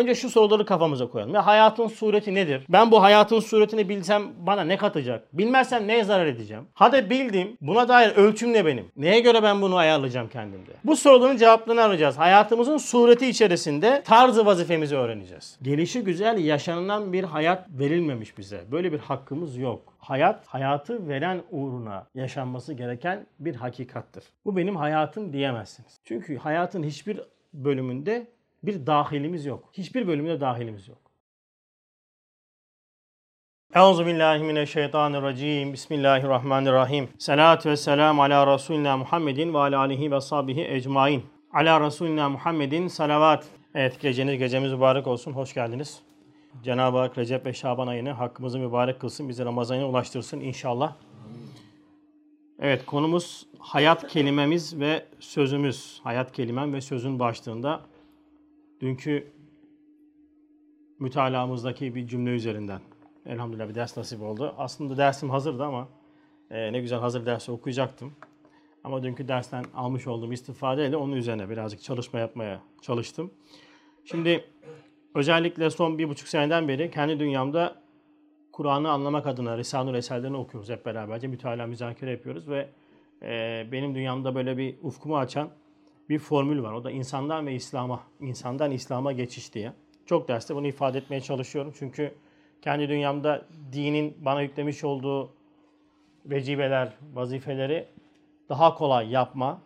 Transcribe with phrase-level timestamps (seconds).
[0.00, 1.34] Önce şu soruları kafamıza koyalım.
[1.34, 2.62] Ya hayatın sureti nedir?
[2.68, 5.38] Ben bu hayatın suretini bilsem bana ne katacak?
[5.38, 6.64] Bilmezsem neye zarar edeceğim?
[6.74, 7.56] Hadi bildim.
[7.60, 8.86] Buna dair ölçüm ne benim?
[8.96, 10.70] Neye göre ben bunu ayarlayacağım kendimde?
[10.84, 12.18] Bu soruların cevaplarını arayacağız.
[12.18, 15.58] Hayatımızın sureti içerisinde tarzı vazifemizi öğreneceğiz.
[15.62, 18.60] Gelişi güzel yaşanılan bir hayat verilmemiş bize.
[18.72, 19.94] Böyle bir hakkımız yok.
[19.98, 24.24] Hayat, hayatı veren uğruna yaşanması gereken bir hakikattır.
[24.44, 26.00] Bu benim hayatım diyemezsiniz.
[26.04, 27.20] Çünkü hayatın hiçbir
[27.54, 28.26] bölümünde
[28.62, 29.70] bir dahilimiz yok.
[29.72, 30.98] Hiçbir bölümünde dahilimiz yok.
[33.74, 35.72] Euzu billahi mineşşeytanirracim.
[35.72, 37.08] Bismillahirrahmanirrahim.
[37.18, 41.26] Salatu ve selam ala Resulina Muhammedin ve ala alihi ve sahbihi ecmain.
[41.52, 43.46] Ala Resulina Muhammedin salavat.
[43.74, 45.32] Evet geceniz gecemiz mübarek olsun.
[45.32, 46.02] Hoş geldiniz.
[46.62, 49.28] Cenab-ı Hak Recep ve Şaban ayını hakkımızı mübarek kılsın.
[49.28, 50.96] Bizi Ramazan'a ulaştırsın inşallah.
[52.58, 56.00] Evet konumuz hayat kelimemiz ve sözümüz.
[56.04, 57.80] Hayat kelimem ve sözün başlığında
[58.80, 59.26] dünkü
[60.98, 62.80] mütalamızdaki bir cümle üzerinden
[63.26, 64.54] elhamdülillah bir ders nasip oldu.
[64.58, 65.88] Aslında dersim hazırdı ama
[66.50, 68.12] e, ne güzel hazır dersi okuyacaktım.
[68.84, 73.30] Ama dünkü dersten almış olduğum istifadeyle onun üzerine birazcık çalışma yapmaya çalıştım.
[74.04, 74.44] Şimdi
[75.14, 77.80] özellikle son bir buçuk seneden beri kendi dünyamda
[78.52, 81.26] Kur'an'ı anlamak adına Risale-i eserlerini okuyoruz hep beraberce.
[81.26, 82.68] Mütalaa müzakere yapıyoruz ve
[83.22, 85.50] e, benim dünyamda böyle bir ufkumu açan
[86.10, 86.72] bir formül var.
[86.72, 89.72] O da insandan ve İslam'a, insandan İslam'a geçiş diye.
[90.06, 91.72] Çok derste bunu ifade etmeye çalışıyorum.
[91.78, 92.14] Çünkü
[92.62, 95.32] kendi dünyamda dinin bana yüklemiş olduğu
[96.26, 97.88] vecibeler, vazifeleri
[98.48, 99.60] daha kolay yapma,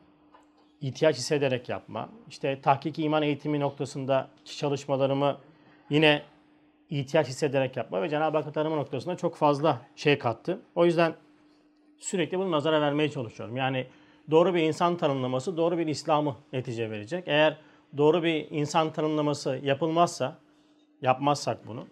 [0.81, 2.09] ihtiyaç hissederek yapma.
[2.29, 5.39] İşte tahkik iman eğitimi noktasında çalışmalarımı
[5.91, 6.23] yine
[6.91, 10.61] ihtiyaç hissederek yapma ve Cenab-ı Hakk'ı tanıma noktasında çok fazla şey kattı.
[10.75, 11.15] O yüzden
[11.99, 13.57] sürekli bunu nazara vermeye çalışıyorum.
[13.57, 13.87] Yani
[14.31, 17.25] doğru bir insan tanımlaması doğru bir İslam'ı netice verecek.
[17.27, 17.57] Eğer
[17.97, 20.39] doğru bir insan tanımlaması yapılmazsa,
[21.03, 21.87] yapmazsak bunu,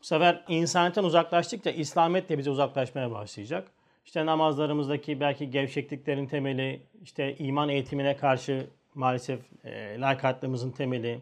[0.00, 3.68] bu sefer insaniyetten uzaklaştıkça İslamiyet de bize uzaklaşmaya başlayacak.
[4.06, 11.20] İşte namazlarımızdaki belki gevşekliklerin temeli, işte iman eğitimine karşı maalesef e, layıkatlığımızın temeli,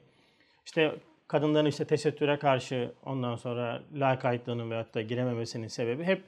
[0.66, 0.94] işte
[1.28, 6.22] kadınların işte tesettüre karşı ondan sonra layıkatlığının veyahut da girememesinin sebebi hep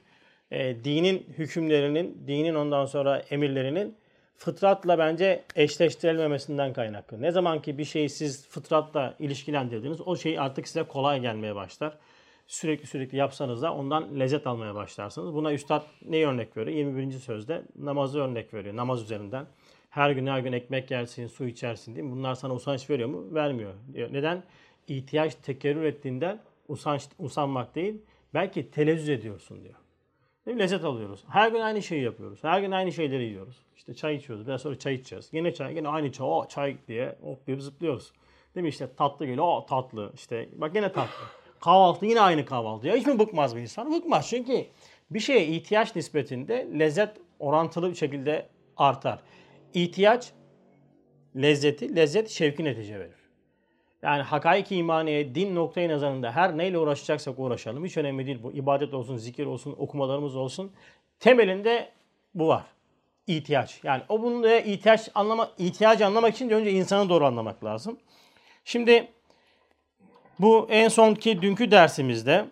[0.51, 3.95] e, dinin hükümlerinin, dinin ondan sonra emirlerinin
[4.39, 7.21] fıtratla bence eşleştirilmemesinden kaynaklı.
[7.21, 11.97] Ne zaman ki bir şeyi siz fıtratla ilişkilendirdiniz o şey artık size kolay gelmeye başlar.
[12.47, 15.33] Sürekli sürekli yapsanız da ondan lezzet almaya başlarsınız.
[15.33, 16.77] Buna Üstad ne örnek veriyor?
[16.77, 17.11] 21.
[17.11, 18.75] sözde namazı örnek veriyor.
[18.75, 19.45] Namaz üzerinden.
[19.89, 22.11] Her gün her gün ekmek yersin, su içersin değil mi?
[22.11, 23.33] Bunlar sana usanç veriyor mu?
[23.33, 23.73] Vermiyor.
[23.93, 24.43] Neden?
[24.87, 28.01] İhtiyaç tekerrür ettiğinden usanç, usanmak değil,
[28.33, 29.75] belki telezzüz ediyorsun diyor.
[30.57, 31.23] Lezzet alıyoruz.
[31.29, 32.43] Her gün aynı şeyi yapıyoruz.
[32.43, 33.55] Her gün aynı şeyleri yiyoruz.
[33.75, 34.47] İşte çay içiyoruz.
[34.47, 35.29] Biraz sonra çay içeceğiz.
[35.31, 36.27] Yine çay, yine aynı çay.
[36.27, 38.13] O çay diye hoplayıp zıplıyoruz.
[38.55, 38.69] Değil mi?
[38.69, 39.45] İşte tatlı geliyor.
[39.45, 40.11] O tatlı.
[40.15, 41.25] İşte bak yine tatlı.
[41.59, 42.87] Kahvaltı yine aynı kahvaltı.
[42.87, 43.93] Ya hiç mi bıkmaz bir insan?
[43.93, 44.29] Bıkmaz.
[44.29, 44.65] Çünkü
[45.11, 47.09] bir şeye ihtiyaç nispetinde lezzet
[47.39, 49.19] orantılı bir şekilde artar.
[49.73, 50.33] İhtiyaç
[51.35, 53.18] lezzeti, lezzet şevki netice verir.
[54.01, 57.85] Yani hakaik imaniye, din noktayı nazarında her neyle uğraşacaksak uğraşalım.
[57.85, 58.51] Hiç önemli değil bu.
[58.51, 60.71] İbadet olsun, zikir olsun, okumalarımız olsun.
[61.19, 61.91] Temelinde
[62.35, 62.63] bu var.
[63.27, 63.79] İhtiyaç.
[63.83, 67.99] Yani o bunu ihtiyaç anlama, ihtiyacı anlamak için de önce insanı doğru anlamak lazım.
[68.65, 69.07] Şimdi
[70.39, 72.45] bu en son ki dünkü dersimizde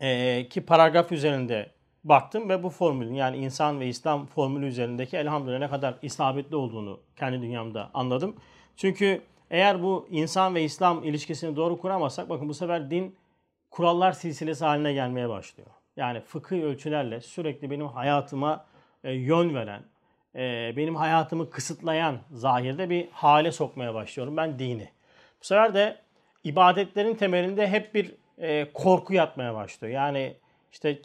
[0.00, 1.70] e, ki paragraf üzerinde
[2.04, 7.00] baktım ve bu formülün yani insan ve İslam formülü üzerindeki elhamdülillah ne kadar isabetli olduğunu
[7.16, 8.36] kendi dünyamda anladım.
[8.76, 13.16] Çünkü eğer bu insan ve İslam ilişkisini doğru kuramazsak bakın bu sefer din
[13.70, 15.70] kurallar silsilesi haline gelmeye başlıyor.
[15.96, 18.66] Yani fıkıh ölçülerle sürekli benim hayatıma
[19.04, 19.82] e, yön veren,
[20.34, 24.88] e, benim hayatımı kısıtlayan zahirde bir hale sokmaya başlıyorum ben dini.
[25.40, 25.96] Bu sefer de
[26.44, 29.94] ibadetlerin temelinde hep bir e, korku yatmaya başlıyor.
[29.94, 30.36] Yani
[30.72, 30.98] işte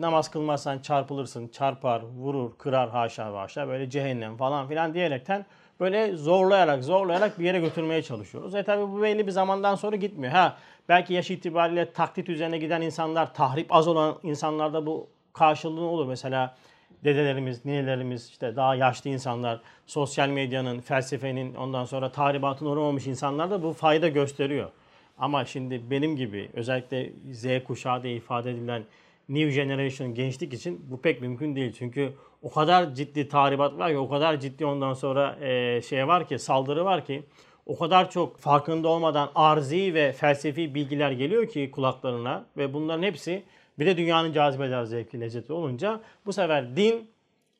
[0.00, 5.46] namaz kılmazsan çarpılırsın, çarpar, vurur, kırar haşa haşa böyle cehennem falan filan diyerekten
[5.82, 8.54] böyle zorlayarak zorlayarak bir yere götürmeye çalışıyoruz.
[8.54, 10.32] E tabi bu belli bir zamandan sonra gitmiyor.
[10.32, 10.56] Ha
[10.88, 16.06] belki yaş itibariyle taklit üzerine giden insanlar, tahrip az olan insanlarda bu karşılığı olur.
[16.06, 16.56] Mesela
[17.04, 23.62] dedelerimiz, ninelerimiz, işte daha yaşlı insanlar, sosyal medyanın, felsefenin, ondan sonra tahribatın uğramamış insanlar da
[23.62, 24.70] bu fayda gösteriyor.
[25.18, 28.82] Ama şimdi benim gibi özellikle Z kuşağı diye ifade edilen
[29.28, 31.72] New Generation gençlik için bu pek mümkün değil.
[31.78, 32.12] Çünkü
[32.42, 36.38] o kadar ciddi tahribat var ki, o kadar ciddi ondan sonra e, şey var ki,
[36.38, 37.22] saldırı var ki,
[37.66, 43.42] o kadar çok farkında olmadan arzi ve felsefi bilgiler geliyor ki kulaklarına ve bunların hepsi
[43.78, 47.10] bir de dünyanın cazibeder zevki lezzeti olunca bu sefer din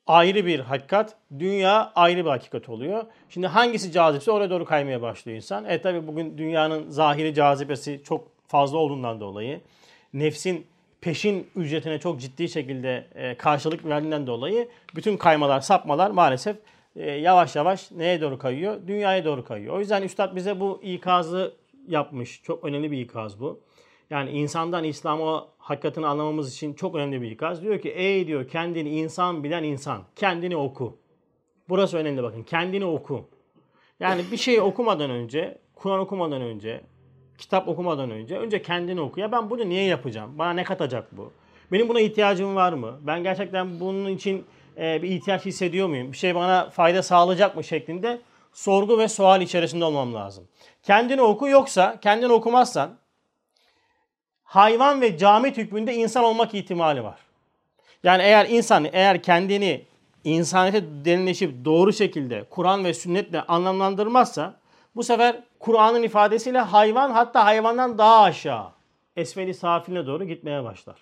[0.06, 3.04] ayrı bir hakikat, dünya ayrı bir hakikat oluyor.
[3.28, 5.64] Şimdi hangisi cazipse oraya doğru kaymaya başlıyor insan.
[5.64, 9.60] E tabi bugün dünyanın zahiri cazibesi çok fazla olduğundan dolayı,
[10.12, 10.66] nefsin
[11.02, 16.56] peşin ücretine çok ciddi şekilde e, karşılık verdiğinden dolayı bütün kaymalar, sapmalar maalesef
[16.96, 18.80] e, yavaş yavaş neye doğru kayıyor?
[18.86, 19.76] Dünyaya doğru kayıyor.
[19.76, 21.54] O yüzden Üstad bize bu ikazı
[21.88, 22.42] yapmış.
[22.42, 23.60] Çok önemli bir ikaz bu.
[24.10, 27.62] Yani insandan İslam'ı hakikatini anlamamız için çok önemli bir ikaz.
[27.62, 30.02] Diyor ki ey diyor kendini insan bilen insan.
[30.16, 30.98] Kendini oku.
[31.68, 32.42] Burası önemli bakın.
[32.42, 33.28] Kendini oku.
[34.00, 36.80] Yani bir şeyi okumadan önce, Kur'an okumadan önce,
[37.38, 39.20] kitap okumadan önce önce kendini oku.
[39.20, 40.38] Ya ben bunu niye yapacağım?
[40.38, 41.32] Bana ne katacak bu?
[41.72, 42.98] Benim buna ihtiyacım var mı?
[43.00, 44.46] Ben gerçekten bunun için
[44.76, 46.12] e, bir ihtiyaç hissediyor muyum?
[46.12, 48.20] Bir şey bana fayda sağlayacak mı şeklinde
[48.52, 50.48] sorgu ve sual içerisinde olmam lazım.
[50.82, 52.98] Kendini oku yoksa kendini okumazsan
[54.44, 57.18] hayvan ve camit hükmünde insan olmak ihtimali var.
[58.04, 59.84] Yani eğer insan eğer kendini
[60.24, 64.60] insaniyete derinleşip doğru şekilde Kur'an ve sünnetle anlamlandırmazsa
[64.96, 68.66] bu sefer Kur'an'ın ifadesiyle hayvan hatta hayvandan daha aşağı
[69.16, 70.96] esfeli safiline doğru gitmeye başlar.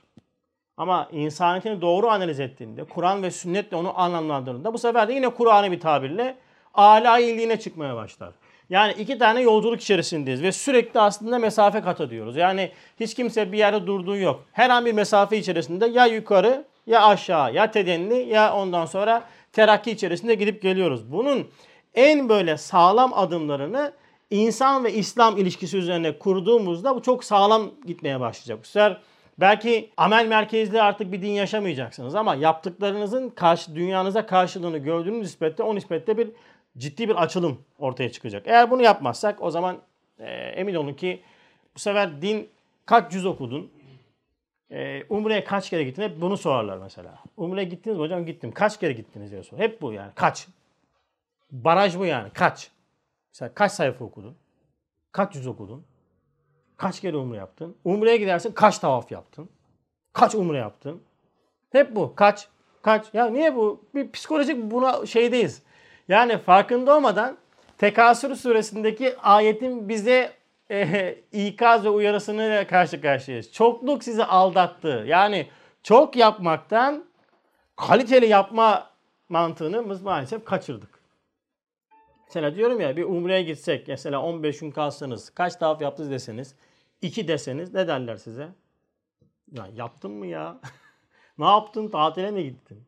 [0.76, 5.72] Ama insaniyetini doğru analiz ettiğinde, Kur'an ve sünnetle onu anlamlandırdığında bu sefer de yine Kur'an'ı
[5.72, 6.36] bir tabirle
[6.74, 8.30] âlâ iyiliğine çıkmaya başlar.
[8.70, 12.36] Yani iki tane yolculuk içerisindeyiz ve sürekli aslında mesafe kat ediyoruz.
[12.36, 14.44] Yani hiç kimse bir yerde durduğu yok.
[14.52, 19.22] Her an bir mesafe içerisinde ya yukarı ya aşağı ya tedenli ya ondan sonra
[19.52, 21.12] terakki içerisinde gidip geliyoruz.
[21.12, 21.48] Bunun
[21.94, 23.92] en böyle sağlam adımlarını
[24.30, 28.58] insan ve İslam ilişkisi üzerine kurduğumuzda bu çok sağlam gitmeye başlayacak.
[28.62, 29.00] Bu sefer
[29.38, 35.74] belki amel merkezli artık bir din yaşamayacaksınız ama yaptıklarınızın karşı, dünyanıza karşılığını gördüğünüz nispette o
[35.74, 36.30] nispette bir
[36.78, 38.46] ciddi bir açılım ortaya çıkacak.
[38.46, 39.78] Eğer bunu yapmazsak o zaman
[40.18, 41.22] e, emin olun ki
[41.74, 42.48] bu sefer din
[42.86, 43.70] kaç cüz okudun?
[44.70, 46.02] E, Umre'ye kaç kere gittin?
[46.02, 47.18] Hep bunu sorarlar mesela.
[47.36, 48.26] Umre'ye gittiniz mi hocam?
[48.26, 48.52] Gittim.
[48.52, 49.58] Kaç kere gittiniz diye sor.
[49.58, 50.12] Hep bu yani.
[50.14, 50.46] Kaç?
[51.52, 52.30] Baraj bu yani.
[52.30, 52.70] Kaç?
[53.32, 54.36] Mesela kaç sayfa okudun?
[55.12, 55.84] Kaç yüz okudun?
[56.76, 57.76] Kaç kere umre yaptın?
[57.84, 59.48] Umre'ye gidersin kaç tavaf yaptın?
[60.12, 61.02] Kaç umre yaptın?
[61.72, 62.14] Hep bu.
[62.14, 62.48] Kaç?
[62.82, 63.14] Kaç?
[63.14, 63.84] Ya niye bu?
[63.94, 65.62] Bir psikolojik buna şeydeyiz.
[66.08, 67.36] Yani farkında olmadan
[67.80, 70.32] Tekasür suresindeki ayetin bize
[70.70, 73.52] e, ikaz ve uyarısını karşı karşıyayız.
[73.52, 75.04] Çokluk sizi aldattı.
[75.06, 75.46] Yani
[75.82, 77.04] çok yapmaktan
[77.76, 78.90] kaliteli yapma
[79.28, 80.99] mantığını biz maalesef kaçırdık.
[82.30, 86.54] Mesela diyorum ya bir umreye gitsek mesela 15 gün kalsanız kaç tavaf yaptınız deseniz
[87.02, 88.48] 2 deseniz ne derler size?
[89.52, 90.60] Ya yaptın mı ya?
[91.38, 91.88] ne yaptın?
[91.88, 92.82] Tatile mi gittin?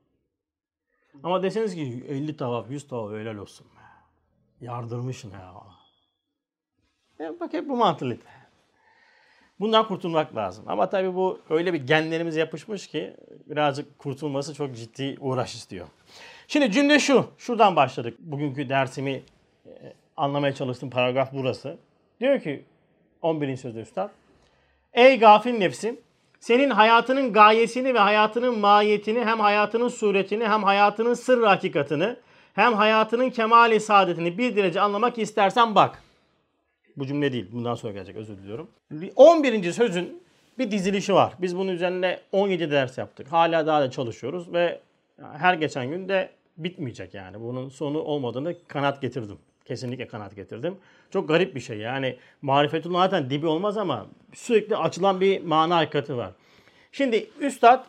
[1.23, 3.81] Ama deseniz ki 50 tavaf, 100 tavaf helal olsun be.
[4.67, 5.55] Yardırmışsın ya.
[7.19, 8.29] ya bak hep bu mantalite.
[9.61, 10.65] Bundan kurtulmak lazım.
[10.69, 13.17] Ama tabii bu öyle bir genlerimize yapışmış ki
[13.47, 15.89] birazcık kurtulması çok ciddi uğraş istiyor.
[16.49, 17.27] Şimdi cümle şu.
[17.39, 18.19] Şuradan başladık.
[18.19, 19.23] Bugünkü dersimi
[19.67, 19.71] e,
[20.17, 21.77] anlamaya çalıştığım paragraf burası.
[22.21, 22.65] Diyor ki
[23.23, 23.57] 11.
[23.57, 24.11] sözde üstad.
[24.93, 26.01] Ey gafil nefsim
[26.41, 32.17] senin hayatının gayesini ve hayatının mahiyetini hem hayatının suretini hem hayatının sır hakikatını
[32.55, 36.03] hem hayatının kemali saadetini bir derece anlamak istersen bak.
[36.97, 37.49] Bu cümle değil.
[37.53, 38.17] Bundan sonra gelecek.
[38.17, 38.71] Özür diliyorum.
[39.17, 39.73] 11.
[39.73, 40.23] sözün
[40.59, 41.35] bir dizilişi var.
[41.39, 43.33] Biz bunun üzerine 17 ders yaptık.
[43.33, 44.81] Hala daha da çalışıyoruz ve
[45.19, 47.41] her geçen gün de bitmeyecek yani.
[47.41, 49.39] Bunun sonu olmadığını kanat getirdim.
[49.65, 50.77] Kesinlikle kanat getirdim.
[51.11, 52.17] Çok garip bir şey yani.
[52.43, 56.31] Marifetullah zaten dibi olmaz ama sürekli açılan bir mana hakikati var.
[56.93, 57.85] Şimdi Üstad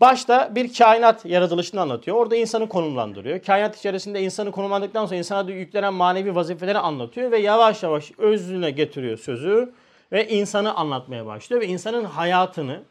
[0.00, 2.16] başta bir kainat yaratılışını anlatıyor.
[2.16, 3.42] Orada insanı konumlandırıyor.
[3.42, 9.18] Kainat içerisinde insanı konumlandıktan sonra insana yüklenen manevi vazifeleri anlatıyor ve yavaş yavaş özlüğüne getiriyor
[9.18, 9.72] sözü
[10.12, 12.82] ve insanı anlatmaya başlıyor ve insanın hayatını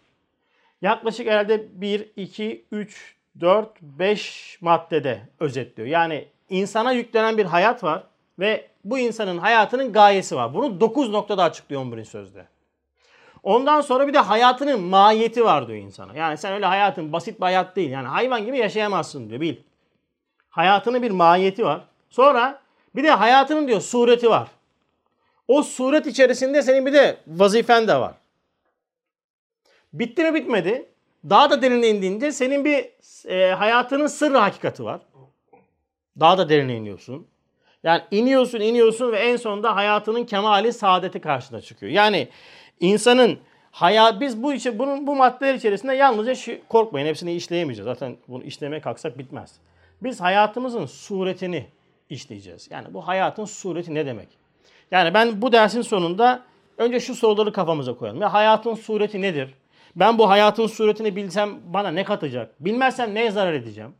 [0.82, 5.88] yaklaşık herhalde 1, 2, 3, 4, 5 maddede özetliyor.
[5.88, 8.04] Yani insana yüklenen bir hayat var
[8.40, 10.54] ve bu insanın hayatının gayesi var.
[10.54, 12.06] Bunu 9 noktada açıklıyor 11.
[12.06, 12.46] sözde.
[13.44, 16.14] Ondan sonra bir de hayatının mahiyeti var diyor insana.
[16.14, 17.90] Yani sen öyle hayatın basit bir hayat değil.
[17.90, 19.56] Yani hayvan gibi yaşayamazsın diyor bil.
[20.50, 21.82] Hayatının bir mahiyeti var.
[22.10, 22.62] Sonra
[22.96, 24.48] bir de hayatının diyor sureti var.
[25.48, 28.14] O suret içerisinde senin bir de vazifen de var.
[29.94, 30.93] Bitti mi bitmedi.
[31.30, 32.90] Daha da derine indiğinde senin bir
[33.30, 35.02] e, hayatının sırrı hakikati var.
[36.20, 37.28] Daha da derine iniyorsun.
[37.84, 41.92] Yani iniyorsun iniyorsun ve en sonunda hayatının kemali saadeti karşına çıkıyor.
[41.92, 42.28] Yani
[42.80, 43.40] insanın
[43.72, 47.86] hayat biz bu içi bunun bu maddeler içerisinde yalnızca şu, korkmayın hepsini işleyemeyeceğiz.
[47.86, 49.56] Zaten bunu işlemeye kalksak bitmez.
[50.04, 51.66] Biz hayatımızın suretini
[52.10, 52.68] işleyeceğiz.
[52.72, 54.28] Yani bu hayatın sureti ne demek?
[54.92, 56.44] Yani ben bu dersin sonunda
[56.78, 58.22] önce şu soruları kafamıza koyalım.
[58.22, 59.54] Ya hayatın sureti nedir?
[59.96, 62.66] Ben bu hayatın suretini bilsem bana ne katacak?
[62.66, 63.96] Bilmezsem neye zarar edeceğim?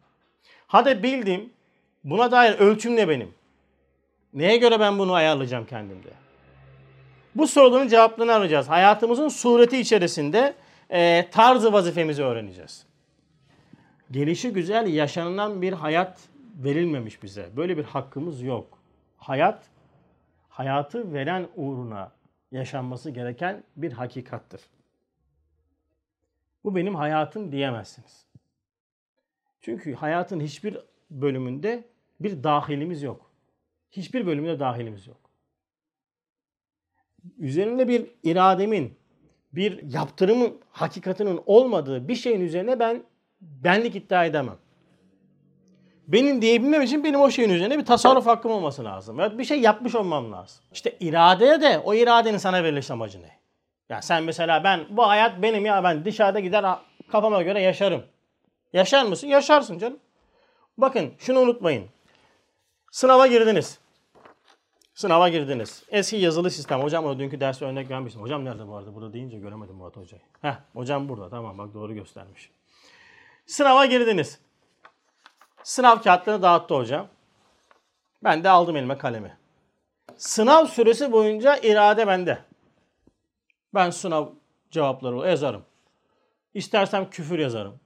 [0.68, 1.54] Hadi bildim.
[2.04, 3.34] Buna dair ölçüm ne benim?
[4.34, 6.10] Neye göre ben bunu ayarlayacağım kendimde?
[7.36, 8.70] Bu soruların cevaplarını arayacağız.
[8.70, 10.54] Hayatımızın sureti içerisinde
[10.90, 12.86] e, tarzı vazifemizi öğreneceğiz.
[14.12, 16.20] Gelişi güzel yaşanılan bir hayat
[16.56, 17.50] verilmemiş bize.
[17.58, 18.80] Böyle bir hakkımız yok.
[19.18, 19.64] Hayat,
[20.50, 22.12] hayatı veren uğruna
[22.52, 24.62] yaşanması gereken bir hakikattır.
[26.64, 28.26] Bu benim hayatım diyemezsiniz.
[29.62, 30.78] Çünkü hayatın hiçbir
[31.10, 31.84] bölümünde
[32.20, 33.32] bir dahilimiz yok.
[33.92, 35.18] Hiçbir bölümünde dahilimiz yok.
[37.38, 38.98] Üzerinde bir irademin,
[39.54, 43.04] bir yaptırımın hakikatinin olmadığı bir şeyin üzerine ben
[43.42, 44.58] benlik iddia edemem.
[46.08, 49.18] Benim diyebilmem için benim o şeyin üzerine bir tasarruf hakkım olması lazım.
[49.18, 50.64] Ve bir şey yapmış olmam lazım.
[50.74, 53.43] İşte iradeye de o iradenin sana veriliş amacı ne?
[53.94, 56.66] Ya sen mesela ben bu hayat benim ya ben dışarıda gider
[57.12, 58.04] kafama göre yaşarım.
[58.74, 59.28] Yaşar mısın?
[59.28, 60.00] Yaşarsın canım.
[60.78, 61.90] Bakın şunu unutmayın.
[62.92, 63.80] Sınava girdiniz.
[64.94, 65.84] Sınava girdiniz.
[65.90, 66.82] Eski yazılı sistem.
[66.82, 68.22] Hocam o dünkü derste örnek vermiştim.
[68.22, 68.96] Hocam nerede bu arada?
[68.96, 70.22] Burada deyince göremedim Murat Hoca'yı.
[70.42, 71.30] Heh, hocam burada.
[71.30, 72.52] Tamam bak doğru göstermiş.
[73.46, 74.40] Sınava girdiniz.
[75.64, 77.08] Sınav kağıtlarını dağıttı hocam.
[78.24, 79.38] Ben de aldım elime kalemi.
[80.18, 82.53] Sınav süresi boyunca irade bende.
[83.74, 84.28] Ben sınav
[84.72, 85.64] cevapları yazarım.
[86.54, 87.80] İstersem küfür yazarım.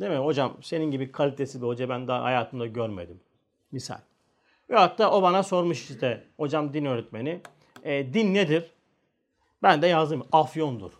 [0.00, 0.18] Değil mi?
[0.18, 3.20] Hocam senin gibi kalitesiz bir hoca ben daha hayatımda görmedim.
[3.72, 3.98] Misal.
[4.70, 7.40] Ve hatta o bana sormuş işte hocam din öğretmeni.
[7.82, 8.70] E, din nedir?
[9.62, 10.26] Ben de yazdım.
[10.32, 10.92] Afyondur.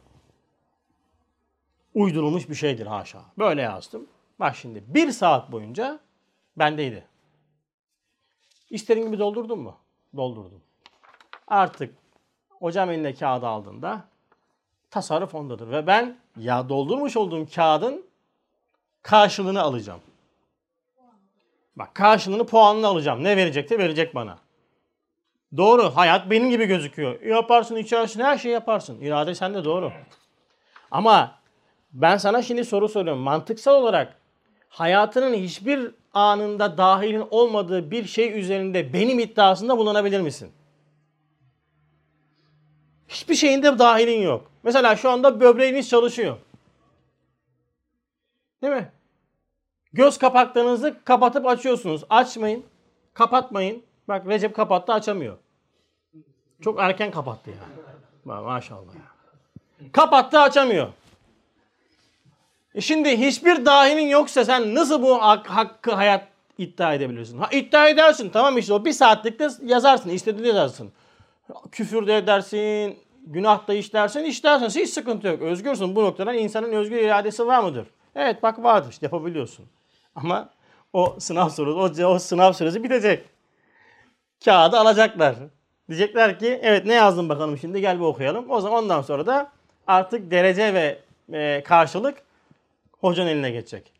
[1.95, 3.23] Uydurulmuş bir şeydir haşa.
[3.39, 4.07] Böyle yazdım.
[4.41, 6.01] Bak şimdi bir saat boyunca
[6.57, 7.05] bendeydi.
[8.71, 9.77] İstediğin gibi doldurdun mu?
[10.17, 10.61] Doldurdum.
[11.49, 11.95] Artık
[12.65, 14.05] hocam eline kağıdı aldığında
[14.91, 15.71] tasarruf ondadır.
[15.71, 18.07] Ve ben ya doldurmuş olduğum kağıdın
[19.03, 20.01] karşılığını alacağım.
[21.77, 23.25] Bak karşılığını puanını alacağım.
[23.25, 24.39] Ne verecekse verecek bana.
[25.57, 25.97] Doğru.
[25.97, 27.21] Hayat benim gibi gözüküyor.
[27.21, 29.01] Yaparsın, içersin, her şeyi yaparsın.
[29.01, 29.93] İrade sende doğru.
[30.91, 31.39] Ama
[31.93, 33.23] ben sana şimdi soru soruyorum.
[33.23, 34.17] Mantıksal olarak
[34.69, 40.53] hayatının hiçbir anında dahilin olmadığı bir şey üzerinde benim iddiasında bulunabilir misin?
[43.09, 44.51] Hiçbir şeyinde dahilin yok.
[44.63, 46.37] Mesela şu anda böbreğiniz çalışıyor.
[48.63, 48.93] Değil mi?
[49.93, 52.05] Göz kapaklarınızı kapatıp açıyorsunuz.
[52.11, 52.65] Açmayın.
[53.15, 53.83] Kapatmayın.
[54.09, 55.37] Bak Recep kapattı açamıyor.
[56.61, 57.57] Çok erken kapattı ya.
[58.25, 59.91] Maşallah ya.
[59.93, 60.89] Kapattı açamıyor.
[62.75, 67.39] E şimdi hiçbir dahinin yoksa sen nasıl bu hak, hakkı hayat iddia edebilirsin?
[67.39, 70.93] Ha, iddia edersin tamam işte o bir saatlikte yazarsın istediğini yazarsın.
[71.73, 74.81] Küfür de edersin, günah da işlersin, işlersin.
[74.81, 75.43] Hiç sıkıntı yok.
[75.43, 75.97] Özgürsün.
[75.97, 77.87] Bu noktadan insanın özgür iradesi var mıdır?
[78.15, 79.67] Evet bak vardır işte yapabiliyorsun.
[80.15, 80.51] Ama
[80.93, 83.25] o sınav sorusu, o, o sınav süresi bitecek.
[84.45, 85.37] Kağıdı alacaklar.
[85.89, 88.51] Diyecekler ki evet ne yazdın bakalım şimdi gel bir okuyalım.
[88.51, 89.53] O zaman ondan sonra da
[89.87, 90.99] artık derece ve
[91.33, 92.23] e, karşılık
[93.01, 93.93] hocanın eline geçecek.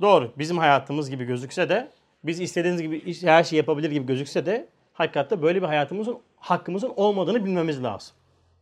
[0.00, 0.32] Doğru.
[0.38, 1.88] Bizim hayatımız gibi gözükse de
[2.24, 7.44] biz istediğiniz gibi her şeyi yapabilir gibi gözükse de hakikatte böyle bir hayatımızın hakkımızın olmadığını
[7.44, 8.14] bilmemiz lazım.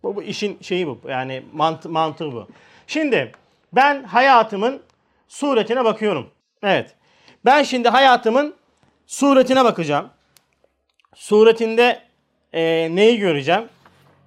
[0.03, 1.01] Bu, bu işin şeyi bu.
[1.09, 2.47] Yani mant mantığı bu.
[2.87, 3.33] Şimdi
[3.73, 4.83] ben hayatımın
[5.29, 6.31] suretine bakıyorum.
[6.63, 6.95] Evet.
[7.45, 8.55] Ben şimdi hayatımın
[9.07, 10.09] suretine bakacağım.
[11.15, 12.03] Suretinde
[12.53, 13.69] e, neyi göreceğim?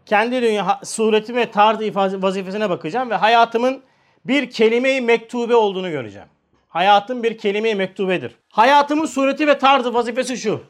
[0.05, 3.81] Kendi dünya sureti ve tarzı ifade vazifesine bakacağım ve hayatımın
[4.25, 6.27] bir kelime-i mektube olduğunu göreceğim.
[6.69, 8.35] Hayatım bir kelime-i mektubedir.
[8.49, 10.63] Hayatımın sureti ve tarzı vazifesi şu.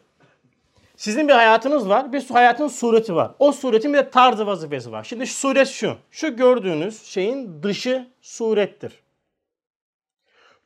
[0.98, 3.32] Sizin bir hayatınız var, bir hayatın sureti var.
[3.40, 5.04] O suretin bir de tarzı vazifesi var.
[5.04, 5.96] Şimdi suret şu.
[6.12, 8.94] Şu gördüğünüz şeyin dışı surettir.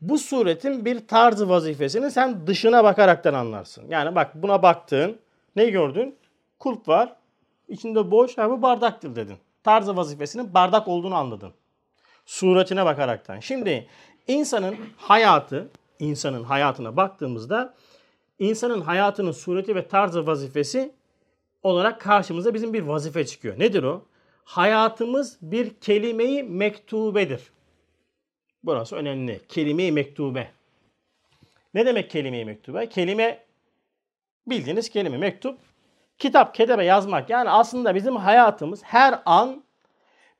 [0.01, 3.85] Bu suretin bir tarzı vazifesini sen dışına bakaraktan anlarsın.
[3.89, 5.19] Yani bak buna baktın,
[5.55, 6.15] ne gördün?
[6.59, 7.15] Kulp var,
[7.67, 9.37] içinde boş, ha bu bardaktır dedin.
[9.63, 11.53] Tarzı vazifesinin bardak olduğunu anladın.
[12.25, 13.39] Suretine bakaraktan.
[13.39, 13.87] Şimdi
[14.27, 17.73] insanın hayatı, insanın hayatına baktığımızda
[18.39, 20.91] insanın hayatının sureti ve tarzı vazifesi
[21.63, 23.59] olarak karşımıza bizim bir vazife çıkıyor.
[23.59, 24.05] Nedir o?
[24.43, 27.41] Hayatımız bir kelimeyi mektubedir.
[28.63, 29.41] Burası önemli.
[29.49, 30.51] Kelime-i mektube.
[31.73, 32.89] Ne demek kelime-i mektube?
[32.89, 33.45] Kelime
[34.47, 35.59] bildiğiniz kelime mektup.
[36.17, 37.29] Kitap, ketebe yazmak.
[37.29, 39.63] Yani aslında bizim hayatımız her an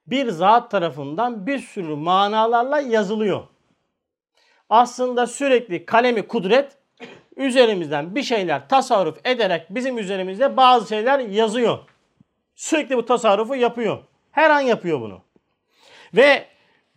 [0.08, 3.44] bir zat tarafından bir sürü manalarla yazılıyor.
[4.70, 6.78] Aslında sürekli kalemi kudret
[7.38, 11.80] üzerimizden bir şeyler tasarruf ederek bizim üzerimizde bazı şeyler yazıyor.
[12.56, 13.98] Sürekli bu tasarrufu yapıyor.
[14.32, 15.22] Her an yapıyor bunu.
[16.14, 16.46] Ve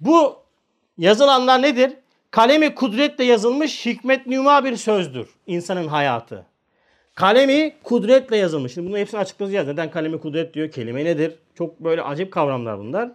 [0.01, 0.37] bu
[0.99, 1.93] yazılanlar nedir?
[2.31, 6.47] kalemi kudretle yazılmış hikmet nüma bir sözdür insanın hayatı.
[7.15, 8.75] Kalemi kudretle yazılmış.
[8.75, 9.69] Şimdi bunun hepsini açıklayacağız.
[9.69, 10.71] Neden kalemi kudret diyor?
[10.71, 11.35] Kelime nedir?
[11.55, 13.11] Çok böyle acayip kavramlar bunlar.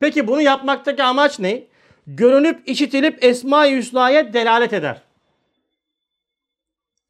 [0.00, 1.62] Peki bunu yapmaktaki amaç ne?
[2.06, 5.02] Görünüp işitilip Esma-i Hüsna'ya delalet eder.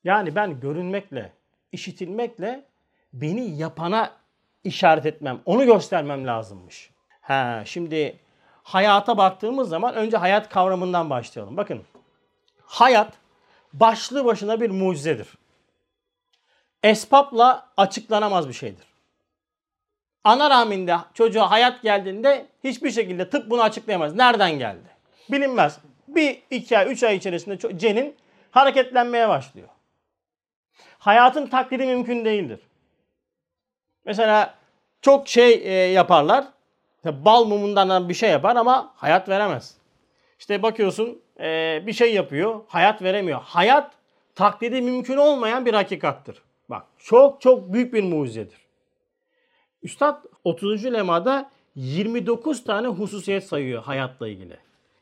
[0.07, 1.33] Yani ben görünmekle,
[1.73, 2.65] işitilmekle
[3.13, 4.13] beni yapana
[4.65, 6.91] işaret etmem, onu göstermem lazımmış.
[7.21, 8.19] Ha, şimdi
[8.63, 11.57] hayata baktığımız zaman önce hayat kavramından başlayalım.
[11.57, 11.83] Bakın
[12.63, 13.13] hayat
[13.73, 15.29] başlı başına bir mucizedir.
[16.83, 18.87] Esbapla açıklanamaz bir şeydir.
[20.25, 24.15] Ana rahminde çocuğa hayat geldiğinde hiçbir şekilde tıp bunu açıklayamaz.
[24.15, 24.89] Nereden geldi?
[25.31, 25.79] Bilinmez.
[26.09, 28.17] Bir, iki ay, üç ay içerisinde cenin
[28.51, 29.69] hareketlenmeye başlıyor.
[31.07, 32.61] Hayatın taklidi mümkün değildir.
[34.05, 34.55] Mesela
[35.03, 36.45] çok şey e, yaparlar.
[37.05, 39.75] Bal mumundan bir şey yapar ama hayat veremez.
[40.39, 43.41] İşte bakıyorsun e, bir şey yapıyor, hayat veremiyor.
[43.43, 43.93] Hayat
[44.35, 46.43] taklidi mümkün olmayan bir hakikattır.
[46.71, 48.59] Bak çok çok büyük bir mucizedir.
[49.83, 50.85] Üstad 30.
[50.85, 54.57] lemada 29 tane hususiyet sayıyor hayatla ilgili.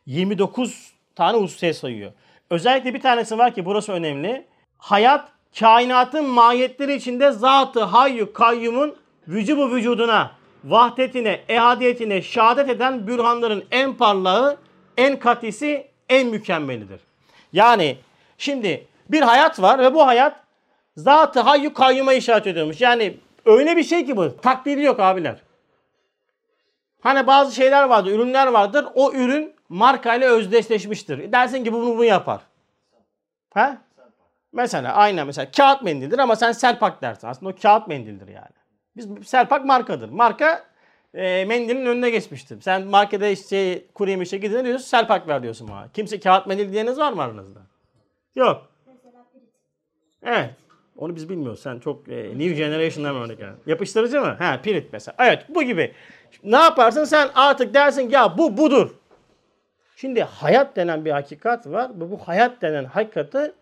[0.06, 2.12] 29 tane hususiyet sayıyor.
[2.50, 4.46] Özellikle bir tanesi var ki burası önemli.
[4.78, 8.96] Hayat kainatın mahiyetleri içinde zatı hayyu kayyumun
[9.28, 10.30] vücubu vücuduna,
[10.64, 14.56] vahdetine, ehadiyetine şehadet eden bürhanların en parlağı,
[14.96, 17.00] en katisi, en mükemmelidir.
[17.52, 17.98] Yani
[18.38, 20.40] şimdi bir hayat var ve bu hayat
[20.96, 22.80] zatı hayyu kayyuma işaret ediyormuş.
[22.80, 24.36] Yani öyle bir şey ki bu.
[24.36, 25.36] Taklidi yok abiler.
[27.00, 28.86] Hani bazı şeyler vardır, ürünler vardır.
[28.94, 31.32] O ürün markayla özdeşleşmiştir.
[31.32, 32.40] Dersin ki bunu bunu yapar.
[33.54, 33.83] Ha?
[34.54, 37.28] Mesela aynen mesela kağıt mendildir ama sen Selpak dersin.
[37.28, 38.54] Aslında o kağıt mendildir yani.
[38.96, 40.08] Biz Selpak markadır.
[40.08, 40.64] Marka
[41.14, 42.60] e, mendilin önüne geçmiştir.
[42.60, 45.88] Sen markete işte kuru yemişe gidin diyorsun Selpak ver diyorsun bana.
[45.92, 47.60] Kimse kağıt mendil diyeniz var mı aranızda?
[48.34, 48.68] Yok.
[50.22, 50.50] Evet.
[50.98, 51.60] Onu biz bilmiyoruz.
[51.62, 53.56] Sen çok e, new generation'dan örnek yani.
[53.66, 54.36] Yapıştırıcı mı?
[54.38, 55.14] Ha, pirit mesela.
[55.18, 55.92] Evet, bu gibi.
[56.44, 57.04] Ne yaparsın?
[57.04, 58.90] Sen artık dersin ya bu budur.
[59.96, 62.00] Şimdi hayat denen bir hakikat var.
[62.00, 63.52] Bu, bu hayat denen hakikati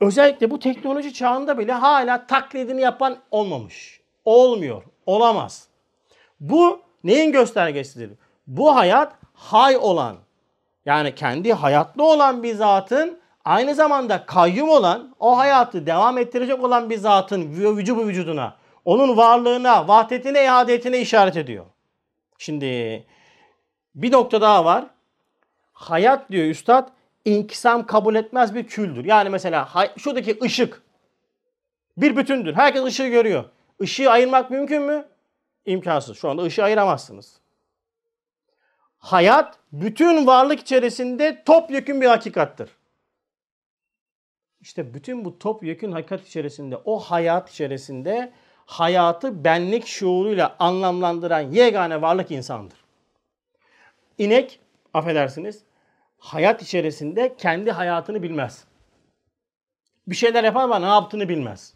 [0.00, 4.00] özellikle bu teknoloji çağında bile hala taklidini yapan olmamış.
[4.24, 4.82] Olmuyor.
[5.06, 5.68] Olamaz.
[6.40, 8.10] Bu neyin göstergesidir?
[8.46, 10.16] Bu hayat hay olan
[10.86, 16.90] yani kendi hayatlı olan bir zatın aynı zamanda kayyum olan, o hayatı devam ettirecek olan
[16.90, 21.64] bir zatın vücubu vücuduna, onun varlığına, vahdetine, ihadetine işaret ediyor.
[22.38, 23.04] Şimdi
[23.94, 24.84] bir nokta daha var.
[25.72, 26.88] Hayat diyor üstad,
[27.26, 29.04] inkisam kabul etmez bir küldür.
[29.04, 30.82] Yani mesela şuradaki ışık
[31.96, 32.54] bir bütündür.
[32.54, 33.44] Herkes ışığı görüyor.
[33.80, 35.08] Işığı ayırmak mümkün mü?
[35.66, 36.18] İmkansız.
[36.18, 37.40] Şu anda ışığı ayıramazsınız.
[38.98, 42.70] Hayat bütün varlık içerisinde topyekun bir hakikattır.
[44.60, 48.32] İşte bütün bu topyekun hakikat içerisinde, o hayat içerisinde
[48.66, 52.78] hayatı benlik şuuruyla anlamlandıran yegane varlık insandır.
[54.18, 54.60] İnek,
[54.94, 55.62] affedersiniz,
[56.18, 58.64] hayat içerisinde kendi hayatını bilmez.
[60.06, 61.74] Bir şeyler yapar ama ne yaptığını bilmez.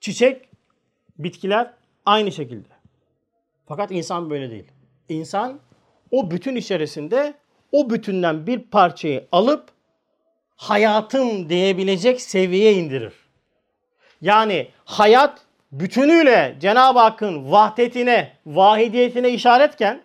[0.00, 0.48] Çiçek,
[1.18, 1.70] bitkiler
[2.06, 2.68] aynı şekilde.
[3.66, 4.72] Fakat insan böyle değil.
[5.08, 5.60] İnsan
[6.10, 7.34] o bütün içerisinde
[7.72, 9.70] o bütünden bir parçayı alıp
[10.56, 13.12] hayatım diyebilecek seviyeye indirir.
[14.20, 15.40] Yani hayat
[15.72, 20.02] bütünüyle Cenab-ı Hakk'ın vahdetine, vahidiyetine işaretken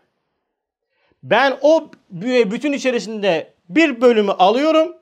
[1.23, 4.95] ben o bütün içerisinde bir bölümü alıyorum.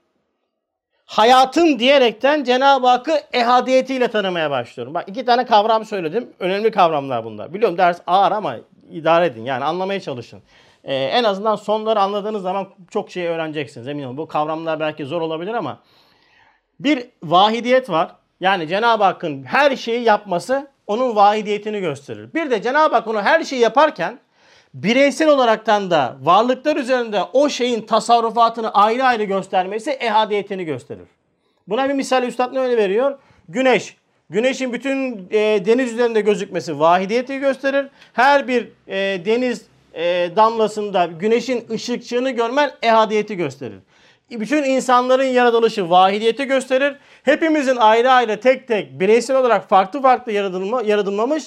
[1.06, 4.94] Hayatım diyerekten Cenab-ı Hakk'ı ehadiyetiyle tanımaya başlıyorum.
[4.94, 6.30] Bak iki tane kavram söyledim.
[6.40, 7.54] Önemli kavramlar bunlar.
[7.54, 8.56] Biliyorum ders ağır ama
[8.92, 9.46] idare edin.
[9.46, 10.42] Yani anlamaya çalışın.
[10.84, 13.88] Ee, en azından sonları anladığınız zaman çok şey öğreneceksiniz.
[13.88, 14.18] Emin olun.
[14.18, 15.80] Bu kavramlar belki zor olabilir ama
[16.80, 18.12] bir vahidiyet var.
[18.40, 22.34] Yani Cenab-ı Hakk'ın her şeyi yapması onun vahidiyetini gösterir.
[22.34, 24.20] Bir de Cenab-ı Hak onu her şeyi yaparken
[24.76, 31.08] bireysel olaraktan da varlıklar üzerinde o şeyin tasarrufatını ayrı ayrı göstermesi ehadiyetini gösterir.
[31.68, 33.18] Buna bir misal Üstad ne öyle veriyor?
[33.50, 33.98] Güneş.
[34.30, 37.88] Güneşin bütün e, deniz üzerinde gözükmesi vahidiyeti gösterir.
[38.14, 43.80] Her bir e, deniz e, damlasında güneşin ışıkçığını görmen ehadiyeti gösterir.
[44.32, 46.96] Bütün insanların yaratılışı vahidiyeti gösterir.
[47.24, 51.44] Hepimizin ayrı ayrı tek tek bireysel olarak farklı farklı yaratılma, yaratılmamış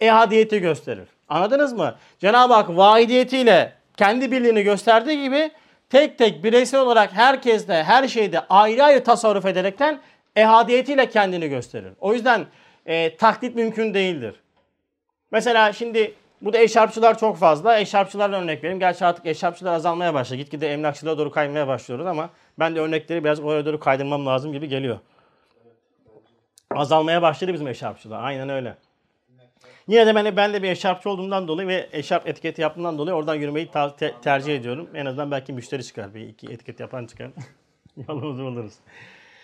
[0.00, 1.08] ehadiyeti gösterir.
[1.32, 1.94] Anladınız mı?
[2.18, 5.50] Cenab-ı Hak vahidiyetiyle kendi birliğini gösterdiği gibi
[5.90, 10.00] tek tek bireysel olarak herkeste, her şeyde ayrı ayrı tasarruf ederekten
[10.36, 11.92] ehadiyetiyle kendini gösterir.
[12.00, 12.46] O yüzden
[12.86, 14.34] e, taklit mümkün değildir.
[15.30, 17.78] Mesela şimdi Bu da eşarpçılar çok fazla.
[17.78, 18.80] Eşarpçılarla örnek vereyim.
[18.80, 20.36] Gerçi artık eşarpçılar azalmaya başladı.
[20.38, 24.68] Gitgide emlakçılığa doğru kaymaya başlıyoruz ama ben de örnekleri biraz oraya doğru kaydırmam lazım gibi
[24.68, 24.98] geliyor.
[26.70, 28.24] Azalmaya başladı bizim eşarpçılar.
[28.24, 28.76] Aynen öyle.
[29.88, 33.34] Yine de ben, ben de bir eşarpçı olduğumdan dolayı ve eşarp etiketi yaptığımdan dolayı oradan
[33.34, 34.88] yürümeyi ta- te- tercih ediyorum.
[34.94, 36.14] En azından belki müşteri çıkar.
[36.14, 37.30] Bir iki etiket yapan çıkar.
[38.08, 38.72] Yolumuzu buluruz.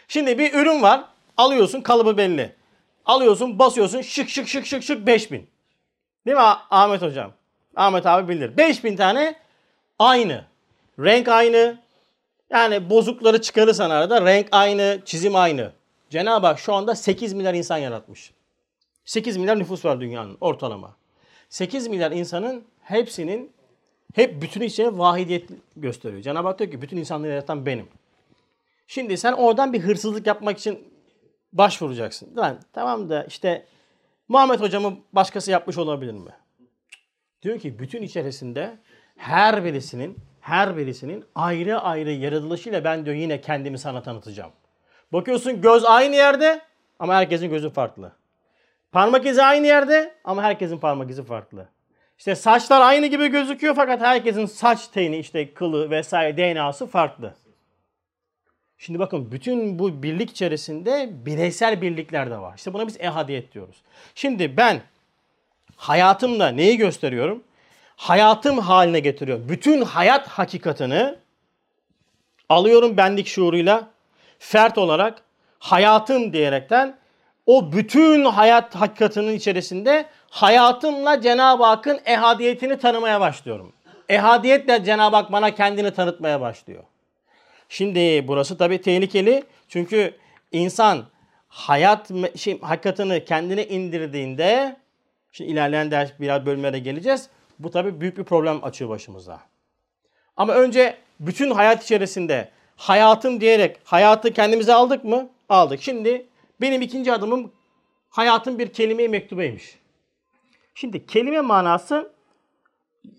[0.09, 1.05] Şimdi bir ürün var.
[1.37, 2.55] Alıyorsun kalıbı belli.
[3.05, 5.47] Alıyorsun basıyorsun şık şık şık şık şık 5000.
[6.27, 7.33] Değil mi Ah- Ahmet hocam?
[7.77, 8.57] Ahmet abi bilir.
[8.57, 9.35] 5000 tane
[9.99, 10.45] aynı.
[10.99, 11.79] Renk aynı.
[12.51, 15.73] Yani bozukları çıkarırsan arada renk aynı, çizim aynı.
[16.11, 18.33] Cenab-ı Hak şu anda 8 milyar insan yaratmış.
[19.09, 20.97] 8 milyar nüfus var dünyanın ortalama.
[21.49, 23.53] 8 milyar insanın hepsinin
[24.15, 26.23] hep bütün içine vahidiyet gösteriyor.
[26.23, 27.89] Cenab-ı Hak diyor ki bütün insanları yaratan benim.
[28.87, 30.89] Şimdi sen oradan bir hırsızlık yapmak için
[31.53, 32.37] başvuracaksın.
[32.37, 33.67] Lan tamam da işte
[34.29, 36.31] Muhammed hocamı başkası yapmış olabilir mi?
[37.43, 38.79] Diyor ki bütün içerisinde
[39.17, 44.53] her birisinin her birisinin ayrı ayrı yaratılışıyla ben diyor yine kendimi sana tanıtacağım.
[45.13, 46.61] Bakıyorsun göz aynı yerde
[46.99, 48.18] ama herkesin gözü farklı.
[48.93, 51.69] Parmak izi aynı yerde ama herkesin parmak izi farklı.
[52.19, 57.35] İşte saçlar aynı gibi gözüküyor fakat herkesin saç teni işte kılı vesaire DNA'sı farklı.
[58.79, 62.55] Şimdi bakın bütün bu birlik içerisinde bireysel birlikler de var.
[62.57, 63.77] İşte buna biz ehadiyet diyoruz.
[64.15, 64.81] Şimdi ben
[65.77, 67.43] hayatımla neyi gösteriyorum?
[67.97, 69.49] Hayatım haline getiriyorum.
[69.49, 71.15] Bütün hayat hakikatini
[72.49, 73.91] alıyorum benlik şuuruyla
[74.39, 75.23] fert olarak
[75.59, 76.99] hayatım diyerekten
[77.49, 83.73] o bütün hayat hakikatinin içerisinde hayatımla Cenab-ı Hakk'ın ehadiyetini tanımaya başlıyorum.
[84.09, 86.85] Ehadiyetle Cenab-ı Hak bana kendini tanıtmaya başlıyor.
[87.69, 89.45] Şimdi burası tabii tehlikeli.
[89.69, 90.15] Çünkü
[90.53, 91.05] insan
[91.49, 94.77] hayat şey, hakikatini kendine indirdiğinde
[95.33, 97.29] şimdi ilerleyen ders biraz bölümlere geleceğiz.
[97.59, 99.41] Bu tabii büyük bir problem açıyor başımıza.
[100.37, 105.29] Ama önce bütün hayat içerisinde hayatım diyerek hayatı kendimize aldık mı?
[105.49, 105.83] Aldık.
[105.83, 106.28] Şimdi
[106.61, 107.53] benim ikinci adımım
[108.09, 109.79] hayatın bir kelime-i mektubeymiş.
[110.75, 112.13] Şimdi kelime manası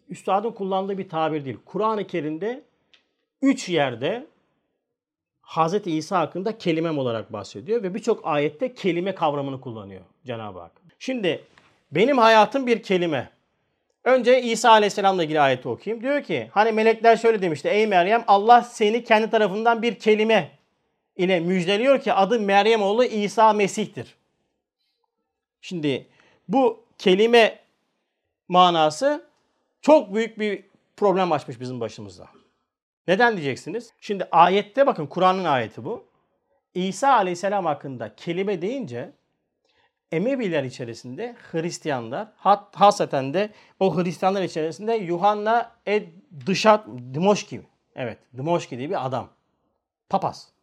[0.10, 1.58] üstadın kullandığı bir tabir değil.
[1.66, 2.64] Kur'an-ı Kerim'de
[3.42, 4.28] üç yerde
[5.42, 5.88] Hz.
[5.88, 10.72] İsa hakkında kelimem olarak bahsediyor ve birçok ayette kelime kavramını kullanıyor Cenab-ı Hak.
[11.00, 11.44] Şimdi
[11.92, 13.30] benim hayatım bir kelime.
[14.04, 16.04] Önce İsa Aleyhisselam'la ilgili ayeti okuyayım.
[16.04, 17.68] Diyor ki hani melekler şöyle demişti.
[17.68, 20.59] Ey Meryem Allah seni kendi tarafından bir kelime
[21.20, 24.16] ile müjdeliyor ki adı Meryem oğlu İsa Mesih'tir.
[25.62, 26.08] Şimdi
[26.48, 27.60] bu kelime
[28.48, 29.26] manası
[29.82, 30.64] çok büyük bir
[30.98, 32.28] problem açmış bizim başımızda.
[33.08, 33.94] Neden diyeceksiniz?
[34.02, 36.06] Şimdi ayette bakın Kur'an'ın ayeti bu.
[36.74, 39.12] İsa Aleyhisselam hakkında kelime deyince
[40.12, 46.08] Emeviler içerisinde Hristiyanlar, hat, hasaten de o Hristiyanlar içerisinde Yuhanna Ed
[46.46, 47.62] Dışat Dimoşki,
[47.96, 49.30] evet Dimoşki diye bir adam.
[50.10, 50.59] Papaz.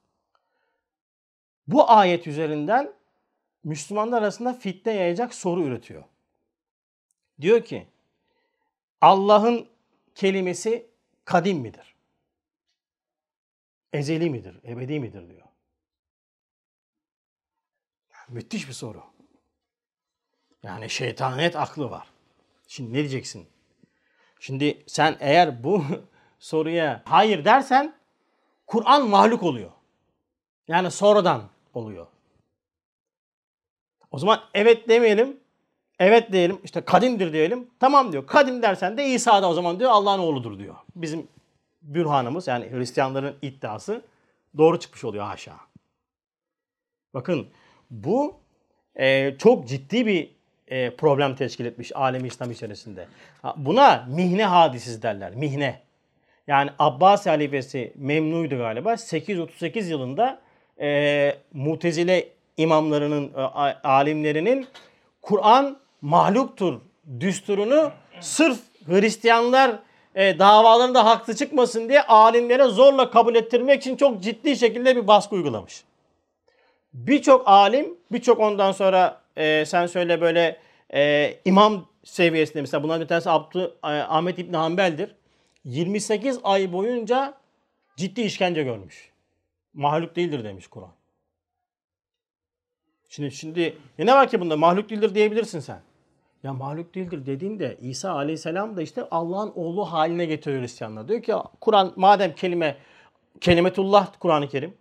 [1.68, 2.92] Bu ayet üzerinden
[3.64, 6.04] Müslümanlar arasında fitne yayacak soru üretiyor.
[7.40, 7.86] Diyor ki
[9.00, 9.68] Allah'ın
[10.14, 10.90] kelimesi
[11.24, 11.94] kadim midir?
[13.92, 14.60] Ezeli midir?
[14.64, 15.46] Ebedi midir diyor.
[18.28, 19.02] Müthiş bir soru.
[20.62, 22.08] Yani şeytanet aklı var.
[22.68, 23.48] Şimdi ne diyeceksin?
[24.40, 25.84] Şimdi sen eğer bu
[26.38, 27.94] soruya hayır dersen
[28.66, 29.70] Kur'an mahluk oluyor.
[30.68, 32.06] Yani sonradan oluyor.
[34.10, 35.36] O zaman evet demeyelim.
[35.98, 36.58] Evet diyelim.
[36.64, 37.70] İşte kadimdir diyelim.
[37.80, 38.26] Tamam diyor.
[38.26, 40.74] Kadim dersen de İsa da o zaman diyor Allah'ın oğludur diyor.
[40.96, 41.28] Bizim
[41.82, 44.02] bürhanımız yani Hristiyanların iddiası
[44.56, 45.56] doğru çıkmış oluyor haşa.
[47.14, 47.48] Bakın
[47.90, 48.34] bu
[48.94, 50.30] e, çok ciddi bir
[50.68, 53.08] e, problem teşkil etmiş alemi İslam içerisinde.
[53.56, 55.34] Buna mihne hadisiz derler.
[55.34, 55.80] Mihne.
[56.46, 58.96] Yani Abbas halifesi Memnu'ydu galiba.
[58.96, 60.45] 838 yılında
[60.80, 63.40] e, Mutezile imamlarının, e,
[63.88, 64.66] alimlerinin
[65.22, 66.80] Kur'an mahluktur
[67.20, 69.78] düsturunu sırf Hristiyanlar
[70.14, 75.34] e, davalarında haklı çıkmasın diye alimlere zorla kabul ettirmek için çok ciddi şekilde bir baskı
[75.34, 75.84] uygulamış.
[76.92, 80.60] Birçok alim, birçok ondan sonra e, sen söyle böyle
[80.94, 85.14] e, imam seviyesinde mesela bunların bir tanesi Abdü, e, Ahmet İbni Hanbel'dir.
[85.64, 87.34] 28 ay boyunca
[87.96, 89.10] ciddi işkence görmüş.
[89.76, 90.92] Mahluk değildir demiş Kur'an.
[93.08, 95.80] Şimdi şimdi ne var ki bunda mahluk değildir diyebilirsin sen.
[96.42, 101.08] Ya mahluk değildir dediğinde İsa Aleyhisselam da işte Allah'ın oğlu haline getiriyor Hristiyanlar.
[101.08, 102.76] Diyor ki Kur'an madem kelime
[103.40, 104.74] kelimetullah Kur'an-ı Kerim,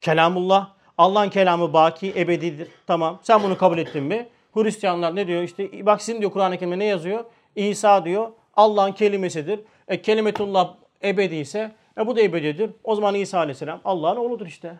[0.00, 2.68] kelamullah, Allah'ın kelamı baki, ebedidir.
[2.86, 3.20] Tamam.
[3.22, 4.28] Sen bunu kabul ettin mi?
[4.54, 5.42] Hristiyanlar ne diyor?
[5.42, 7.24] İşte bak sizin diyor Kur'an-ı Kerim'de ne yazıyor?
[7.56, 9.60] İsa diyor Allah'ın kelimesidir.
[9.88, 12.70] E kelimetullah ebedi ise e bu da ebedidir.
[12.84, 14.78] O zaman İsa aleyhisselam Allah'ın oğludur işte.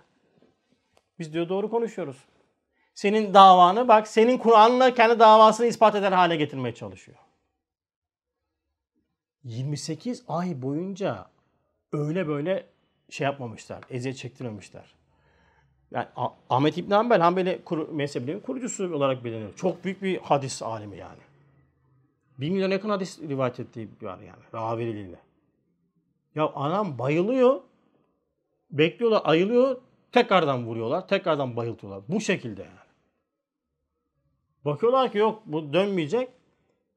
[1.19, 2.17] Biz diyor doğru konuşuyoruz.
[2.95, 7.19] Senin davanı bak senin Kur'an'la kendi davasını ispat eder hale getirmeye çalışıyor.
[9.45, 11.27] 28 ay boyunca
[11.93, 12.67] öyle böyle
[13.11, 13.85] şey yapmamışlar.
[13.91, 14.95] Eziyet çektirmemişler.
[15.91, 16.07] Yani
[16.51, 19.55] Ahmet İbn Hanbel Hanbeli kuru, mezhebinin kurucusu olarak biliniyor.
[19.57, 21.21] Çok büyük bir hadis alimi yani.
[22.39, 24.43] Bir milyon yakın hadis rivayet ettiği var yani.
[24.55, 25.17] Ravileriyle.
[26.35, 27.61] Ya anam bayılıyor.
[28.71, 29.81] Bekliyorlar, ayılıyor.
[30.13, 31.09] Tekrardan vuruyorlar.
[31.09, 32.03] Tekrardan bayıltıyorlar.
[32.09, 32.85] Bu şekilde yani.
[34.65, 36.29] Bakıyorlar ki yok bu dönmeyecek.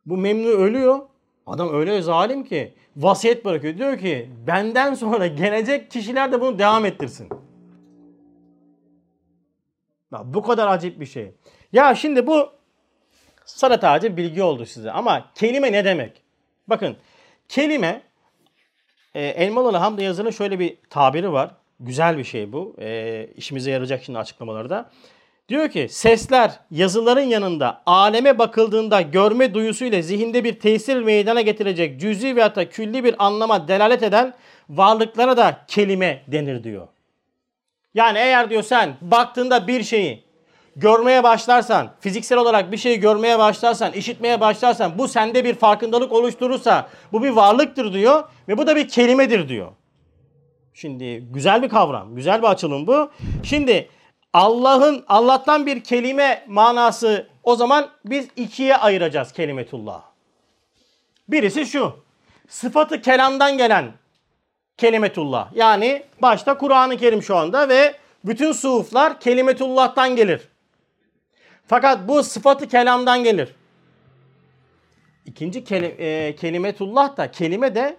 [0.05, 0.99] Bu memnu ölüyor.
[1.47, 3.77] Adam öyle zalim ki vasiyet bırakıyor.
[3.77, 7.29] Diyor ki benden sonra gelecek kişiler de bunu devam ettirsin.
[10.11, 11.31] Ya, bu kadar acip bir şey.
[11.71, 12.49] Ya şimdi bu
[13.45, 14.91] sanat ağacı bilgi oldu size.
[14.91, 16.23] Ama kelime ne demek?
[16.67, 16.97] Bakın
[17.49, 18.06] kelime
[19.17, 21.51] e, Elmalı'lı Hamdi Yazı'nın şöyle bir tabiri var.
[21.79, 22.75] Güzel bir şey bu.
[22.79, 24.89] E, işimize yarayacak şimdi açıklamalarda.
[25.49, 32.35] Diyor ki sesler yazıların yanında aleme bakıldığında görme duyusuyla zihinde bir tesir meydana getirecek cüzi
[32.35, 34.33] veya da külli bir anlama delalet eden
[34.69, 36.87] varlıklara da kelime denir diyor.
[37.93, 40.23] Yani eğer diyor sen baktığında bir şeyi
[40.77, 46.89] görmeye başlarsan, fiziksel olarak bir şeyi görmeye başlarsan, işitmeye başlarsan bu sende bir farkındalık oluşturursa
[47.11, 49.71] bu bir varlıktır diyor ve bu da bir kelimedir diyor.
[50.73, 53.11] Şimdi güzel bir kavram, güzel bir açılım bu.
[53.43, 53.89] Şimdi
[54.33, 60.01] Allah'ın Allah'tan bir kelime manası o zaman biz ikiye ayıracağız kelimetullah.
[61.29, 61.93] Birisi şu.
[62.47, 63.91] Sıfatı kelamdan gelen
[64.77, 65.49] kelimetullah.
[65.55, 70.41] Yani başta Kur'an-ı Kerim şu anda ve bütün suhuflar kelimetullah'tan gelir.
[71.67, 73.55] Fakat bu sıfatı kelamdan gelir.
[75.25, 77.97] İkinci keli, e, kelimetullah da kelime de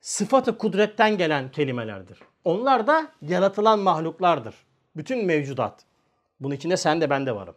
[0.00, 2.18] sıfatı kudretten gelen kelimelerdir.
[2.44, 4.54] Onlar da yaratılan mahluklardır.
[4.96, 5.84] Bütün mevcudat.
[6.40, 7.54] Bunun içinde sen de ben de varım.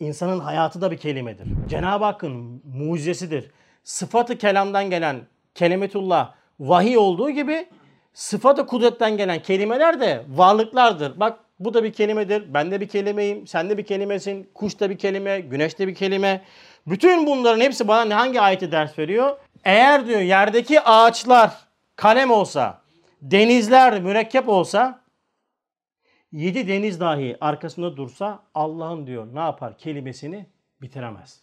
[0.00, 1.46] İnsanın hayatı da bir kelimedir.
[1.68, 3.50] Cenab-ı Hakk'ın mucizesidir.
[3.84, 7.68] Sıfatı kelamdan gelen kelimetullah vahiy olduğu gibi
[8.12, 11.20] sıfatı kudretten gelen kelimeler de varlıklardır.
[11.20, 12.54] Bak bu da bir kelimedir.
[12.54, 13.46] Ben de bir kelimeyim.
[13.46, 14.50] Sen de bir kelimesin.
[14.54, 15.40] Kuş da bir kelime.
[15.40, 16.44] Güneş de bir kelime.
[16.86, 19.36] Bütün bunların hepsi bana hangi ayeti ders veriyor?
[19.64, 21.52] Eğer diyor yerdeki ağaçlar
[21.96, 22.82] kalem olsa,
[23.22, 25.00] denizler mürekkep olsa
[26.32, 30.46] yedi deniz dahi arkasında dursa Allah'ın diyor ne yapar kelimesini
[30.80, 31.40] bitiremez.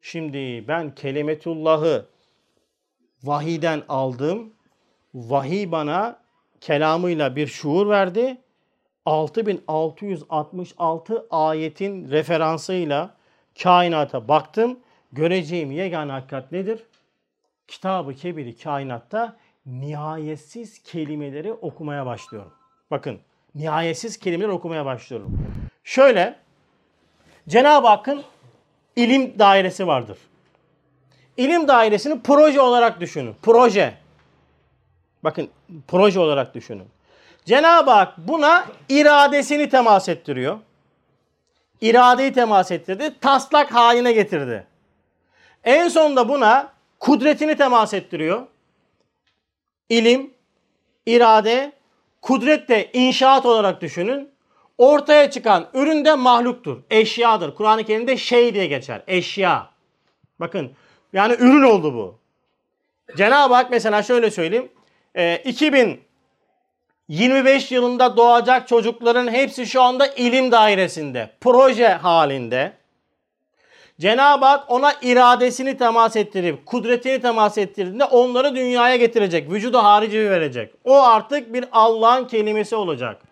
[0.00, 2.06] Şimdi ben kelimetullahı
[3.22, 4.52] vahiden aldım.
[5.14, 6.20] Vahiy bana
[6.60, 8.38] kelamıyla bir şuur verdi.
[9.08, 13.14] 6666 ayetin referansıyla
[13.62, 14.78] kainata baktım.
[15.12, 16.82] Göreceğim yegane hakikat nedir?
[17.68, 22.52] Kitabı Kebiri kainatta nihayetsiz kelimeleri okumaya başlıyorum.
[22.90, 23.18] Bakın
[23.54, 25.38] nihayetsiz kelimeler okumaya başlıyorum.
[25.84, 26.36] Şöyle
[27.48, 28.22] Cenab-ı Hakk'ın
[28.96, 30.18] ilim dairesi vardır.
[31.36, 33.36] İlim dairesini proje olarak düşünün.
[33.42, 33.94] Proje.
[35.24, 35.48] Bakın
[35.88, 36.88] proje olarak düşünün.
[37.48, 40.58] Cenab-ı Hak buna iradesini temas ettiriyor.
[41.80, 43.14] İradeyi temas ettirdi.
[43.20, 44.66] Taslak haline getirdi.
[45.64, 48.46] En sonunda buna kudretini temas ettiriyor.
[49.88, 50.30] İlim,
[51.06, 51.72] irade,
[52.22, 54.30] kudret de inşaat olarak düşünün.
[54.78, 56.78] Ortaya çıkan ürün de mahluktur.
[56.90, 57.54] Eşyadır.
[57.54, 59.02] Kur'an-ı Kerim'de şey diye geçer.
[59.06, 59.70] Eşya.
[60.40, 60.72] Bakın
[61.12, 62.18] yani ürün oldu bu.
[63.16, 64.68] Cenab-ı Hak mesela şöyle söyleyeyim.
[65.14, 65.42] E,
[67.08, 71.30] 2025 yılında doğacak çocukların hepsi şu anda ilim dairesinde.
[71.40, 72.72] Proje halinde.
[74.00, 79.50] Cenab-ı Hak ona iradesini temas ettirip, kudretini temas ettirdiğinde onları dünyaya getirecek.
[79.50, 80.74] Vücudu harici verecek.
[80.84, 83.22] O artık bir Allah'ın kelimesi olacak.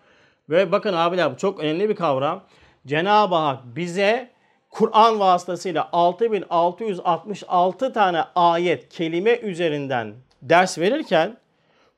[0.49, 2.43] Ve bakın abiler bu çok önemli bir kavram.
[2.87, 4.29] Cenab-ı Hak bize
[4.69, 11.37] Kur'an vasıtasıyla 6666 tane ayet, kelime üzerinden ders verirken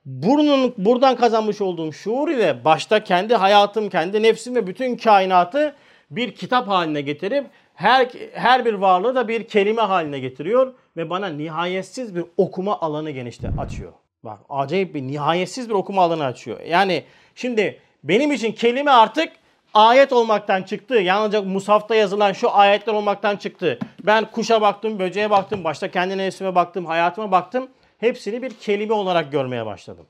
[0.09, 5.75] burnun buradan kazanmış olduğum şuur ile başta kendi hayatım, kendi nefsim ve bütün kainatı
[6.11, 7.45] bir kitap haline getirip
[7.75, 13.11] her her bir varlığı da bir kelime haline getiriyor ve bana nihayetsiz bir okuma alanı
[13.11, 13.91] genişte açıyor.
[14.23, 16.59] Bak acayip bir nihayetsiz bir okuma alanı açıyor.
[16.59, 17.03] Yani
[17.35, 19.33] şimdi benim için kelime artık
[19.73, 20.95] ayet olmaktan çıktı.
[20.95, 23.79] Yalnızca Musaf'ta yazılan şu ayetler olmaktan çıktı.
[24.03, 27.67] Ben kuşa baktım, böceğe baktım, başta kendi nefsime baktım, hayatıma baktım.
[27.99, 30.05] Hepsini bir kelime olarak görmeye başladım.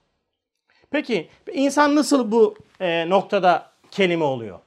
[0.91, 4.59] Peki insan nasıl bu e, noktada kelime oluyor?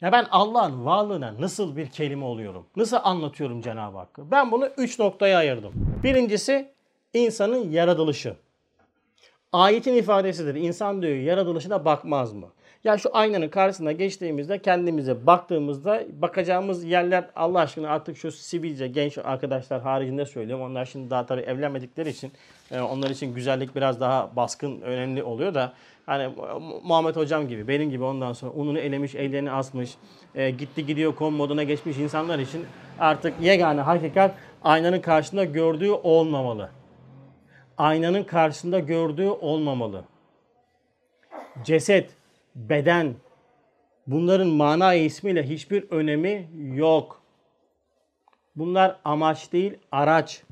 [0.00, 2.66] Ya ben Allah'ın varlığına nasıl bir kelime oluyorum?
[2.76, 4.30] Nasıl anlatıyorum Cenab-ı Hakk'ı?
[4.30, 5.72] Ben bunu üç noktaya ayırdım.
[6.02, 6.68] Birincisi
[7.14, 8.36] insanın yaratılışı.
[9.52, 10.54] Ayetin ifadesidir.
[10.54, 12.48] İnsan diyor yaratılışına bakmaz mı?
[12.84, 19.18] Ya şu aynanın karşısına geçtiğimizde kendimize baktığımızda bakacağımız yerler Allah aşkına artık şu sivilce genç
[19.18, 20.64] arkadaşlar haricinde söylüyorum.
[20.64, 22.32] Onlar şimdi daha tabii evlenmedikleri için
[22.70, 25.72] e, onlar için güzellik biraz daha baskın önemli oluyor da
[26.06, 26.34] hani
[26.82, 29.94] Muhammed hocam gibi benim gibi ondan sonra ununu elemiş ellerini asmış
[30.34, 32.66] e, gitti gidiyor kom moduna geçmiş insanlar için
[32.98, 36.70] artık yegane hakikat aynanın karşısında gördüğü olmamalı.
[37.78, 40.04] Aynanın karşısında gördüğü olmamalı.
[41.64, 42.10] Ceset,
[42.54, 43.14] beden
[44.06, 47.22] bunların mana ismiyle hiçbir önemi yok.
[48.56, 50.42] Bunlar amaç değil, araç.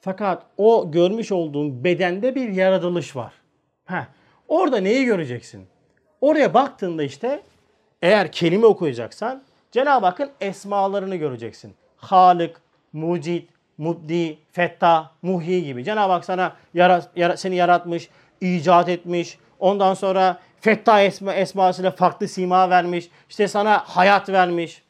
[0.00, 3.32] Fakat o görmüş olduğun bedende bir yaratılış var.
[3.84, 4.06] Heh,
[4.48, 5.66] orada neyi göreceksin?
[6.20, 7.42] Oraya baktığında işte
[8.02, 9.42] eğer kelime okuyacaksan
[9.72, 11.74] Cenab-ı Hakk'ın esmalarını göreceksin.
[11.96, 12.60] Halık,
[12.92, 15.84] Mucid, Mubdi, Fettah, Muhi gibi.
[15.84, 18.08] Cenab-ı Hak sana yara, yara, seni yaratmış,
[18.40, 19.38] icat etmiş.
[19.58, 23.10] Ondan sonra Fettah esma, esmasıyla farklı sima vermiş.
[23.28, 24.82] İşte sana hayat vermiş.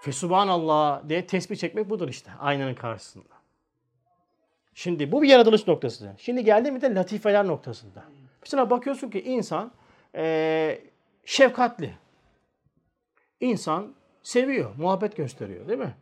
[0.00, 3.34] Fesubhanallah diye tesbih çekmek budur işte aynanın karşısında.
[4.74, 6.12] Şimdi bu bir yaratılış noktası.
[6.18, 8.04] Şimdi geldi de latifeler noktasında.
[8.42, 9.72] Mesela bakıyorsun ki insan
[10.14, 10.80] e,
[11.24, 11.94] şefkatli.
[13.40, 15.94] İnsan seviyor, muhabbet gösteriyor değil mi?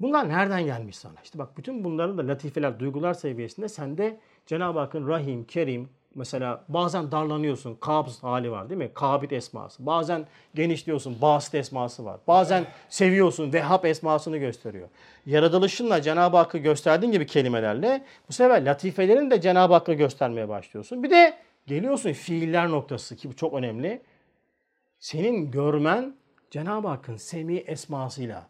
[0.00, 1.14] Bunlar nereden gelmiş sana?
[1.24, 7.12] İşte bak bütün bunların da latifeler, duygular seviyesinde sende Cenab-ı Hakk'ın Rahim, Kerim, mesela bazen
[7.12, 8.90] darlanıyorsun, kabz hali var değil mi?
[8.94, 9.86] Kabit esması.
[9.86, 12.20] Bazen genişliyorsun, basit esması var.
[12.28, 14.88] Bazen seviyorsun, Vehhab esmasını gösteriyor.
[15.26, 21.02] Yaratılışınla Cenab-ı Hakk'ı gösterdiğin gibi kelimelerle bu sefer latifelerin de Cenab-ı Hakk'ı göstermeye başlıyorsun.
[21.02, 24.02] Bir de geliyorsun fiiller noktası ki bu çok önemli.
[24.98, 26.14] Senin görmen
[26.50, 28.46] Cenab-ı Hakk'ın semi esmasıyla,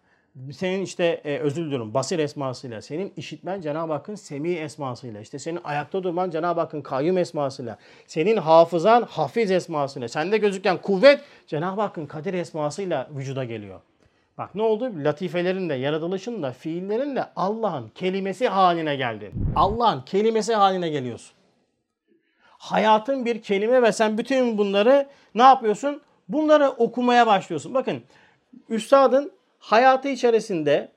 [0.53, 5.61] senin işte e, özür diliyorum basir esmasıyla, senin işitmen Cenab-ı Hakk'ın semi esmasıyla, işte senin
[5.64, 12.07] ayakta durman Cenab-ı Hakk'ın kayyum esmasıyla, senin hafızan hafiz esmasıyla, sende gözüken kuvvet Cenab-ı Hakk'ın
[12.07, 13.81] kadir esmasıyla vücuda geliyor.
[14.38, 14.92] Bak ne oldu?
[15.05, 19.33] Latifelerin de, yaratılışın da, fiillerin de Allah'ın kelimesi haline geldin.
[19.57, 21.33] Allah'ın kelimesi haline geliyorsun.
[22.59, 26.01] Hayatın bir kelime ve sen bütün bunları ne yapıyorsun?
[26.29, 27.74] Bunları okumaya başlıyorsun.
[27.74, 28.03] Bakın
[28.68, 30.88] üstadın hayatı içerisinde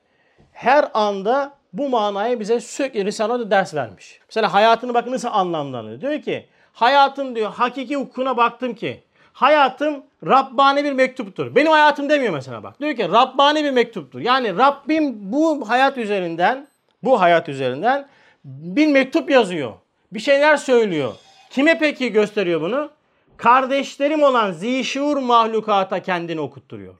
[0.52, 4.20] her anda bu manayı bize sürekli Risale'de ders vermiş.
[4.28, 6.00] Mesela hayatını bakın nasıl anlamlanıyor.
[6.00, 11.54] Diyor ki hayatın diyor hakiki hukukuna baktım ki hayatım Rabbani bir mektuptur.
[11.54, 12.80] Benim hayatım demiyor mesela bak.
[12.80, 14.20] Diyor ki Rabbani bir mektuptur.
[14.20, 16.66] Yani Rabbim bu hayat üzerinden
[17.02, 18.08] bu hayat üzerinden
[18.44, 19.72] bir mektup yazıyor.
[20.12, 21.14] Bir şeyler söylüyor.
[21.50, 22.90] Kime peki gösteriyor bunu?
[23.36, 26.94] Kardeşlerim olan zişur mahlukata kendini okutturuyor.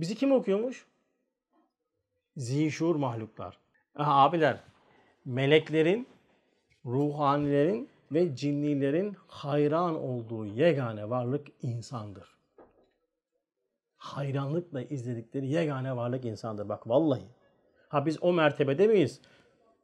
[0.00, 0.86] Bizi kim okuyormuş?
[2.36, 3.58] Zişur mahluklar.
[3.94, 4.60] Aha, abiler,
[5.24, 6.08] meleklerin,
[6.86, 12.36] ruhanilerin ve cinnilerin hayran olduğu yegane varlık insandır.
[13.96, 16.68] Hayranlıkla izledikleri yegane varlık insandır.
[16.68, 17.24] Bak vallahi.
[17.88, 19.20] Ha biz o mertebede miyiz?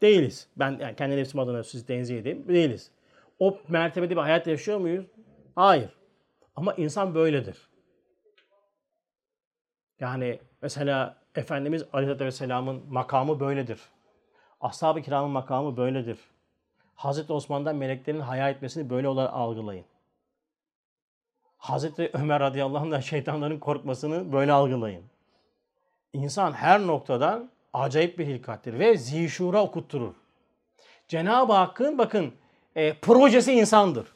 [0.02, 0.48] Değiliz.
[0.56, 2.48] Ben yani kendi nefsim adına siz tenzih edeyim.
[2.48, 2.90] Değiliz.
[3.38, 5.06] O mertebede bir hayat yaşıyor muyuz?
[5.54, 5.90] Hayır.
[6.56, 7.75] Ama insan böyledir.
[10.00, 13.80] Yani mesela Efendimiz Aleyhisselatü Vesselam'ın makamı böyledir.
[14.60, 16.18] Ashab-ı kiramın makamı böyledir.
[16.94, 19.84] Hazreti Osman'dan meleklerin haya etmesini böyle olarak algılayın.
[21.58, 25.04] Hazreti Ömer radıyallahu anh'dan şeytanların korkmasını böyle algılayın.
[26.12, 30.14] İnsan her noktadan acayip bir hilkattir ve zişura okutturur.
[31.08, 32.34] Cenab-ı Hakk'ın bakın
[32.76, 34.15] e, projesi insandır.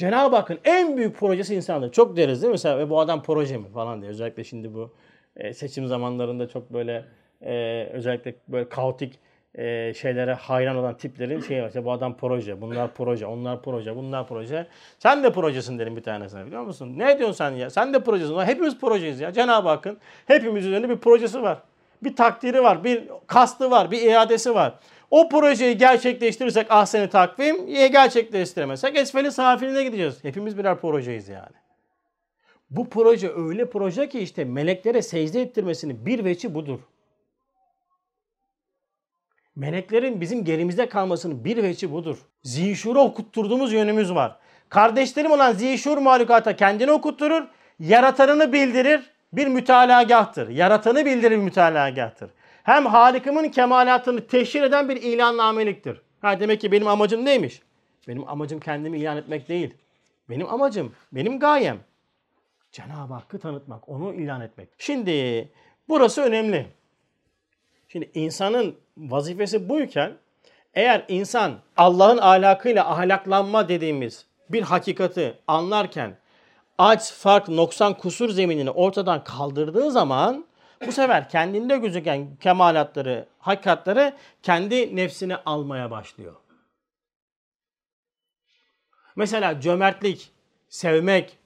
[0.00, 1.92] Cenab-ı Hakk'ın en büyük projesi insandır.
[1.92, 2.54] Çok deriz değil mi?
[2.54, 4.10] Mesela e, bu adam proje mi falan diye.
[4.10, 4.90] Özellikle şimdi bu
[5.36, 7.04] e, seçim zamanlarında çok böyle
[7.42, 9.18] e, özellikle böyle kaotik
[9.94, 11.66] şeylere hayran olan tiplerin şeyi var.
[11.66, 14.66] İşte bu adam proje, bunlar proje, onlar proje, bunlar proje.
[14.98, 16.94] Sen de projesin derim bir tanesine biliyor musun?
[16.96, 17.70] Ne diyorsun sen ya?
[17.70, 18.38] Sen de projesin.
[18.38, 19.32] Hepimiz projeyiz ya.
[19.32, 21.58] Cenab-ı Hakk'ın hepimiz üzerinde bir projesi var.
[22.02, 24.74] Bir takdiri var, bir kastı var, bir iadesi var.
[25.10, 30.24] O projeyi gerçekleştirirsek ahseni takvim, gerçekleştiremezsek esfeli safiline gideceğiz.
[30.24, 31.56] Hepimiz birer projeyiz yani.
[32.70, 36.80] Bu proje öyle proje ki işte meleklere secde ettirmesinin bir veçi budur.
[39.56, 42.18] Meleklerin bizim gerimizde kalmasının bir veçi budur.
[42.42, 44.36] Zişur'u okutturduğumuz yönümüz var.
[44.68, 47.42] Kardeşlerim olan zişur mahlukata kendini okutturur,
[47.80, 50.48] yaratanını bildirir, bir mütalagahtır.
[50.48, 52.30] Yaratanı bildirir bir mütalagahtır.
[52.62, 56.02] Hem Halik'imin kemalatını teşhir eden bir ilannameliktir.
[56.20, 57.62] Ha demek ki benim amacım neymiş?
[58.08, 59.74] Benim amacım kendimi ilan etmek değil.
[60.28, 61.78] Benim amacım, benim gayem
[62.72, 64.68] Cenab-ı Hakk'ı tanıtmak, onu ilan etmek.
[64.78, 65.48] Şimdi
[65.88, 66.66] burası önemli.
[67.88, 70.12] Şimdi insanın vazifesi buyken
[70.74, 76.16] eğer insan Allah'ın ahlakıyla ahlaklanma dediğimiz bir hakikati anlarken
[76.78, 80.44] aç, fark, noksan, kusur zeminini ortadan kaldırdığı zaman
[80.86, 84.12] bu sefer kendinde gözüken kemalatları, hakikatları
[84.42, 86.36] kendi nefsine almaya başlıyor.
[89.16, 90.32] Mesela cömertlik,
[90.68, 91.38] sevmek,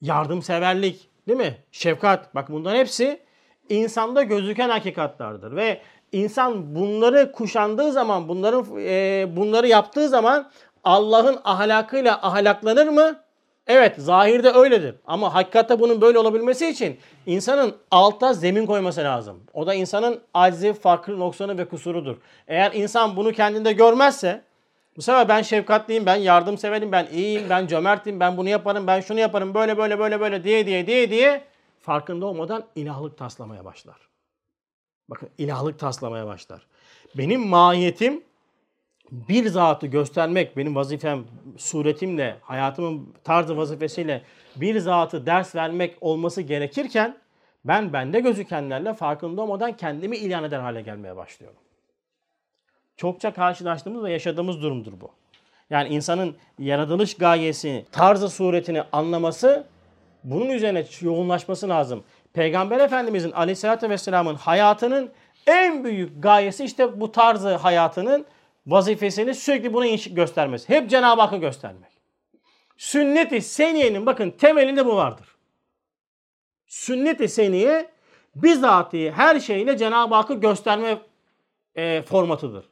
[0.00, 1.56] yardımseverlik, değil mi?
[1.72, 2.34] Şefkat.
[2.34, 3.20] Bak bunların hepsi
[3.68, 5.80] insanda gözüken hakikatlardır ve
[6.12, 10.50] insan bunları kuşandığı zaman, bunların e, bunları yaptığı zaman
[10.84, 13.20] Allah'ın ahlakıyla ahlaklanır mı?
[13.66, 14.94] Evet, zahirde öyledir.
[15.06, 19.40] Ama hakikatte bunun böyle olabilmesi için insanın altta zemin koyması lazım.
[19.54, 22.16] O da insanın acizi, farklı noksanı ve kusurudur.
[22.48, 24.42] Eğer insan bunu kendinde görmezse,
[24.96, 29.20] bu sefer ben şefkatliyim, ben yardımseverim, ben iyiyim, ben cömertim, ben bunu yaparım, ben şunu
[29.20, 31.44] yaparım, böyle böyle böyle böyle diye diye diye diye
[31.80, 33.96] farkında olmadan ilahlık taslamaya başlar.
[35.08, 36.66] Bakın ilahlık taslamaya başlar.
[37.14, 38.24] Benim mahiyetim
[39.10, 41.24] bir zatı göstermek, benim vazifem
[41.56, 44.22] suretimle, hayatımın tarzı vazifesiyle
[44.56, 47.16] bir zatı ders vermek olması gerekirken
[47.64, 51.58] ben bende gözükenlerle farkında olmadan kendimi ilan eder hale gelmeye başlıyorum.
[52.96, 55.10] Çokça karşılaştığımız ve yaşadığımız durumdur bu.
[55.70, 59.66] Yani insanın yaratılış gayesi, tarzı suretini anlaması
[60.24, 62.04] bunun üzerine yoğunlaşması lazım.
[62.32, 65.10] Peygamber Efendimizin aleyhissalatü vesselamın hayatının
[65.46, 68.26] en büyük gayesi işte bu tarzı hayatının
[68.66, 70.68] vazifesini sürekli bunu göstermesi.
[70.68, 71.90] Hep Cenab-ı Hakk'ı göstermek.
[72.76, 75.26] Sünnet-i seniyenin bakın temelinde bu vardır.
[76.66, 77.90] Sünnet-i seniye
[78.34, 80.98] bizatihi her şeyle Cenab-ı Hakk'ı gösterme
[81.74, 82.64] e, formatıdır.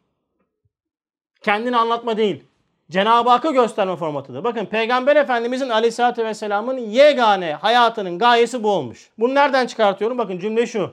[1.43, 2.45] Kendini anlatma değil.
[2.91, 4.45] Cenab-ı Hakk'ı gösterme formatıdır.
[4.45, 9.11] Bakın Peygamber Efendimizin aleyhissalatü vesselamın yegane hayatının gayesi bu olmuş.
[9.19, 10.19] Bunu nereden çıkartıyorum?
[10.19, 10.93] Bakın cümle şu.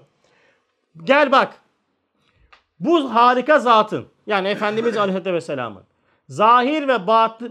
[1.04, 1.62] Gel bak.
[2.80, 5.84] Bu harika zatın yani Efendimiz aleyhissalatü vesselamın
[6.30, 7.08] zahir ve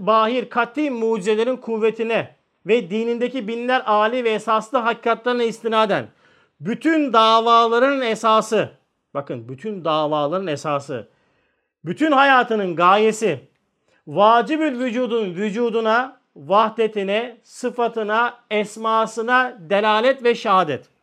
[0.06, 6.08] bahir kati mucizelerin kuvvetine ve dinindeki binler âli ve esaslı hakikatlerine istinaden
[6.60, 8.70] bütün davaların esası
[9.14, 11.08] bakın bütün davaların esası
[11.84, 13.40] bütün hayatının gayesi
[14.06, 20.93] vacibül vücudun vücuduna, vahdetine, sıfatına, esmasına delalet ve şehadet.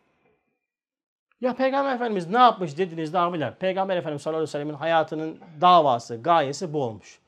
[1.42, 3.56] Ya Peygamber Efendimiz ne yapmış dediniz de abiler.
[3.56, 7.20] Peygamber Efendimiz sallallahu aleyhi ve sellemin hayatının davası, gayesi bu olmuş.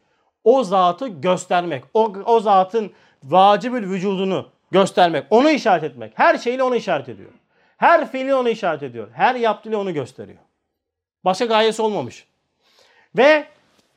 [0.43, 2.91] O zatı göstermek, o, o zatın
[3.24, 6.14] vacibül vücudunu göstermek, onu işaret etmek.
[6.16, 7.32] Her şeyle onu işaret ediyor.
[7.78, 9.07] Her fiili onu işaret ediyor.
[9.14, 10.39] Her yaptığıyla onu gösteriyor.
[11.26, 12.28] Başka gayesi olmamış.
[13.18, 13.47] Ve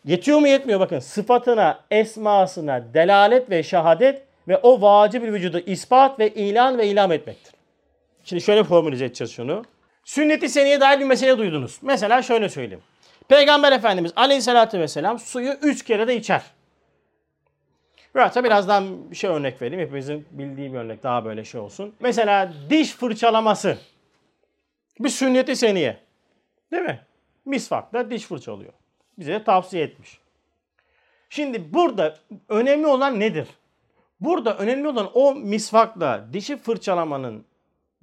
[0.07, 6.19] Yetiyor mu yetmiyor bakın sıfatına, esmasına delalet ve şehadet ve o vacib bir vücudu ispat
[6.19, 7.55] ve ilan ve ilam etmektir.
[8.25, 9.65] Şimdi şöyle formülize edeceğiz şunu.
[10.07, 11.79] Sünnet-i seniye dair bir mesele duydunuz.
[11.83, 12.83] Mesela şöyle söyleyeyim.
[13.29, 16.43] Peygamber Efendimiz aleyhissalatü vesselam suyu üç kere de içer.
[18.15, 19.85] Hatta birazdan bir şey örnek vereyim.
[19.85, 21.95] Hepimizin bildiği bir örnek daha böyle şey olsun.
[22.01, 23.79] Mesela diş fırçalaması.
[25.01, 25.97] Bir sünnet-i seniye.
[26.73, 27.01] Değil mi?
[27.45, 28.73] Misvakla diş fırçalıyor
[29.19, 30.19] bize tavsiye etmiş.
[31.31, 32.17] Şimdi burada
[32.49, 33.49] önemli olan nedir?
[34.21, 37.45] Burada önemli olan o misvakla dişi fırçalamanın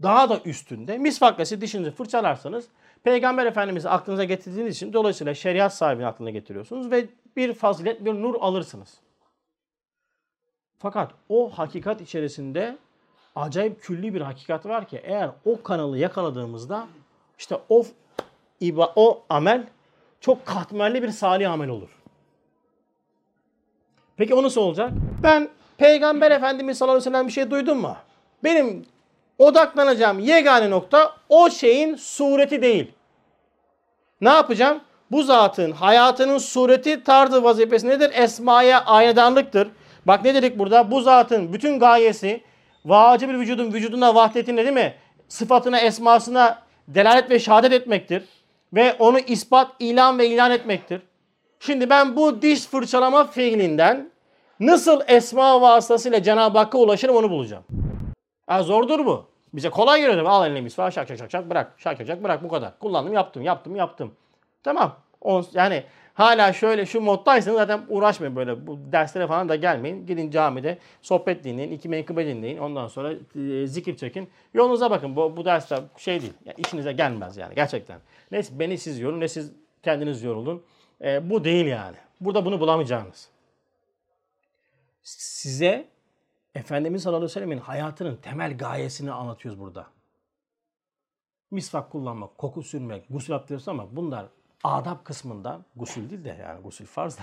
[0.01, 0.97] daha da üstünde.
[0.97, 2.67] Misvakla siz dişinizi fırçalarsanız
[3.03, 8.35] Peygamber Efendimiz'i aklınıza getirdiğiniz için dolayısıyla şeriat sahibini aklına getiriyorsunuz ve bir fazilet, bir nur
[8.39, 8.97] alırsınız.
[10.79, 12.77] Fakat o hakikat içerisinde
[13.35, 16.87] acayip külli bir hakikat var ki eğer o kanalı yakaladığımızda
[17.37, 17.85] işte o
[18.95, 19.67] o amel
[20.21, 21.89] çok katmerli bir salih amel olur.
[24.17, 24.91] Peki o nasıl olacak?
[25.23, 27.95] Ben Peygamber Efendimiz sallallahu aleyhi ve sellem bir şey duydum mu?
[28.43, 28.85] Benim
[29.45, 32.91] odaklanacağım yegane nokta o şeyin sureti değil.
[34.21, 34.81] Ne yapacağım?
[35.11, 38.11] Bu zatın hayatının sureti tarzı vazifesi nedir?
[38.13, 39.67] Esmaya aynedarlıktır.
[40.05, 40.91] Bak ne dedik burada?
[40.91, 42.43] Bu zatın bütün gayesi
[42.85, 44.93] vacib bir vücudun vücuduna vahdetine değil mi?
[45.27, 48.23] Sıfatına, esmasına delalet ve şehadet etmektir
[48.73, 51.01] ve onu ispat, ilan ve ilan etmektir.
[51.59, 54.11] Şimdi ben bu diş fırçalama fiilinden
[54.59, 57.63] nasıl esma vasıtasıyla Cenab-ı Hakk'a ulaşırım onu bulacağım.
[58.49, 59.32] Ya zordur bu.
[59.53, 60.25] Bize kolay geliyor.
[60.25, 61.73] Al eline misvağı şak şak şak şak bırak.
[61.77, 62.79] Şak şak şak bırak bu kadar.
[62.79, 64.13] Kullandım yaptım yaptım yaptım.
[64.63, 64.95] Tamam.
[65.53, 65.83] Yani
[66.13, 68.67] hala şöyle şu moddaysanız zaten uğraşmayın böyle.
[68.67, 70.05] Bu derslere falan da gelmeyin.
[70.05, 71.71] Gidin camide sohbet dinleyin.
[71.71, 72.57] iki menkıbe dinleyin.
[72.57, 74.29] Ondan sonra e, zikir çekin.
[74.53, 75.15] Yolunuza bakın.
[75.15, 76.33] Bu, bu dersler şey değil.
[76.45, 77.99] Yani işinize gelmez yani gerçekten.
[78.31, 79.51] Ne beni siz yorun ne siz
[79.83, 80.63] kendiniz yorulun.
[81.01, 81.97] E, bu değil yani.
[82.21, 83.29] Burada bunu bulamayacağınız.
[85.03, 85.92] Size
[86.55, 89.87] Efendimiz sallallahu aleyhi ve sellemin hayatının temel gayesini anlatıyoruz burada.
[91.51, 94.25] Misvak kullanmak, koku sürmek, gusül abdesti ama bunlar
[94.63, 97.21] adab kısmından gusül değil de yani gusül farz da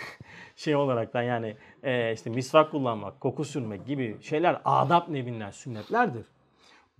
[0.56, 6.26] şey olaraktan yani e, işte misvak kullanmak, koku sürmek gibi şeyler adab nevinden sünnetlerdir.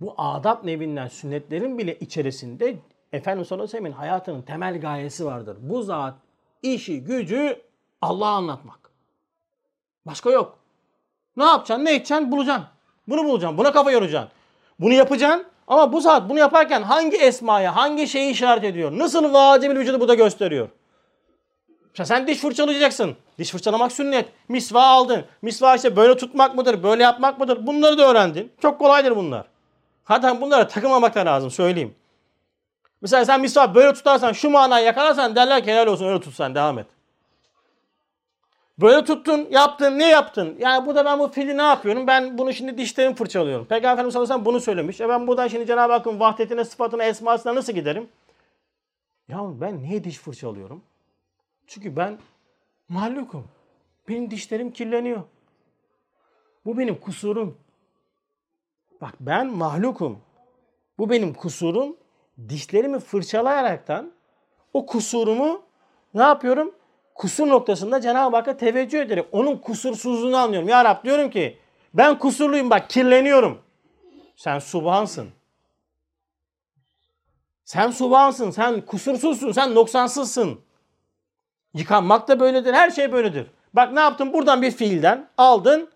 [0.01, 2.75] Bu adab nevinden sünnetlerin bile içerisinde
[3.13, 5.57] Efendimiz sallallahu aleyhi ve hayatının temel gayesi vardır.
[5.61, 6.15] Bu zat
[6.61, 7.61] işi gücü
[8.01, 8.91] Allah'a anlatmak.
[10.05, 10.62] Başka yok.
[11.37, 11.85] Ne yapacaksın?
[11.85, 12.31] Ne edeceksin?
[12.31, 12.65] Bulacaksın.
[13.07, 13.57] Bunu bulacaksın.
[13.57, 14.31] Buna kafa yoracaksın.
[14.79, 15.45] Bunu yapacaksın.
[15.67, 18.91] Ama bu saat bunu yaparken hangi esmaya, hangi şeyi işaret ediyor?
[18.97, 20.69] Nasıl vacibil vücudu bu da gösteriyor?
[21.93, 23.15] İşte sen diş fırçalayacaksın.
[23.37, 24.29] Diş fırçalamak sünnet.
[24.47, 25.25] Misva aldın.
[25.41, 27.67] Misva işte böyle tutmak mıdır, böyle yapmak mıdır?
[27.67, 28.51] Bunları da öğrendin.
[28.61, 29.45] Çok kolaydır bunlar.
[30.03, 31.95] Hatta bunlara takılmamak da lazım söyleyeyim.
[33.01, 36.79] Mesela sen misva böyle tutarsan, şu manayı yakalarsan derler ki helal olsun öyle tutsan devam
[36.79, 36.87] et.
[38.81, 40.55] Böyle tuttun, yaptın, ne yaptın?
[40.59, 42.07] Yani burada ben bu fili ne yapıyorum?
[42.07, 43.65] Ben bunu şimdi dişlerimi fırçalıyorum.
[43.65, 45.01] Peygamber Efendimiz sallallahu aleyhi ve sellem bunu söylemiş.
[45.01, 48.09] E ben buradan şimdi Cenab-ı Hakk'ın vahdetine, sıfatına, esmasına nasıl giderim?
[49.27, 50.83] Ya ben niye diş fırçalıyorum?
[51.67, 52.17] Çünkü ben
[52.89, 53.47] mahlukum.
[54.07, 55.23] Benim dişlerim kirleniyor.
[56.65, 57.57] Bu benim kusurum.
[59.01, 60.19] Bak ben mahlukum.
[60.97, 61.97] Bu benim kusurum.
[62.49, 64.11] Dişlerimi fırçalayaraktan
[64.73, 65.61] o kusurumu
[66.13, 66.75] ne yapıyorum?
[67.15, 70.69] Kusur noktasında Cenab-ı Hakk'a teveccüh ederek onun kusursuzluğunu anlıyorum.
[70.69, 71.57] Ya Rab diyorum ki
[71.93, 73.61] ben kusurluyum bak kirleniyorum.
[74.35, 75.29] Sen subhansın.
[77.65, 80.61] Sen subhansın, sen kusursuzsun, sen noksansızsın.
[81.73, 83.47] Yıkanmak da böyledir, her şey böyledir.
[83.73, 84.33] Bak ne yaptın?
[84.33, 85.89] Buradan bir fiilden aldın.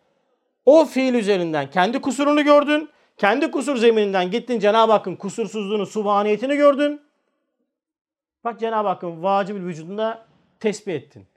[0.65, 2.89] O fiil üzerinden kendi kusurunu gördün.
[3.17, 7.01] Kendi kusur zemininden gittin Cenab-ı Hakk'ın kusursuzluğunu, subhaniyetini gördün.
[8.43, 10.26] Bak Cenab-ı Hakk'ın vacib vücudunda
[10.59, 11.27] tesbih ettin.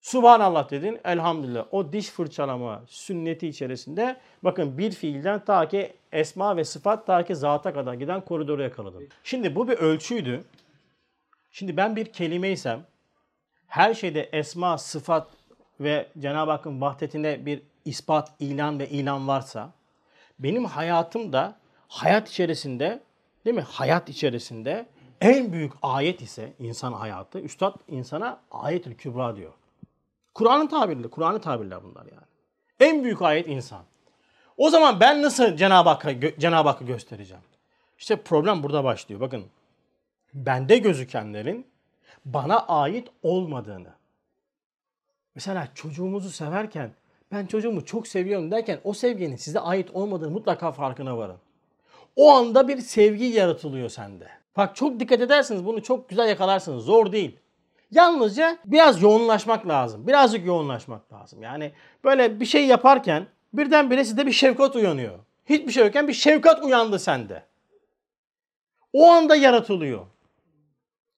[0.00, 1.00] Subhanallah dedin.
[1.04, 1.66] Elhamdülillah.
[1.70, 7.36] O diş fırçalama sünneti içerisinde bakın bir fiilden ta ki esma ve sıfat ta ki
[7.36, 9.08] zata kadar giden koridoru yakaladın.
[9.24, 10.44] Şimdi bu bir ölçüydü.
[11.50, 12.86] Şimdi ben bir kelimeysem
[13.66, 15.28] her şeyde esma, sıfat
[15.80, 19.72] ve Cenab-ı Hakk'ın vahdetinde bir ispat, ilan ve ilan varsa
[20.38, 21.56] benim hayatımda
[21.88, 23.02] hayat içerisinde
[23.44, 23.64] değil mi?
[23.68, 24.86] Hayat içerisinde
[25.24, 27.40] en büyük ayet ise insan hayatı.
[27.40, 29.52] Üstad insana ayetül kübra diyor.
[30.34, 32.26] Kur'an'ın tabiriyle, Kur'an'ın tabirler bunlar yani.
[32.80, 33.82] En büyük ayet insan.
[34.56, 37.42] O zaman ben nasıl Cenab-ı Hakk'a Cenab Hakk'ı göstereceğim?
[37.98, 39.20] İşte problem burada başlıyor.
[39.20, 39.44] Bakın
[40.34, 41.66] bende gözükenlerin
[42.24, 43.92] bana ait olmadığını.
[45.34, 46.90] Mesela çocuğumuzu severken
[47.32, 51.38] ben çocuğumu çok seviyorum derken o sevginin size ait olmadığını mutlaka farkına varın.
[52.16, 54.43] O anda bir sevgi yaratılıyor sende.
[54.56, 56.84] Bak çok dikkat edersiniz bunu çok güzel yakalarsınız.
[56.84, 57.38] Zor değil.
[57.90, 60.06] Yalnızca biraz yoğunlaşmak lazım.
[60.06, 61.42] Birazcık yoğunlaşmak lazım.
[61.42, 61.72] Yani
[62.04, 65.18] böyle bir şey yaparken birdenbire sizde bir şefkat uyanıyor.
[65.46, 67.42] Hiçbir şey yokken bir şefkat uyandı sende.
[68.92, 70.06] O anda yaratılıyor.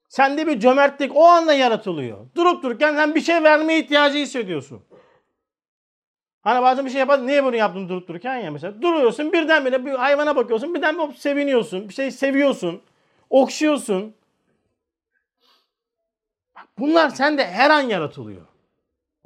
[0.09, 2.27] Sende bir cömertlik o anda yaratılıyor.
[2.35, 4.83] Durup dururken sen bir şey vermeye ihtiyacı hissediyorsun.
[6.43, 8.83] Hani bazen bir şey yapar, niye bunu yaptın durup dururken ya mesela.
[8.83, 12.83] Duruyorsun birdenbire bir hayvana bakıyorsun, birden bir seviniyorsun, bir şey seviyorsun,
[13.31, 14.15] okşuyorsun.
[16.79, 18.47] Bunlar sende her an yaratılıyor.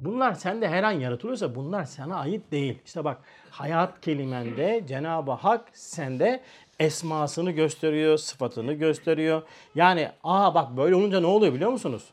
[0.01, 2.79] Bunlar sende her an yaratılıyorsa bunlar sana ait değil.
[2.85, 6.43] İşte bak hayat kelimende Cenab-ı Hak sende
[6.79, 9.41] esmasını gösteriyor, sıfatını gösteriyor.
[9.75, 12.09] Yani aa bak böyle olunca ne oluyor biliyor musunuz?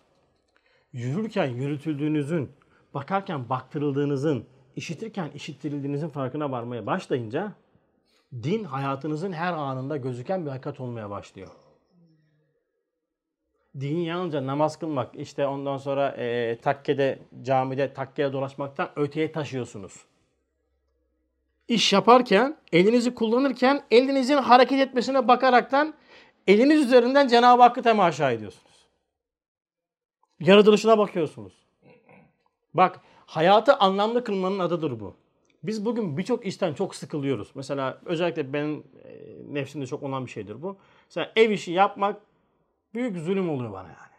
[0.93, 2.53] Yürürken yürütüldüğünüzün,
[2.95, 7.53] bakarken baktırıldığınızın, işitirken işittirildiğinizin farkına varmaya başlayınca
[8.33, 11.68] din hayatınızın her anında gözüken bir hakikat olmaya başlıyor
[13.81, 19.93] din yalnızca namaz kılmak, işte ondan sonra e, takkede, camide takkeye dolaşmaktan öteye taşıyorsunuz.
[21.69, 25.95] İş yaparken, elinizi kullanırken elinizin hareket etmesine bakaraktan
[26.47, 28.87] eliniz üzerinden Cenab-ı Hakk'ı temaşa ediyorsunuz.
[30.41, 31.53] Yaratılışına bakıyorsunuz.
[32.75, 35.15] Bak, hayatı anlamlı kılmanın adıdır bu.
[35.63, 37.49] Biz bugün birçok işten çok sıkılıyoruz.
[37.55, 40.77] Mesela özellikle benim e, nefsimde çok olan bir şeydir bu.
[41.09, 42.17] Mesela ev işi yapmak
[42.99, 44.19] büyük zulüm oluyor bana yani.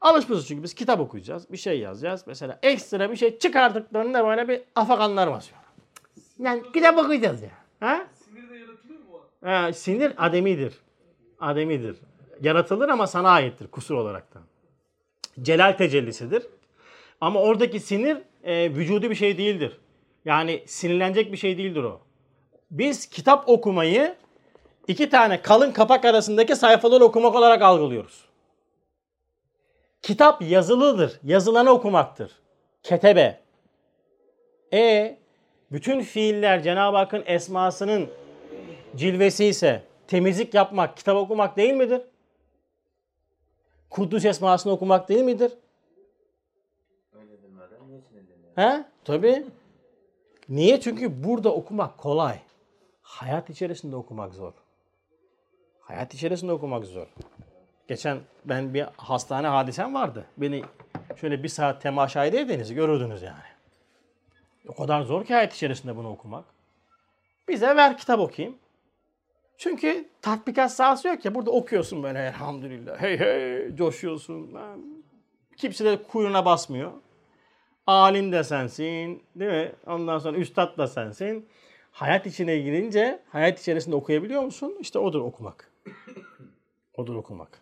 [0.00, 2.24] Alışmışız çünkü biz kitap okuyacağız, bir şey yazacağız.
[2.26, 5.60] Mesela ekstra bir şey çıkardıklarında böyle bir afakanlar basıyor.
[6.38, 7.50] Yani kitap okuyacağız ya.
[7.80, 8.06] Ha?
[8.14, 9.20] Sinir de yaratılıyor mu?
[9.44, 10.78] Ha, sinir ademidir.
[11.40, 11.96] Ademidir.
[12.40, 14.42] Yaratılır ama sana aittir kusur olaraktan.
[15.42, 16.46] Celal tecellisidir.
[17.20, 19.80] Ama oradaki sinir e, vücudu bir şey değildir.
[20.24, 22.00] Yani sinirlenecek bir şey değildir o.
[22.70, 24.16] Biz kitap okumayı
[24.90, 28.24] iki tane kalın kapak arasındaki sayfaları okumak olarak algılıyoruz.
[30.02, 31.20] Kitap yazılıdır.
[31.24, 32.32] Yazılanı okumaktır.
[32.82, 33.40] Ketebe.
[34.72, 35.18] E
[35.72, 38.08] bütün fiiller Cenab-ı Hakk'ın esmasının
[38.96, 42.02] cilvesi ise temizlik yapmak, kitap okumak değil midir?
[43.90, 45.52] Kudüs esmasını okumak değil midir?
[47.90, 48.56] Niçin edilmiyor?
[48.56, 48.84] He?
[49.04, 49.46] Tabii.
[50.48, 50.80] Niye?
[50.80, 52.38] Çünkü burada okumak kolay.
[53.02, 54.52] Hayat içerisinde okumak zor.
[55.90, 57.06] Hayat içerisinde okumak zor.
[57.88, 60.26] Geçen ben bir hastane hadisem vardı.
[60.36, 60.62] Beni
[61.16, 63.50] şöyle bir saat temaşa ederdiniz görürdünüz yani.
[64.68, 66.44] O kadar zor ki hayat içerisinde bunu okumak.
[67.48, 68.58] Bize ver kitap okuyayım.
[69.58, 71.34] Çünkü tatbikat sahası yok ya.
[71.34, 73.00] Burada okuyorsun böyle elhamdülillah.
[73.00, 74.58] Hey hey coşuyorsun.
[75.56, 76.92] Kimse de kuyruğuna basmıyor.
[77.86, 79.72] Alim de sensin, değil mi?
[79.86, 81.48] Ondan sonra üstad da sensin.
[81.92, 84.76] Hayat içine girince, hayat içerisinde okuyabiliyor musun?
[84.80, 85.69] İşte odur okumak.
[86.96, 87.60] odur okumak.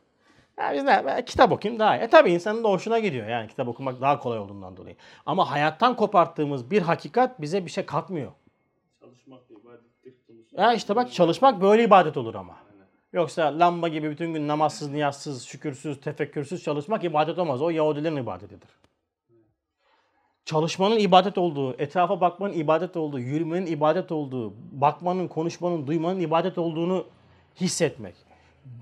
[0.58, 2.00] Ya biz de ben kitap okuyayım daha iyi.
[2.00, 3.28] E tabii insanın da hoşuna gidiyor.
[3.28, 4.96] Yani kitap okumak daha kolay olduğundan dolayı.
[5.26, 8.32] Ama hayattan koparttığımız bir hakikat bize bir şey katmıyor.
[9.00, 10.14] Çalışmak da ibadettir.
[10.56, 12.56] Ya işte bak çalışmak böyle ibadet olur ama.
[13.12, 17.62] Yoksa lamba gibi bütün gün namazsız, niyazsız, şükürsüz, tefekkürsüz çalışmak ibadet olmaz.
[17.62, 18.68] O Yahudilerin ibadetidir.
[20.44, 27.06] Çalışmanın ibadet olduğu, etrafa bakmanın ibadet olduğu, yürümenin ibadet olduğu, bakmanın, konuşmanın, duymanın ibadet olduğunu
[27.60, 28.14] hissetmek.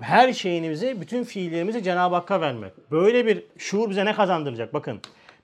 [0.00, 2.90] Her şeyimizi, bütün fiillerimizi Cenab-ı Hakk'a vermek.
[2.90, 4.74] Böyle bir şuur bize ne kazandıracak?
[4.74, 5.00] Bakın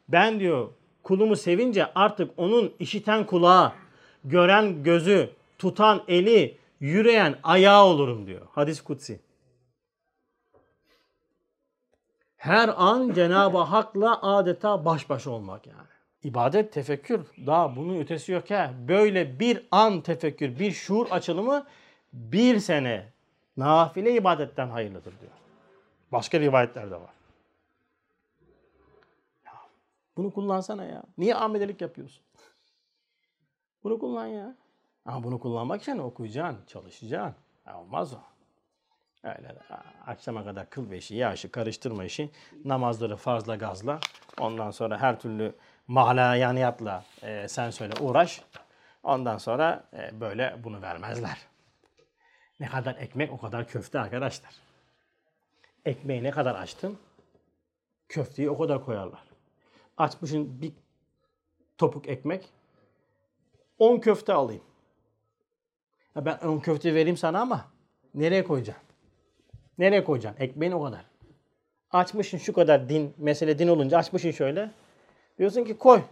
[0.08, 0.68] ben diyor
[1.02, 3.72] kulumu sevince artık onun işiten kulağı,
[4.24, 8.46] gören gözü, tutan eli, yürüyen ayağı olurum diyor.
[8.50, 9.20] Hadis kutsi.
[12.36, 15.88] Her an Cenab-ı Hak'la adeta baş başa olmak yani.
[16.24, 18.72] İbadet, tefekkür daha bunun ötesi yok ha.
[18.88, 21.66] Böyle bir an tefekkür, bir şuur açılımı
[22.12, 23.12] bir sene
[23.56, 25.32] nafile ibadetten hayırlıdır diyor.
[26.12, 27.10] Başka rivayetler de var.
[29.44, 29.52] Ya,
[30.16, 31.02] bunu kullansana ya.
[31.18, 32.24] Niye amelelik yapıyorsun?
[33.84, 34.56] Bunu kullan ya.
[35.04, 37.34] Ama bunu kullanmak için okuyacaksın, çalışacaksın.
[37.66, 38.18] Ya olmaz o.
[39.24, 39.56] Öyle
[40.06, 42.30] akşama kadar kıl beşi, yaşı karıştırma işi.
[42.64, 44.00] Namazları fazla gazla.
[44.40, 45.54] Ondan sonra her türlü
[45.86, 48.42] mahlayaniyatla e, sen söyle uğraş.
[49.02, 51.38] Ondan sonra e, böyle bunu vermezler.
[52.62, 54.54] Ne kadar ekmek o kadar köfte arkadaşlar.
[55.84, 56.98] Ekmeği ne kadar açtın
[58.08, 59.22] köfteyi o kadar koyarlar.
[59.96, 60.72] Açmışın bir
[61.78, 62.48] topuk ekmek
[63.78, 64.62] 10 köfte alayım.
[66.16, 67.64] Ya ben 10 köfte vereyim sana ama
[68.14, 68.84] nereye koyacaksın?
[69.78, 70.42] Nereye koyacaksın?
[70.44, 71.04] Ekmeğin o kadar.
[71.90, 74.70] Açmışın şu kadar din, mesele din olunca açmışın şöyle.
[75.38, 76.02] Diyorsun ki koy.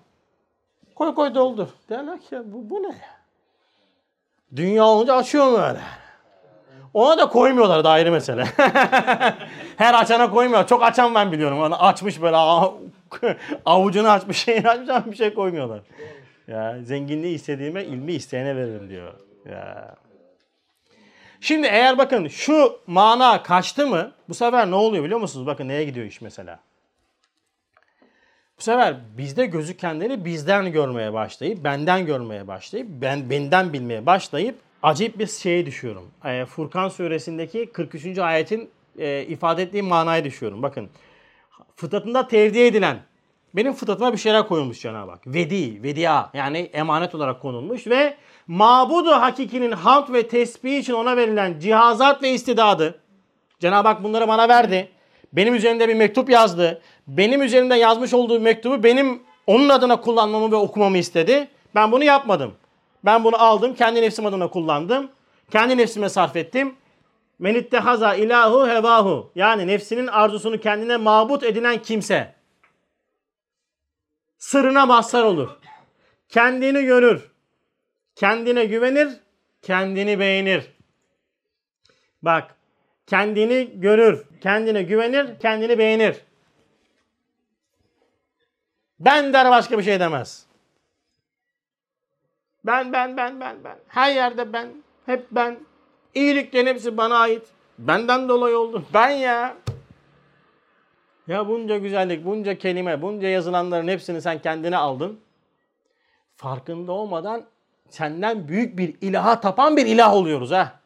[0.95, 1.69] Koy koy doldur.
[1.89, 3.21] Derler ki bu, bu ne ya?
[4.57, 5.81] Dünya olunca açıyor mu öyle?
[6.95, 8.45] Ona da koymuyorlar da ayrı mesele.
[9.77, 10.67] Her açana koymuyor.
[10.67, 11.61] Çok açan ben biliyorum.
[11.61, 12.37] Onu açmış böyle
[13.67, 15.81] avucunu açmış, şeyini açmış ama bir şey koymuyorlar.
[16.49, 19.13] Ya zenginliği istediğime ilmi isteyene veririm diyor.
[19.51, 19.95] Ya.
[21.41, 25.47] Şimdi eğer bakın şu mana kaçtı mı bu sefer ne oluyor biliyor musunuz?
[25.47, 26.59] Bakın neye gidiyor iş mesela.
[28.59, 35.19] Bu sefer bizde gözükenleri bizden görmeye başlayıp, benden görmeye başlayıp, ben benden bilmeye başlayıp acayip
[35.19, 36.11] bir şeye düşüyorum.
[36.25, 38.19] Ee, Furkan suresindeki 43.
[38.19, 40.63] ayetin e, ifade ettiği manaya düşüyorum.
[40.63, 40.89] Bakın
[41.77, 42.99] fıtratında tevdi edilen
[43.55, 45.27] benim fıtratıma bir şeyler koyulmuş Cenab-ı Hak.
[45.27, 48.17] Vedi, vedia yani emanet olarak konulmuş ve
[48.47, 53.01] mabudu hakikinin hamd ve tesbih için ona verilen cihazat ve istidadı
[53.61, 54.89] Cenab-ı Hak bunları bana verdi.
[55.33, 56.83] Benim üzerinde bir mektup yazdı.
[57.07, 61.49] Benim üzerimde yazmış olduğu mektubu benim onun adına kullanmamı ve okumamı istedi.
[61.75, 62.53] Ben bunu yapmadım.
[63.05, 65.11] Ben bunu aldım, kendi nefsim adına kullandım.
[65.51, 66.77] Kendi nefsime sarf ettim.
[67.39, 69.33] Menittehaza ilahu hevahu.
[69.35, 72.35] Yani nefsinin arzusunu kendine mabut edinen kimse.
[74.39, 75.51] Sırrına mazhar olur.
[76.29, 77.31] Kendini görür.
[78.15, 79.09] Kendine güvenir.
[79.63, 80.73] Kendini beğenir.
[82.23, 82.55] Bak.
[83.07, 84.25] Kendini görür.
[84.41, 85.39] Kendine güvenir.
[85.39, 86.17] Kendini beğenir.
[89.01, 90.50] Ben der başka bir şey demez.
[92.65, 93.77] Ben, ben, ben, ben, ben.
[93.89, 94.69] Her yerde ben.
[95.07, 95.59] Hep ben.
[96.15, 97.43] İyiliklerin hepsi bana ait.
[97.79, 98.85] Benden dolayı oldu.
[98.95, 99.57] Ben ya.
[101.27, 105.21] Ya bunca güzellik, bunca kelime, bunca yazılanların hepsini sen kendine aldın.
[106.37, 107.45] Farkında olmadan
[107.89, 110.81] senden büyük bir ilaha tapan bir ilah oluyoruz ha.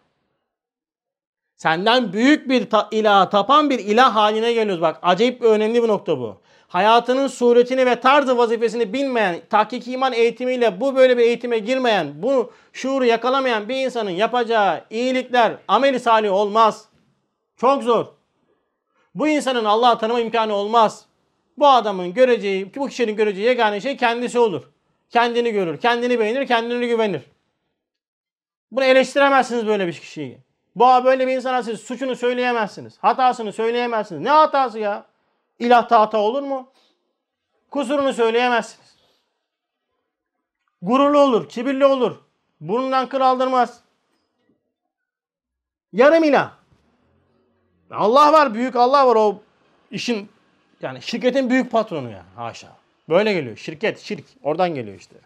[1.57, 4.83] Senden büyük bir ta- ilaha tapan bir ilah haline geliyoruz.
[4.83, 6.41] Bak acayip bir önemli bir nokta bu.
[6.75, 12.53] Hayatının suretini ve tarzı vazifesini bilmeyen, tahkik iman eğitimiyle bu böyle bir eğitime girmeyen, bu
[12.73, 16.89] şuuru yakalamayan bir insanın yapacağı iyilikler ameli salih olmaz.
[17.57, 18.07] Çok zor.
[19.15, 21.07] Bu insanın Allah'ı tanıma imkanı olmaz.
[21.59, 24.63] Bu adamın göreceği, bu kişinin göreceği yegane şey kendisi olur.
[25.11, 27.23] Kendini görür, kendini beğenir, kendine güvenir.
[28.71, 30.39] Bunu eleştiremezsiniz böyle bir kişiyi.
[30.77, 32.99] Bu böyle bir insana siz suçunu söyleyemezsiniz.
[32.99, 34.21] Hatasını söyleyemezsiniz.
[34.21, 35.14] Ne hatası ya?
[35.59, 36.73] İlahta hata olur mu?
[37.71, 38.95] Kusurunu söyleyemezsiniz.
[40.83, 42.17] Gururlu olur, kibirli olur.
[42.61, 43.81] Burnundan kıl aldırmaz.
[45.93, 46.53] Yarım ilah.
[47.91, 49.43] Allah var, büyük Allah var o
[49.91, 50.31] işin
[50.83, 52.25] yani şirketin büyük patronu ya.
[52.37, 52.69] Haşa.
[53.09, 53.57] Böyle geliyor.
[53.57, 54.25] Şirket, şirk.
[54.43, 55.17] Oradan geliyor işte.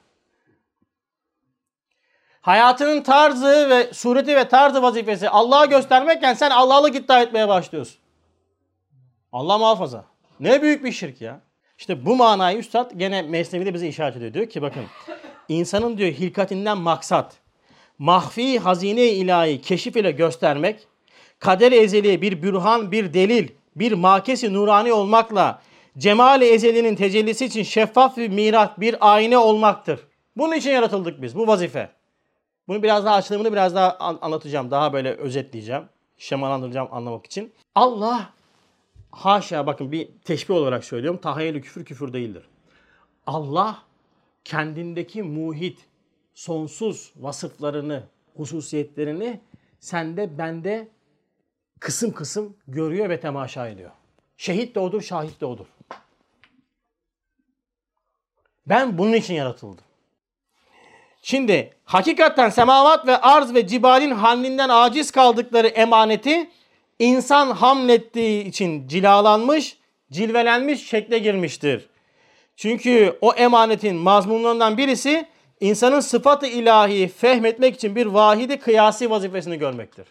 [2.41, 8.01] Hayatının tarzı ve sureti ve tarzı vazifesi Allah'a göstermekken sen Allah'lık iddia etmeye başlıyorsun.
[9.33, 10.05] Allah muhafaza.
[10.41, 11.41] Ne büyük bir şirk ya.
[11.78, 14.34] İşte bu manayı Üstad gene Mesnevi'de bize işaret ediyor.
[14.34, 14.84] Diyor ki bakın
[15.49, 17.36] insanın diyor hilkatinden maksat
[17.99, 20.86] mahfi hazine ilahi keşif ile göstermek,
[21.39, 25.62] kader ezeliye bir bürhan, bir delil, bir makesi nurani olmakla
[25.99, 30.01] cemal-i ezelinin tecellisi için şeffaf bir mirat, bir ayna olmaktır.
[30.36, 31.91] Bunun için yaratıldık biz, bu vazife.
[32.68, 34.70] Bunu biraz daha açılımını biraz daha an- anlatacağım.
[34.70, 35.82] Daha böyle özetleyeceğim.
[36.18, 37.53] Şemalandıracağım anlamak için.
[37.74, 38.30] Allah
[39.11, 41.21] haşa bakın bir teşbih olarak söylüyorum.
[41.21, 42.49] Tahayyülü küfür küfür değildir.
[43.27, 43.83] Allah
[44.45, 45.87] kendindeki muhit,
[46.35, 48.03] sonsuz vasıflarını,
[48.37, 49.41] hususiyetlerini
[49.81, 50.89] sende, bende
[51.81, 53.91] kısım kısım görüyor ve temaşa ediyor.
[54.37, 55.67] Şehit de odur, şahit de odur.
[58.67, 59.85] Ben bunun için yaratıldım.
[61.23, 66.51] Şimdi hakikaten semavat ve arz ve cibalin halinden aciz kaldıkları emaneti
[66.99, 69.78] insan hamlettiği için cilalanmış,
[70.12, 71.88] cilvelenmiş şekle girmiştir.
[72.57, 75.26] Çünkü o emanetin mazmunlarından birisi
[75.61, 80.07] insanın sıfatı ilahiyi fehmetmek için bir vahidi kıyasi vazifesini görmektir.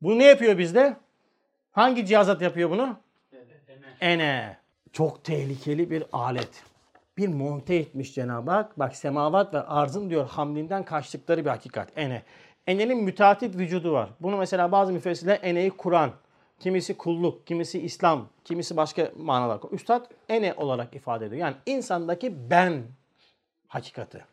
[0.00, 0.96] Bunu ne yapıyor bizde?
[1.72, 2.96] Hangi cihazat yapıyor bunu?
[4.00, 4.56] Ene.
[4.92, 6.64] Çok tehlikeli bir alet.
[7.16, 8.78] Bir monte etmiş Cenab-ı Hak.
[8.78, 11.98] Bak semavat ve arzın diyor hamdinden kaçtıkları bir hakikat.
[11.98, 12.22] Ene.
[12.66, 14.10] Enenin müteatit vücudu var.
[14.20, 16.12] Bunu mesela bazı müfessirler eneyi Kur'an,
[16.58, 19.60] kimisi kulluk, kimisi İslam, kimisi başka manalar.
[19.70, 21.40] Üstad ene olarak ifade ediyor.
[21.40, 22.82] Yani insandaki ben
[23.68, 24.24] hakikati.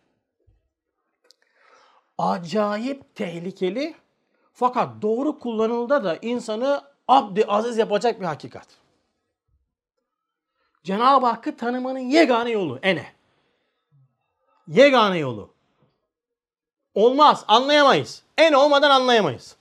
[2.17, 3.95] Acayip tehlikeli
[4.53, 8.67] fakat doğru kullanıldığında da insanı abdi aziz yapacak bir hakikat.
[10.83, 13.05] Cenab-ı Hakk'ı tanımanın yegane yolu ene.
[14.67, 15.53] Yegane yolu.
[16.95, 18.23] Olmaz, anlayamayız.
[18.37, 19.55] En olmadan anlayamayız.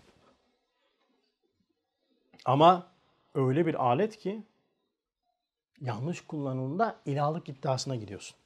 [2.45, 2.87] Ama
[3.35, 4.43] öyle bir alet ki
[5.81, 8.37] yanlış kullanıldığında ilahlık iddiasına gidiyorsun.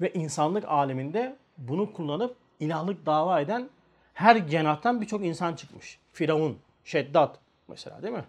[0.00, 3.70] Ve insanlık aleminde bunu kullanıp ilahlık dava eden
[4.14, 5.98] her cenahtan birçok insan çıkmış.
[6.12, 7.38] Firavun, Şeddat
[7.68, 8.24] mesela değil mi?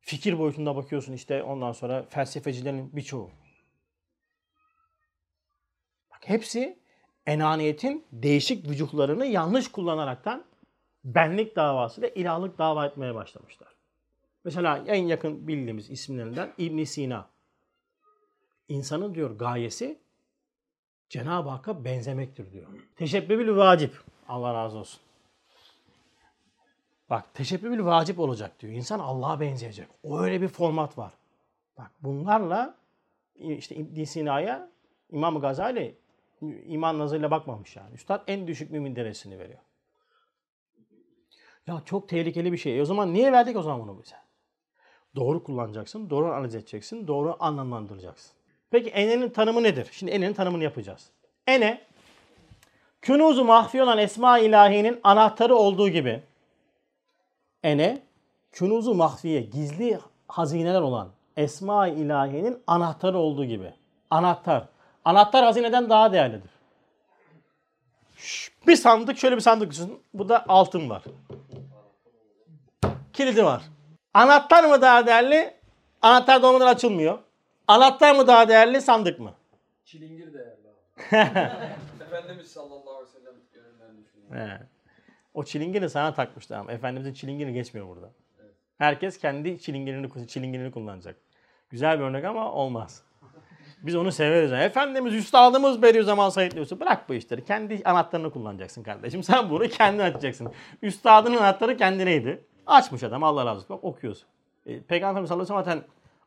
[0.00, 3.30] Fikir boyutunda bakıyorsun işte ondan sonra felsefecilerin birçoğu.
[6.10, 6.78] Bak hepsi
[7.26, 10.44] enaniyetin değişik vücutlarını yanlış kullanaraktan
[11.04, 13.68] benlik davasıyla ilahlık dava etmeye başlamışlar.
[14.44, 17.26] Mesela en yakın bildiğimiz isimlerinden İbn Sina.
[18.68, 19.98] İnsanın diyor gayesi
[21.08, 22.66] Cenab-ı Hakk'a benzemektir diyor.
[22.96, 23.94] Teşebbübül vacip.
[24.28, 25.00] Allah razı olsun.
[27.10, 28.72] Bak teşebbübül vacip olacak diyor.
[28.72, 29.88] İnsan Allah'a benzeyecek.
[30.02, 31.12] O öyle bir format var.
[31.78, 32.74] Bak bunlarla
[33.34, 34.70] işte İbn Sina'ya
[35.10, 35.98] İmam Gazali
[36.50, 37.94] iman nazarıyla bakmamış yani.
[37.94, 39.58] Üstad en düşük mümin derecesini veriyor.
[41.66, 42.78] Ya çok tehlikeli bir şey.
[42.78, 44.16] E o zaman niye verdik o zaman bunu bize?
[45.16, 48.32] Doğru kullanacaksın, doğru analiz edeceksin, doğru anlamlandıracaksın.
[48.70, 49.88] Peki enenin tanımı nedir?
[49.92, 51.10] Şimdi enenin tanımını yapacağız.
[51.46, 51.80] Ene,
[53.02, 56.22] künuzu mahfi olan esma ilahinin anahtarı olduğu gibi
[57.62, 58.02] ene,
[58.52, 63.72] künuzu mahfiye, gizli hazineler olan esma ilahinin anahtarı olduğu gibi.
[64.10, 64.68] Anahtar.
[65.04, 66.50] Anahtar hazineden daha değerlidir.
[68.66, 70.02] Bir sandık, şöyle bir sandık düşün.
[70.14, 71.02] Bu da altın var.
[73.12, 73.62] Kilidi var.
[74.14, 75.54] Anahtar mı daha değerli?
[76.02, 77.18] Anahtar da olmadan açılmıyor.
[77.68, 79.34] Anahtar mı daha değerli, sandık mı?
[79.84, 82.04] Çilingir değerli abi.
[82.04, 83.34] Efendimiz sallallahu aleyhi ve sellem
[84.30, 84.68] yönünden.
[85.34, 88.10] O çilingiri sana takmışlar ama Efendimizin çilingiri geçmiyor burada.
[88.78, 91.16] Herkes kendi çilingirini, çilingirini kullanacak.
[91.70, 93.02] Güzel bir örnek ama olmaz.
[93.84, 94.52] Biz onu severiz.
[94.52, 97.44] Efendimiz üstadımız Bediüzzaman Said diyorsa bırak bu işleri.
[97.44, 99.22] Kendi anahtarını kullanacaksın kardeşim.
[99.22, 100.52] Sen bunu kendin açacaksın.
[100.82, 102.44] Üstadının anahtarı kendineydi.
[102.66, 103.76] Açmış adam Allah razı olsun.
[103.76, 104.28] Bak okuyorsun.
[104.66, 105.82] E, Peygamber sallallahu ve sellem zaten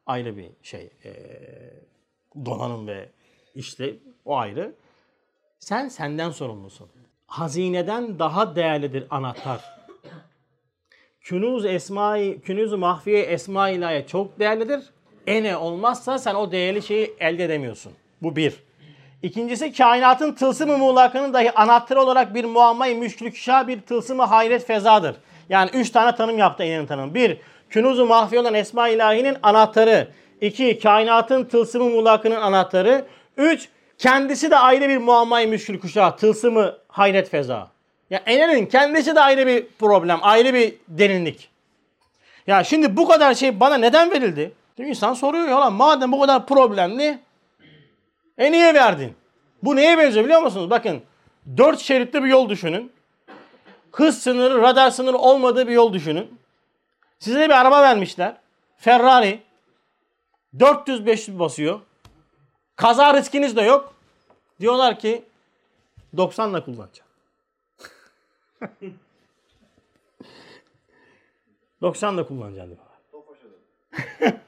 [0.06, 0.90] ayrı bir şey.
[1.06, 1.12] E,
[2.46, 3.10] donanım ve
[3.56, 3.96] işte
[4.26, 4.76] o ayrı.
[5.60, 6.90] Sen senden sorumlusun.
[7.28, 9.78] Hazineden daha değerlidir anahtar.
[11.22, 14.84] Künuz esmai, künüz mahfiye esma ilahi çok değerlidir.
[15.28, 17.92] Ene olmazsa sen o değerli şeyi elde edemiyorsun.
[18.22, 18.54] Bu bir.
[19.24, 25.16] İkincisi kainatın tılsımı muğlakının dahi anahtarı olarak bir muamma-i müşkülükşa bir tılsımı hayret fezadır.
[25.50, 27.14] Yani üç tane tanım yaptı Ene'nin tanımı.
[27.14, 27.38] Bir,
[27.70, 30.08] künuzu mahfi olan Esma ilahinin anahtarı.
[30.42, 33.06] İki, kainatın tılsımı muğlakının anahtarı.
[33.38, 37.68] Üç, kendisi de ayrı bir muamma-i müşkülükşa, tılsımı hayret feza.
[38.10, 41.50] Ya Ene'nin kendisi de ayrı bir problem, ayrı bir derinlik.
[42.48, 44.52] Ya şimdi bu kadar şey bana neden verildi?
[44.78, 47.20] Şimdi insan soruyor ya lan madem bu kadar problemli
[48.38, 49.16] e niye verdin?
[49.64, 50.70] Bu neye benziyor biliyor musunuz?
[50.70, 51.02] Bakın
[51.58, 52.92] dört şeritli bir yol düşünün.
[53.92, 56.40] Hız sınırı, radar sınırı olmadığı bir yol düşünün.
[57.20, 58.38] Size bir araba vermişler.
[58.78, 59.42] Ferrari.
[60.58, 61.80] 400-500 basıyor.
[62.76, 63.94] Kaza riskiniz de yok.
[64.60, 65.24] Diyorlar ki
[66.16, 67.10] 90'la kullanacağım.
[71.82, 72.88] 90'la kullanacaksın diyorlar.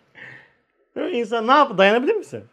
[0.95, 1.77] İnsan ne yap?
[1.77, 2.43] Dayanabilir misin?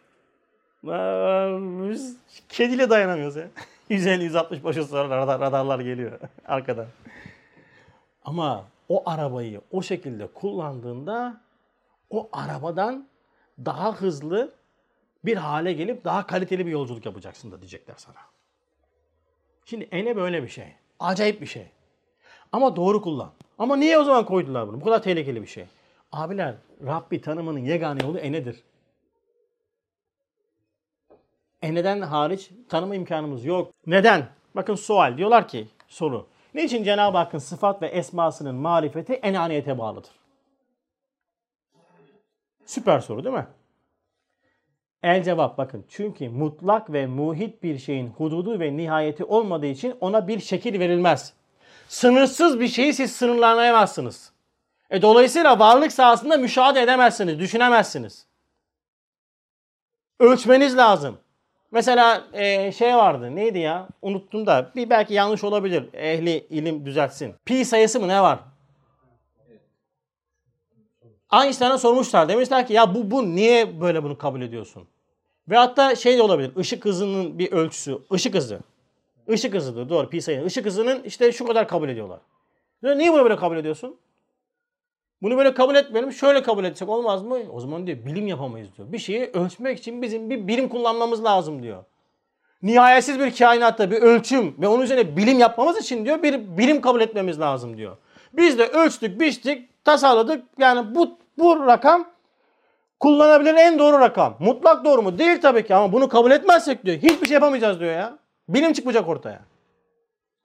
[0.87, 1.57] Aa,
[1.89, 2.17] Biz
[2.49, 3.47] kediyle dayanamıyoruz ya.
[3.89, 6.85] 150-160 başı sonra radar, radarlar geliyor arkadan.
[8.25, 11.41] Ama o arabayı o şekilde kullandığında
[12.09, 13.07] o arabadan
[13.65, 14.53] daha hızlı
[15.25, 18.15] bir hale gelip daha kaliteli bir yolculuk yapacaksın da diyecekler sana.
[19.65, 20.67] Şimdi ene böyle bir şey.
[20.99, 21.67] Acayip bir şey.
[22.51, 23.31] Ama doğru kullan.
[23.59, 24.81] Ama niye o zaman koydular bunu?
[24.81, 25.65] Bu kadar tehlikeli bir şey.
[26.11, 26.55] Abiler
[26.85, 28.63] Rabbi tanımının yegane yolu enedir.
[31.61, 33.71] Eneden hariç tanıma imkanımız yok.
[33.87, 34.27] Neden?
[34.55, 35.17] Bakın sual.
[35.17, 36.27] Diyorlar ki soru.
[36.53, 40.11] Niçin Cenab-ı Hakk'ın sıfat ve esmasının marifeti enaniyete bağlıdır?
[42.65, 43.47] Süper soru değil mi?
[45.03, 45.85] El cevap bakın.
[45.89, 51.33] Çünkü mutlak ve muhit bir şeyin hududu ve nihayeti olmadığı için ona bir şekil verilmez.
[51.87, 54.36] Sınırsız bir şeyi siz sınırlayamazsınız.
[54.89, 58.25] E dolayısıyla varlık sahasında müşahede edemezsiniz, düşünemezsiniz.
[60.19, 61.17] Ölçmeniz lazım.
[61.71, 67.35] Mesela e, şey vardı neydi ya unuttum da bir belki yanlış olabilir ehli ilim düzeltsin.
[67.45, 68.39] Pi sayısı mı ne var?
[71.33, 74.87] Einstein'a sormuşlar demişler ki ya bu, bu niye böyle bunu kabul ediyorsun?
[75.49, 78.59] Ve hatta şey de olabilir ışık hızının bir ölçüsü ışık hızı.
[79.27, 80.45] Işık hızıdır doğru pi sayı.
[80.45, 82.19] Işık hızının işte şu kadar kabul ediyorlar.
[82.83, 83.97] Diyor, niye bunu böyle kabul ediyorsun?
[85.21, 86.11] Bunu böyle kabul etmeyelim.
[86.11, 87.37] Şöyle kabul etsek olmaz mı?
[87.51, 88.91] O zaman diyor bilim yapamayız diyor.
[88.91, 91.83] Bir şeyi ölçmek için bizim bir birim kullanmamız lazım diyor.
[92.63, 97.01] Nihayetsiz bir kainatta bir ölçüm ve onun üzerine bilim yapmamız için diyor bir birim kabul
[97.01, 97.97] etmemiz lazım diyor.
[98.33, 100.43] Biz de ölçtük, biçtik, tasarladık.
[100.57, 102.07] Yani bu bu rakam
[102.99, 104.35] kullanabilir en doğru rakam.
[104.39, 105.19] Mutlak doğru mu?
[105.19, 106.97] Değil tabii ki ama bunu kabul etmezsek diyor.
[106.97, 108.17] Hiçbir şey yapamayacağız diyor ya.
[108.49, 109.39] Bilim çıkmayacak ortaya.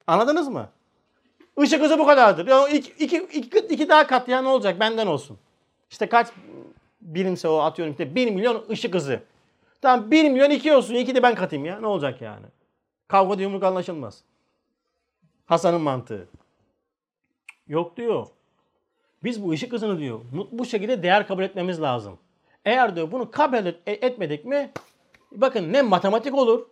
[0.07, 0.69] Anladınız mı?
[1.59, 2.47] Işık hızı bu kadardır.
[2.47, 5.39] Ya iki, iki, iki, iki daha kat ya ne olacak benden olsun.
[5.91, 6.29] İşte kaç
[7.01, 9.23] birimse o atıyorum işte 1 milyon ışık hızı.
[9.81, 12.47] Tamam 1 milyon 2 olsun 2 de ben katayım ya ne olacak yani.
[13.09, 14.23] Kavgada yumruk anlaşılmaz.
[15.47, 16.29] Hasan'ın mantığı.
[17.67, 18.27] Yok diyor.
[19.25, 20.21] Biz bu ışık hızını diyor
[20.53, 22.19] bu- şekilde değer kabul etmemiz lazım.
[22.65, 24.71] Eğer diyor bunu kabul et- etmedik mi
[25.33, 26.67] bakın ne matematik olur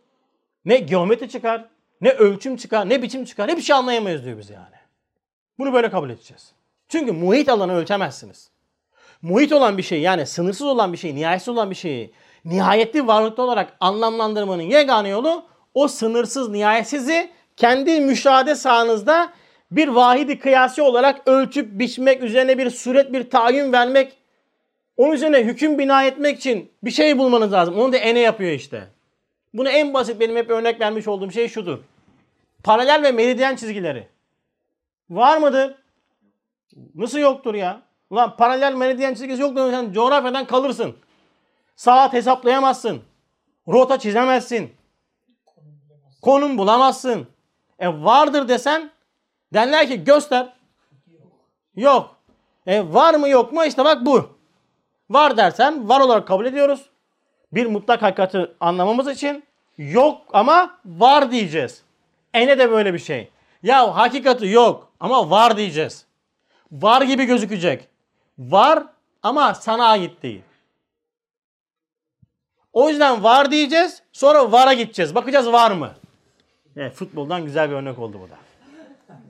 [0.65, 1.69] ne geometri çıkar,
[2.01, 3.49] ne ölçüm çıkar, ne biçim çıkar.
[3.49, 4.77] Ne bir şey anlayamayız diyor biz yani.
[5.59, 6.53] Bunu böyle kabul edeceğiz.
[6.89, 8.51] Çünkü muhit alanı ölçemezsiniz.
[9.23, 12.13] Muhit olan bir şey yani sınırsız olan bir şey, nihayetsiz olan bir şeyi
[12.45, 15.45] nihayetli varlıklı olarak anlamlandırmanın yegane yolu
[15.75, 19.33] o sınırsız nihayetsizi kendi müşahede sahanızda
[19.71, 24.17] bir vahidi kıyasi olarak ölçüp biçmek, üzerine bir suret, bir tayin vermek,
[24.97, 27.79] onun üzerine hüküm bina etmek için bir şey bulmanız lazım.
[27.79, 28.89] Onu da ene yapıyor işte.
[29.55, 31.79] Bunu en basit benim hep örnek vermiş olduğum şey şudur.
[32.65, 34.09] Paralel ve meridyen çizgileri.
[35.11, 35.75] Var mıdır?
[36.95, 37.83] Nasıl yoktur ya?
[38.11, 39.71] Ulan paralel meridyen çizgisi yoktur.
[39.71, 40.97] Sen coğrafyadan kalırsın.
[41.77, 43.03] Saat hesaplayamazsın.
[43.69, 44.73] Rota çizemezsin.
[46.23, 47.27] Konum bulamazsın.
[47.79, 48.91] E vardır desen
[49.55, 50.53] derler ki göster.
[51.77, 52.17] Yok.
[52.67, 53.65] E var mı yok mu?
[53.65, 54.31] İşte bak bu.
[55.11, 56.91] Var dersen var olarak kabul ediyoruz
[57.53, 59.45] bir mutlak hakikati anlamamız için
[59.79, 61.83] yok ama var diyeceğiz.
[62.35, 63.31] Ene de böyle bir şey.
[63.63, 66.07] Ya hakikati yok ama var diyeceğiz.
[66.73, 67.89] Var gibi gözükecek.
[68.39, 68.85] Var
[69.23, 70.43] ama sana ait değil.
[72.73, 75.15] O yüzden var diyeceğiz sonra vara gideceğiz.
[75.15, 75.91] Bakacağız var mı?
[76.77, 78.37] Evet, futboldan güzel bir örnek oldu bu da.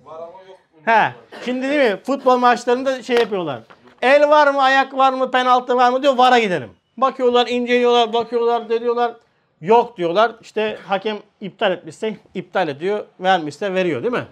[0.04, 0.58] Var ama yok.
[0.84, 1.12] He.
[1.44, 2.00] Şimdi değil mi?
[2.02, 3.60] Futbol maçlarında şey yapıyorlar.
[4.02, 6.16] El var mı, ayak var mı, penaltı var mı diyor.
[6.16, 6.70] VAR'a gidelim.
[7.00, 9.16] Bakıyorlar, inceliyorlar, bakıyorlar, diyorlar.
[9.60, 10.32] Yok diyorlar.
[10.40, 13.04] İşte hakem iptal etmişse iptal ediyor.
[13.20, 14.26] Vermişse veriyor değil mi?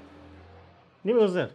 [1.05, 1.51] Değil mi Hızır?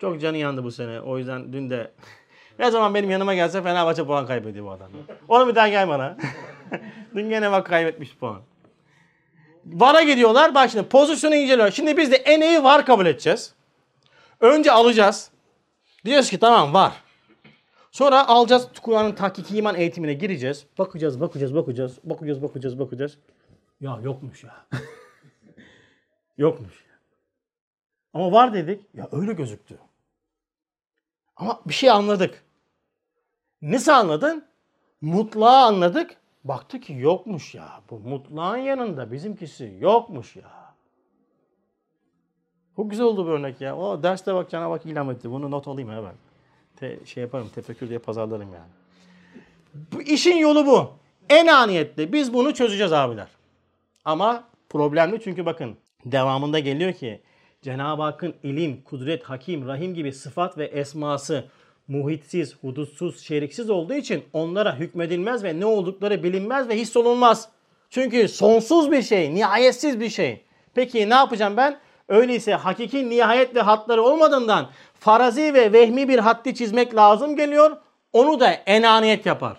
[0.00, 1.00] Çok canı yandı bu sene.
[1.00, 1.90] O yüzden dün de
[2.58, 4.90] ne zaman benim yanıma gelse Fenerbahçe puan kaybediyor bu adam.
[5.28, 6.16] Onu bir daha gel bana.
[7.14, 8.40] dün gene bak kaybetmiş puan.
[9.66, 10.54] VAR'a gidiyorlar.
[10.54, 11.70] Bak şimdi pozisyonu inceliyor.
[11.70, 13.54] Şimdi biz de eneyi VAR kabul edeceğiz.
[14.40, 15.30] Önce alacağız.
[16.04, 16.92] Diyoruz ki tamam var.
[17.94, 20.66] Sonra alacağız Kur'an'ın tahkiki iman eğitimine gireceğiz.
[20.78, 23.18] Bakacağız, bakacağız, bakacağız, bakacağız, bakacağız, bakacağız.
[23.80, 24.66] Ya yokmuş ya.
[26.38, 26.84] yokmuş.
[28.12, 28.94] Ama var dedik.
[28.94, 29.78] Ya öyle gözüktü.
[31.36, 32.44] Ama bir şey anladık.
[33.62, 34.44] Nasıl anladın?
[35.00, 36.16] Mutlağı anladık.
[36.44, 37.80] Baktı ki yokmuş ya.
[37.90, 40.74] Bu mutlağın yanında bizimkisi yokmuş ya.
[42.76, 43.76] Çok güzel oldu bu örnek ya.
[43.76, 45.30] O derste bak Cenab-ı ilham etti.
[45.30, 46.14] Bunu not alayım hemen.
[46.76, 48.70] Te, şey yaparım, tefekkür diye pazarlarım yani.
[49.92, 50.90] Bu işin yolu bu.
[51.28, 53.28] En aniyetle biz bunu çözeceğiz abiler.
[54.04, 57.20] Ama problemli çünkü bakın devamında geliyor ki
[57.62, 61.44] Cenab-ı Hakk'ın ilim, kudret, hakim, rahim gibi sıfat ve esması
[61.88, 67.48] muhitsiz, hudutsuz, şeriksiz olduğu için onlara hükmedilmez ve ne oldukları bilinmez ve hissolunmaz.
[67.90, 70.44] Çünkü sonsuz bir şey, nihayetsiz bir şey.
[70.74, 71.78] Peki ne yapacağım ben?
[72.08, 74.70] Öyleyse hakiki nihayet ve hatları olmadığından
[75.04, 77.76] farazi ve vehmi bir haddi çizmek lazım geliyor.
[78.12, 79.56] Onu da enaniyet yapar.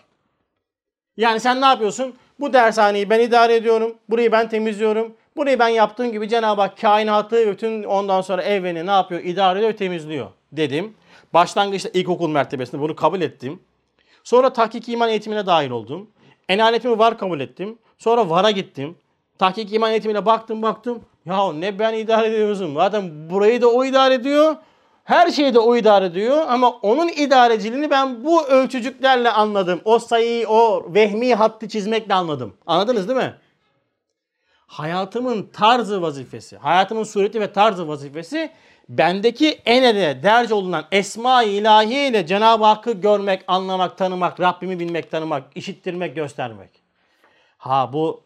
[1.18, 2.14] Yani sen ne yapıyorsun?
[2.40, 3.96] Bu dershaneyi ben idare ediyorum.
[4.10, 5.14] Burayı ben temizliyorum.
[5.38, 9.22] Burayı ben yaptığım gibi Cenab-ı Hak kainatı bütün ondan sonra evreni ne yapıyor?
[9.24, 10.94] İdare ediyor temizliyor dedim.
[11.34, 13.60] Başlangıçta ilkokul mertebesinde bunu kabul ettim.
[14.24, 16.10] Sonra tahkik iman eğitimine dahil oldum.
[16.50, 17.78] Enaniyetimi var kabul ettim.
[17.98, 18.96] Sonra vara gittim.
[19.40, 21.02] Tahkik iman eğitimine baktım baktım.
[21.26, 22.74] Ya ne ben idare ediyorsun.
[22.76, 24.56] Zaten burayı da o idare ediyor.
[25.06, 29.82] Her şeyi de o idare ediyor ama onun idareciliğini ben bu ölçücüklerle anladım.
[29.86, 32.58] O sayıyı, o vehmi hattı çizmekle anladım.
[32.66, 33.36] Anladınız değil mi?
[34.68, 38.52] Hayatımın tarzı vazifesi, hayatımın sureti ve tarzı vazifesi
[38.90, 45.44] bendeki enede derc olunan esma-i ilahiye ile Cenab-ı Hakk'ı görmek, anlamak, tanımak, Rabbimi bilmek, tanımak,
[45.56, 46.70] işittirmek, göstermek.
[47.58, 48.24] Ha bu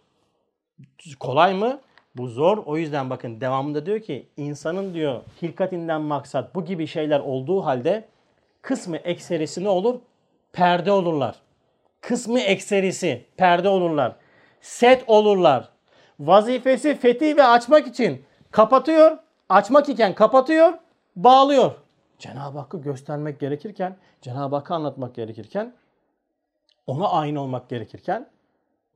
[1.20, 1.80] kolay mı?
[2.20, 2.58] Bu zor.
[2.58, 8.08] O yüzden bakın devamında diyor ki insanın diyor hilkatinden maksat bu gibi şeyler olduğu halde
[8.62, 10.00] kısmı ekserisi ne olur?
[10.54, 11.36] Perde olurlar.
[12.02, 14.16] Kısmı ekserisi perde olurlar.
[14.62, 15.70] Set olurlar.
[16.20, 19.18] Vazifesi fethi ve açmak için kapatıyor.
[19.50, 20.74] Açmak iken kapatıyor.
[21.16, 21.72] Bağlıyor.
[22.18, 25.74] Cenab-ı Hakk'ı göstermek gerekirken, Cenab-ı Hakk'ı anlatmak gerekirken,
[26.88, 28.30] ona aynı olmak gerekirken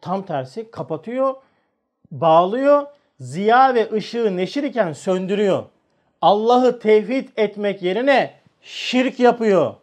[0.01, 1.35] tam tersi kapatıyor,
[2.11, 2.87] bağlıyor,
[3.19, 5.65] ziya ve ışığı neşir iken söndürüyor.
[6.21, 9.73] Allah'ı tevhid etmek yerine şirk yapıyor.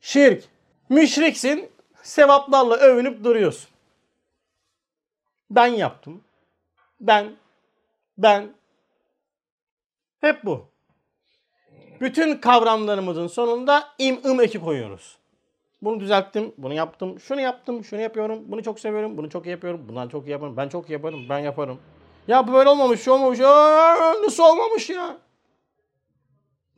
[0.00, 0.44] Şirk.
[0.88, 1.70] Müşriksin,
[2.02, 3.70] sevaplarla övünüp duruyorsun.
[5.50, 6.24] Ben yaptım.
[7.00, 7.36] Ben,
[8.18, 8.54] ben.
[10.20, 10.66] Hep bu.
[12.00, 15.16] Bütün kavramlarımızın sonunda im ım eki koyuyoruz.
[15.82, 19.88] Bunu düzelttim, bunu yaptım, şunu yaptım, şunu yapıyorum, bunu çok seviyorum, bunu çok iyi yapıyorum,
[19.88, 21.78] bundan çok iyi yaparım, ben çok iyi yaparım, ben yaparım.
[22.28, 25.16] Ya bu böyle olmamış, şu olmamış, Aa, nasıl olmamış ya?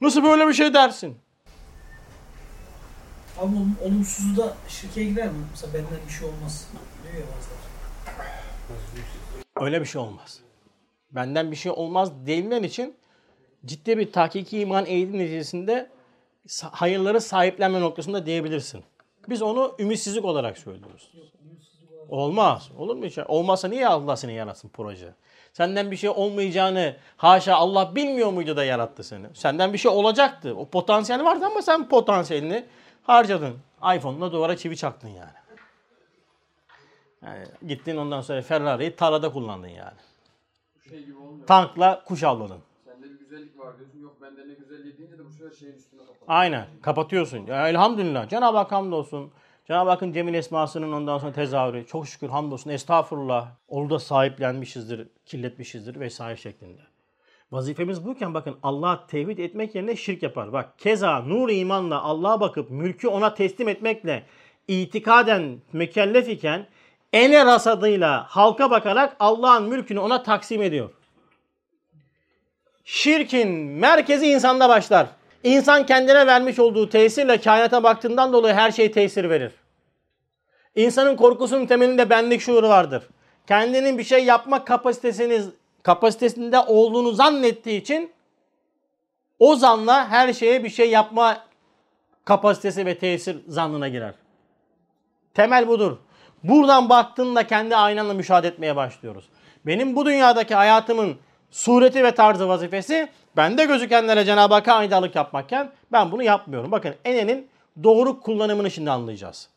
[0.01, 1.16] Nasıl böyle bir şey dersin?
[3.40, 5.38] Olum- olumsuzu da şirke girer mi?
[5.51, 6.68] Mesela benden bir şey olmaz
[7.03, 7.64] diyor ya bazıları.
[9.61, 10.40] Öyle bir şey olmaz.
[11.11, 12.97] Benden bir şey olmaz değilmen için
[13.66, 15.90] ciddi bir tahkiki iman eğitim neticesinde
[16.70, 18.84] hayırları sahiplenme noktasında diyebilirsin.
[19.28, 21.11] Biz onu ümitsizlik olarak söylüyoruz.
[22.09, 22.70] Olmaz.
[22.78, 23.18] Olur mu hiç?
[23.18, 25.14] Olmazsa niye Allah seni yaratsın proje?
[25.55, 29.26] Senden bir şey olmayacağını haşa Allah bilmiyor muydu da yarattı seni?
[29.34, 30.55] Senden bir şey olacaktı.
[30.57, 32.66] O potansiyel vardı ama sen potansiyelini
[33.02, 33.59] harcadın.
[33.96, 35.30] iPhone'la duvara çivi çaktın yani.
[37.22, 39.98] Yani gittin ondan sonra Ferrari'yi tarlada kullandın yani.
[40.88, 41.46] Şey gibi olmuyor.
[41.46, 42.59] Tankla kuş avladın.
[42.84, 43.98] Sende bir güzellik var diyorsun.
[43.98, 46.22] Yok bende ne güzelliği deyince de bu sefer şeyin üstüne kapat.
[46.28, 46.66] Aynen.
[46.82, 47.46] Kapatıyorsun.
[47.46, 48.28] Ya elhamdülillah.
[48.28, 49.32] Cenab-ı Hak hamdolsun.
[49.66, 51.86] Cenab-ı Hakk'ın cemil esmasının ondan sonra tezahürü.
[51.86, 52.70] Çok şükür hamdolsun.
[52.70, 53.48] Estağfurullah.
[53.68, 56.80] Onu da sahiplenmişizdir, kirletmişizdir vesaire şeklinde.
[57.52, 60.52] Vazifemiz buyken bakın Allah'a tevhid etmek yerine şirk yapar.
[60.52, 64.26] Bak keza nur imanla Allah'a bakıp mülkü ona teslim etmekle
[64.68, 66.66] itikaden mükellef iken
[67.12, 70.90] ene rasadıyla halka bakarak Allah'ın mülkünü ona taksim ediyor.
[72.84, 75.06] Şirkin merkezi insanda başlar.
[75.45, 79.53] İnsan kendine vermiş olduğu tesirle kainata baktığından dolayı her şey tesir verir.
[80.74, 83.09] İnsanın korkusunun temelinde benlik şuuru vardır.
[83.47, 85.49] Kendinin bir şey yapma kapasitesiniz
[85.82, 88.12] kapasitesinde olduğunu zannettiği için
[89.38, 91.45] o zanla her şeye bir şey yapma
[92.24, 94.14] kapasitesi ve tesir zannına girer.
[95.34, 95.97] Temel budur.
[96.45, 99.24] Buradan baktığında kendi aynanla müşahede etmeye başlıyoruz.
[99.66, 101.16] Benim bu dünyadaki hayatımın
[101.51, 106.72] sureti ve tarzı vazifesi bende gözükenlere Cenab-ı Hakk'a aydalık yapmakken ben bunu yapmıyorum.
[106.72, 107.49] Bakın enenin
[107.85, 109.49] doğru kullanımını şimdi anlayacağız.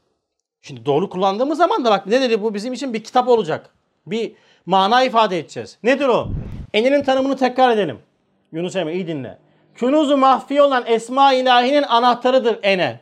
[0.62, 3.70] Şimdi doğru kullandığımız zaman da bak ne dedi bu bizim için bir kitap olacak.
[4.08, 4.34] Bir
[4.68, 5.78] Mana ifade edeceğiz.
[5.84, 6.28] Nedir o?
[6.74, 8.00] Enenin tanımını tekrar edelim.
[8.52, 9.38] Yunus Emre iyi dinle.
[9.76, 13.00] Künuzu mahfi olan Esma ilahinin anahtarıdır ene.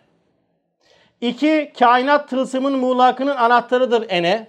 [1.22, 4.48] İki, kainat tılsımın muğlakının anahtarıdır ene.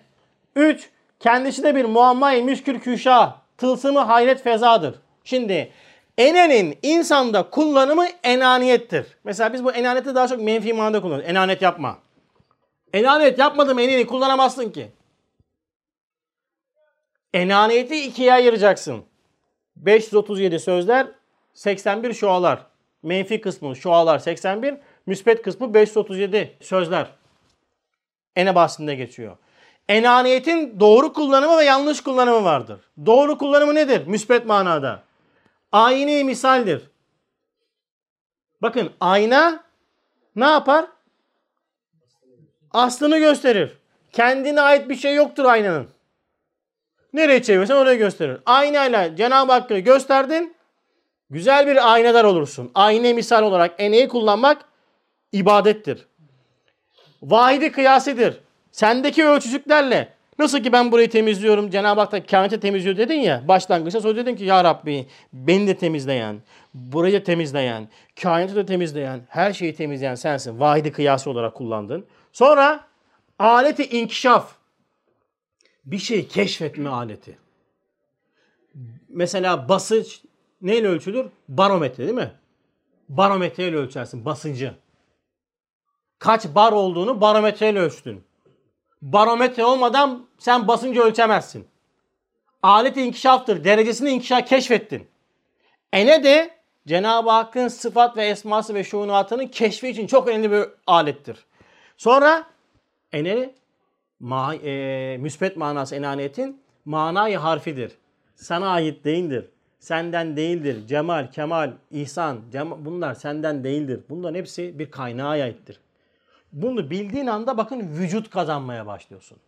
[0.56, 3.34] Üç, kendisi de bir muamma-i müşkül küşa.
[3.58, 4.94] Tılsımı hayret fezadır.
[5.24, 5.72] Şimdi
[6.18, 9.06] enenin insanda kullanımı enaniyettir.
[9.24, 11.30] Mesela biz bu enaniyeti daha çok menfi manada kullanıyoruz.
[11.30, 11.98] Enanet yapma.
[12.92, 14.92] Enanet yapmadım eneni kullanamazsın ki.
[17.34, 19.04] Enaniyeti ikiye ayıracaksın.
[19.76, 21.06] 537 sözler,
[21.54, 22.66] 81 şualar.
[23.02, 24.74] Menfi kısmı şualar 81,
[25.06, 27.06] müspet kısmı 537 sözler.
[28.36, 29.36] Ene bahsinde geçiyor.
[29.88, 32.80] Enaniyetin doğru kullanımı ve yanlış kullanımı vardır.
[33.06, 34.06] Doğru kullanımı nedir?
[34.06, 35.02] Müspet manada.
[35.76, 36.82] Ayni misaldir.
[38.62, 39.64] Bakın ayna
[40.36, 40.86] ne yapar?
[42.70, 43.78] Aslını gösterir.
[44.12, 45.88] Kendine ait bir şey yoktur aynanın.
[47.12, 48.40] Nereye çevirirsen oraya gösterir.
[48.46, 50.56] Aynayla Cenab-ı Hakk'ı gösterdin.
[51.30, 52.70] Güzel bir aynadar olursun.
[52.74, 54.64] Ayna misal olarak eneyi kullanmak
[55.32, 56.06] ibadettir.
[57.22, 58.40] Vahidi kıyasidir.
[58.72, 64.00] Sendeki ölçücüklerle nasıl ki ben burayı temizliyorum Cenab-ı Hak da kainatı temizliyor dedin ya başlangıçta
[64.00, 66.42] sonra dedin ki ya Rabbi beni de temizleyen,
[66.74, 67.88] burayı da temizleyen,
[68.22, 70.60] kainatı da temizleyen, her şeyi temizleyen sensin.
[70.60, 72.06] Vahidi kıyası olarak kullandın.
[72.32, 72.86] Sonra
[73.38, 74.54] aleti inkişaf.
[75.84, 77.38] Bir şeyi keşfetme aleti.
[79.08, 80.20] Mesela basınç
[80.62, 81.26] neyle ölçülür?
[81.48, 82.32] Barometre değil mi?
[83.08, 84.74] Barometreyle ölçersin basıncı.
[86.18, 88.25] Kaç bar olduğunu barometreyle ölçtün.
[89.02, 91.66] Barometre olmadan sen basıncı ölçemezsin.
[92.62, 93.64] Alet inkişaftır.
[93.64, 95.06] Derecesini inkişaf keşfettin.
[95.92, 96.50] Ene de
[96.86, 101.46] Cenab-ı Hakk'ın sıfat ve esması ve şuunatının keşfi için çok önemli bir alettir.
[101.96, 102.46] Sonra
[103.12, 103.54] ene
[104.20, 107.92] ma, e, müspet manası enaniyetin manayı harfidir.
[108.34, 109.48] Sana ait değildir.
[109.78, 110.86] Senden değildir.
[110.86, 114.00] Cemal, kemal, ihsan cem- bunlar senden değildir.
[114.10, 115.80] Bunların hepsi bir kaynağa aittir.
[116.56, 119.38] Bunu bildiğin anda bakın vücut kazanmaya başlıyorsun.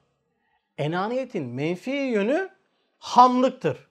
[0.78, 2.50] Enaniyetin menfi yönü
[2.98, 3.88] hamlıktır.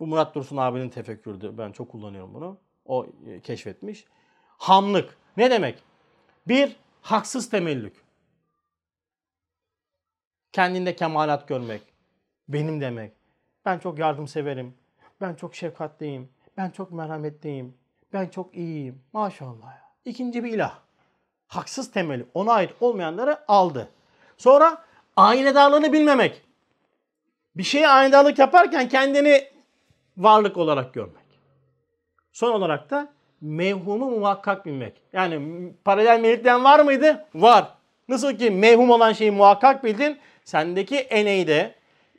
[0.00, 1.54] Bu Murat Dursun abinin tefekkürdü.
[1.58, 2.58] Ben çok kullanıyorum bunu.
[2.84, 4.04] O e, keşfetmiş.
[4.46, 5.16] Hamlık.
[5.36, 5.82] Ne demek?
[6.48, 8.04] Bir, haksız temellük.
[10.52, 11.82] Kendinde kemalat görmek.
[12.48, 13.12] Benim demek.
[13.64, 14.74] Ben çok yardımseverim.
[15.20, 16.28] Ben çok şefkatliyim.
[16.56, 17.76] Ben çok merhametliyim.
[18.12, 19.02] Ben çok iyiyim.
[19.12, 19.76] Maşallah.
[20.04, 20.87] İkinci bir ilah.
[21.48, 22.26] Haksız temeli.
[22.34, 23.88] Ona ait olmayanları aldı.
[24.36, 24.78] Sonra
[25.16, 26.42] aynedarlığını bilmemek.
[27.56, 29.44] Bir şeye aynedarlık yaparken kendini
[30.16, 31.28] varlık olarak görmek.
[32.32, 33.08] Son olarak da
[33.40, 34.94] mevhumu muhakkak bilmek.
[35.12, 35.42] Yani
[35.84, 37.26] paralel melekten var mıydı?
[37.34, 37.68] Var.
[38.08, 41.74] Nasıl ki mevhum olan şeyi muhakkak bildin, sendeki eneyi de,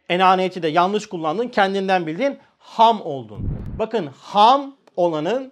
[0.10, 3.50] enaniyeti de yanlış kullandın, kendinden bildin, ham oldun.
[3.80, 5.52] Bakın ham olanın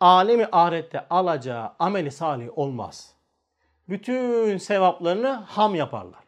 [0.00, 3.14] alemi ahirette alacağı ameli salih olmaz.
[3.88, 6.24] Bütün sevaplarını ham yaparlar.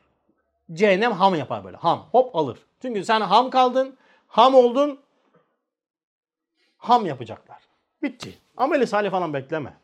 [0.73, 1.77] Cehennem ham yapar böyle.
[1.77, 2.07] Ham.
[2.13, 2.59] Hop alır.
[2.83, 3.97] Çünkü sen ham kaldın,
[4.27, 5.01] ham oldun,
[6.79, 7.59] ham yapacaklar.
[8.03, 8.39] Bitti.
[8.57, 9.75] Ameli salih falan bekleme.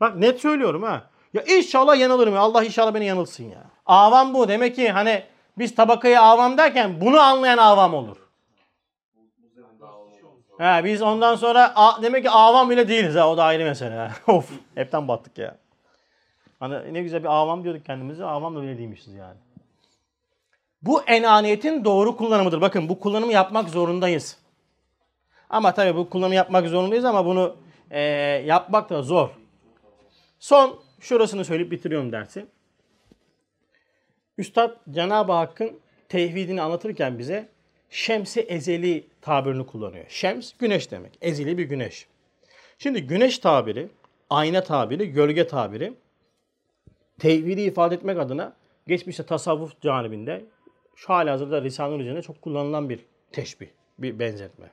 [0.00, 1.10] Bak net söylüyorum ha.
[1.34, 2.40] Ya inşallah yanılırım ya.
[2.40, 3.64] Allah inşallah beni yanılsın ya.
[3.86, 4.48] Avam bu.
[4.48, 5.24] Demek ki hani
[5.58, 8.16] biz tabakayı avam derken bunu anlayan avam olur.
[10.60, 13.30] He, biz ondan sonra a- demek ki avam bile değiliz ha.
[13.30, 14.10] O da ayrı mesele.
[14.26, 14.50] of.
[14.74, 15.56] Hepten battık ya.
[16.58, 18.24] Hani ne güzel bir avam diyorduk kendimize.
[18.24, 19.36] Avam da bile değilmişiz yani.
[20.82, 22.60] Bu enaniyetin doğru kullanımıdır.
[22.60, 24.38] Bakın bu kullanımı yapmak zorundayız.
[25.50, 27.56] Ama tabii bu kullanımı yapmak zorundayız ama bunu
[27.90, 27.98] eee,
[28.46, 29.28] yapmak da zor.
[30.38, 32.46] Son şurasını söyleyip bitiriyorum dersi.
[34.38, 37.48] Üstad Cenab-ı Hakk'ın tevhidini anlatırken bize
[37.90, 40.04] şemsi ezeli tabirini kullanıyor.
[40.08, 41.18] Şems güneş demek.
[41.20, 42.06] Ezeli bir güneş.
[42.78, 43.88] Şimdi güneş tabiri,
[44.30, 45.92] ayna tabiri, gölge tabiri
[47.18, 48.56] tevhidi ifade etmek adına
[48.86, 50.44] geçmişte tasavvuf canibinde
[50.96, 53.00] şu hali hazırda Risale-i üzerinde çok kullanılan bir
[53.32, 53.66] teşbih,
[53.98, 54.70] bir benzetme.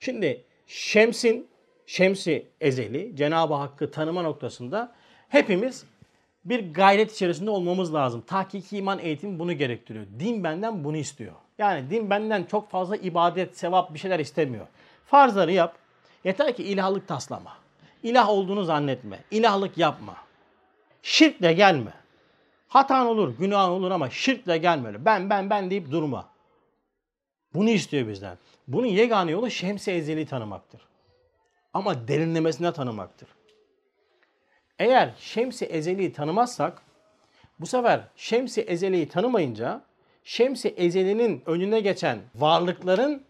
[0.00, 1.48] Şimdi Şems'in,
[1.86, 4.94] Şemsi ezeli, Cenab-ı Hakk'ı tanıma noktasında
[5.28, 5.84] hepimiz
[6.44, 8.20] bir gayret içerisinde olmamız lazım.
[8.26, 10.06] Tahkiki iman eğitimi bunu gerektiriyor.
[10.18, 11.32] Din benden bunu istiyor.
[11.62, 14.66] Yani din benden çok fazla ibadet, sevap bir şeyler istemiyor.
[15.06, 15.76] Farzları yap.
[16.24, 17.56] Yeter ki ilahlık taslama.
[18.02, 19.18] İlah olduğunu zannetme.
[19.30, 20.16] İlahlık yapma.
[21.02, 21.92] Şirkle gelme.
[22.68, 25.04] Hatan olur, günah olur ama şirkle gelme.
[25.04, 26.28] Ben ben ben deyip durma.
[27.54, 28.38] Bunu istiyor bizden.
[28.68, 30.80] Bunun yegane yolu şems-i ezeli tanımaktır.
[31.74, 33.28] Ama derinlemesine tanımaktır.
[34.78, 36.82] Eğer şems-i ezeliyi tanımazsak
[37.60, 39.82] bu sefer şems-i ezeliyi tanımayınca
[40.24, 43.22] Şems-i Ezeli'nin önüne geçen varlıkların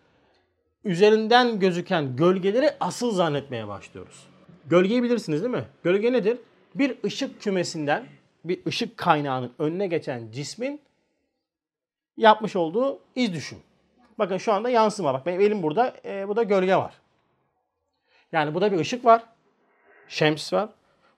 [0.85, 4.27] üzerinden gözüken gölgeleri asıl zannetmeye başlıyoruz.
[4.66, 5.64] Gölgeyi bilirsiniz değil mi?
[5.85, 6.39] Gölge nedir?
[6.74, 8.05] Bir ışık kümesinden,
[8.44, 10.81] bir ışık kaynağının önüne geçen cismin
[12.16, 13.59] yapmış olduğu iz düşün.
[14.19, 15.14] Bakın şu anda yansıma.
[15.14, 15.94] Bak benim elim burada.
[16.05, 16.94] e, bu da gölge var.
[18.32, 19.23] Yani burada bir ışık var.
[20.09, 20.69] Şems var.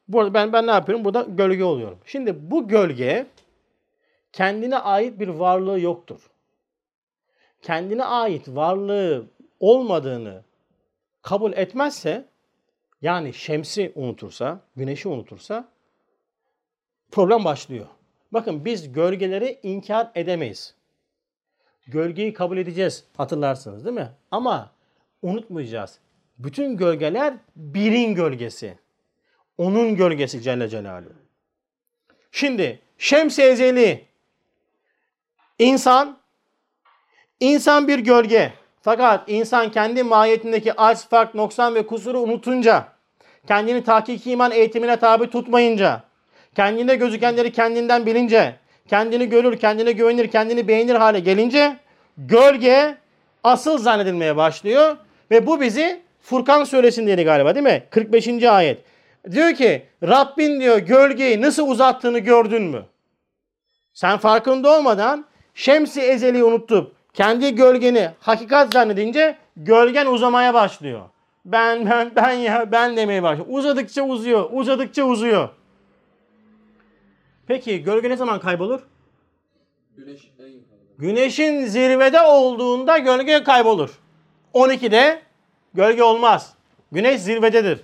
[0.08, 1.04] Burada ben ben ne yapıyorum?
[1.04, 1.98] Burada gölge oluyorum.
[2.06, 3.26] Şimdi bu gölge
[4.34, 6.30] kendine ait bir varlığı yoktur.
[7.62, 9.26] Kendine ait varlığı
[9.60, 10.44] olmadığını
[11.22, 12.28] kabul etmezse
[13.02, 15.68] yani şemsi unutursa, güneşi unutursa
[17.10, 17.86] problem başlıyor.
[18.32, 20.74] Bakın biz gölgeleri inkar edemeyiz.
[21.86, 24.10] Gölgeyi kabul edeceğiz hatırlarsınız değil mi?
[24.30, 24.70] Ama
[25.22, 25.98] unutmayacağız.
[26.38, 28.78] Bütün gölgeler birin gölgesi.
[29.58, 31.12] Onun gölgesi Celle Celaluhu.
[32.30, 34.13] Şimdi Şems-i Ezeli
[35.58, 36.18] insan
[37.40, 38.52] insan bir gölge.
[38.82, 42.88] Fakat insan kendi mahiyetindeki aç, fark, noksan ve kusuru unutunca,
[43.46, 46.02] kendini tahkik iman eğitimine tabi tutmayınca,
[46.54, 48.56] kendinde gözükenleri kendinden bilince,
[48.88, 51.76] kendini görür, kendine güvenir, kendini beğenir hale gelince
[52.18, 52.96] gölge
[53.44, 54.96] asıl zannedilmeye başlıyor
[55.30, 57.82] ve bu bizi Furkan suresindeydi galiba değil mi?
[57.90, 58.42] 45.
[58.42, 58.84] ayet.
[59.30, 62.82] Diyor ki Rabbin diyor gölgeyi nasıl uzattığını gördün mü?
[63.92, 71.02] Sen farkında olmadan şemsi ezeli unutup kendi gölgeni hakikat zannedince gölgen uzamaya başlıyor.
[71.44, 73.46] Ben ben ben ya ben demeye başlıyor.
[73.50, 75.48] Uzadıkça uzuyor, uzadıkça uzuyor.
[77.46, 78.80] Peki gölge ne zaman kaybolur?
[79.96, 80.30] Güneş.
[80.98, 83.98] Güneşin zirvede olduğunda gölge kaybolur.
[84.54, 85.22] 12'de
[85.74, 86.54] gölge olmaz.
[86.92, 87.80] Güneş zirvededir.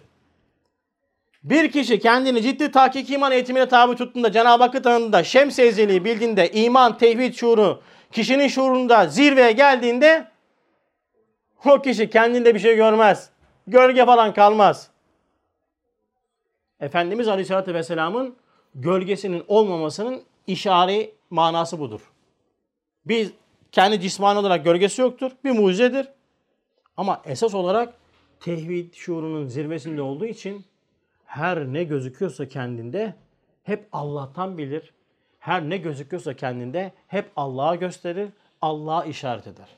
[1.43, 6.51] Bir kişi kendini ciddi tahkik iman eğitimine tabi tuttuğunda, Cenab-ı Hakk'ı tanıdığında, şems-i ezeliği bildiğinde,
[6.51, 10.29] iman, tevhid şuuru, kişinin şuurunda zirveye geldiğinde
[11.65, 13.31] o kişi kendinde bir şey görmez.
[13.67, 14.91] Gölge falan kalmaz.
[16.81, 18.37] Efendimiz Aleyhisselatü Vesselam'ın
[18.75, 22.01] gölgesinin olmamasının işari manası budur.
[23.05, 23.33] Biz
[23.73, 25.31] kendi cismani olarak gölgesi yoktur.
[25.45, 26.09] Bir mucizedir.
[26.97, 27.95] Ama esas olarak
[28.41, 30.65] tevhid şuurunun zirvesinde olduğu için
[31.31, 33.15] her ne gözüküyorsa kendinde
[33.63, 34.95] hep Allah'tan bilir.
[35.39, 38.31] Her ne gözüküyorsa kendinde hep Allah'a gösterir,
[38.63, 39.69] Allah'a işaret eder.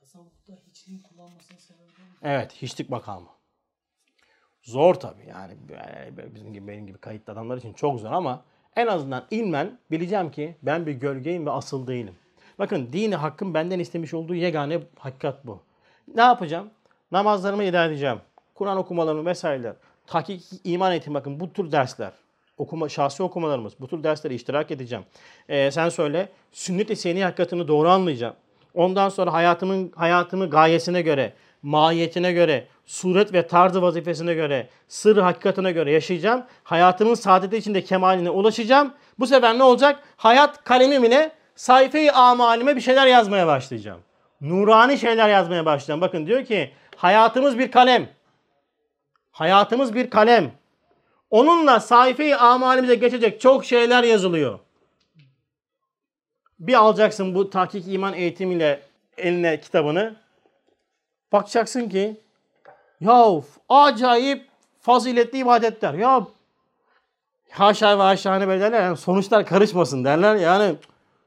[0.00, 1.90] Tasavvufta hiçliğin kullanmasının sebebi?
[2.22, 3.26] Evet, hiçlik makamı.
[4.62, 5.52] Zor tabii yani
[6.34, 8.44] bizim gibi benim gibi kayıtlı adamlar için çok zor ama
[8.76, 12.14] en azından ilmen bileceğim ki ben bir gölgeyim ve asıl değilim.
[12.58, 15.62] Bakın dini hakkın benden istemiş olduğu yegane hakikat bu.
[16.14, 16.70] Ne yapacağım?
[17.12, 18.20] Namazlarımı eda edeceğim.
[18.54, 19.76] Kur'an okumalarımı vesaireler.
[20.06, 22.12] Tahkik iman eğitimi bakın bu tür dersler.
[22.58, 23.72] Okuma, şahsi okumalarımız.
[23.80, 25.04] Bu tür derslere iştirak edeceğim.
[25.48, 26.28] Ee, sen söyle.
[26.52, 28.34] Sünnet-i seni hakikatini doğru anlayacağım.
[28.74, 35.72] Ondan sonra hayatımın hayatımı gayesine göre, mahiyetine göre, suret ve tarzı vazifesine göre, sır hakikatine
[35.72, 36.44] göre yaşayacağım.
[36.64, 38.92] Hayatımın saadeti içinde kemaline ulaşacağım.
[39.18, 40.02] Bu sefer ne olacak?
[40.16, 44.00] Hayat kalemim ile sayfayı amalime bir şeyler yazmaya başlayacağım.
[44.40, 46.00] Nurani şeyler yazmaya başlayacağım.
[46.00, 48.08] Bakın diyor ki hayatımız bir kalem.
[49.36, 50.52] Hayatımız bir kalem.
[51.30, 54.58] Onunla sayfayı amalimize geçecek çok şeyler yazılıyor.
[56.58, 58.82] Bir alacaksın bu tahkik iman eğitimiyle
[59.16, 60.16] eline kitabını.
[61.32, 62.20] Bakacaksın ki
[63.00, 63.26] ya
[63.68, 64.48] acayip
[64.80, 65.94] faziletli ibadetler.
[65.94, 66.26] Ya
[67.50, 70.36] haşa ve haşa hani böyle derler yani sonuçlar karışmasın derler.
[70.36, 70.76] Yani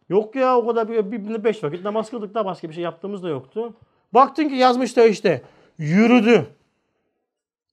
[0.09, 3.23] yok ya o kadar bir, bir beş vakit namaz kıldık da başka bir şey yaptığımız
[3.23, 3.73] da yoktu.
[4.13, 5.41] Baktın ki yazmış da işte
[5.77, 6.58] yürüdü.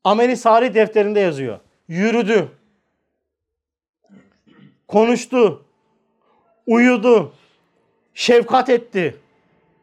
[0.07, 1.61] Ameli Salih defterinde yazıyor.
[1.89, 2.49] Yürüdü.
[4.89, 5.65] Konuştu.
[6.67, 7.33] Uyudu.
[8.15, 9.17] Şefkat etti.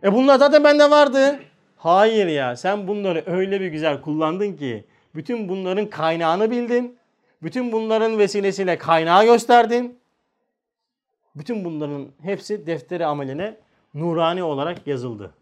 [0.03, 1.39] E bunlar zaten bende vardı.
[1.77, 4.85] Hayır ya sen bunları öyle bir güzel kullandın ki
[5.15, 6.97] bütün bunların kaynağını bildin.
[7.41, 9.99] Bütün bunların vesilesiyle kaynağı gösterdin.
[11.35, 13.57] Bütün bunların hepsi defteri ameline
[13.93, 15.33] nurani olarak yazıldı.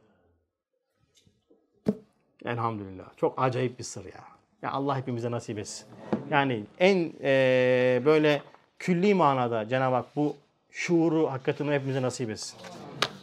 [2.46, 3.18] Elhamdülillah.
[3.18, 4.31] Çok acayip bir sır ya.
[4.62, 5.86] Ya Allah hepimize nasip etsin.
[6.32, 8.42] Yani en eee, böyle
[8.80, 10.36] külli manada Cenab-ı Hak bu
[10.72, 12.58] şuuru hakikatini hepimize nasip etsin.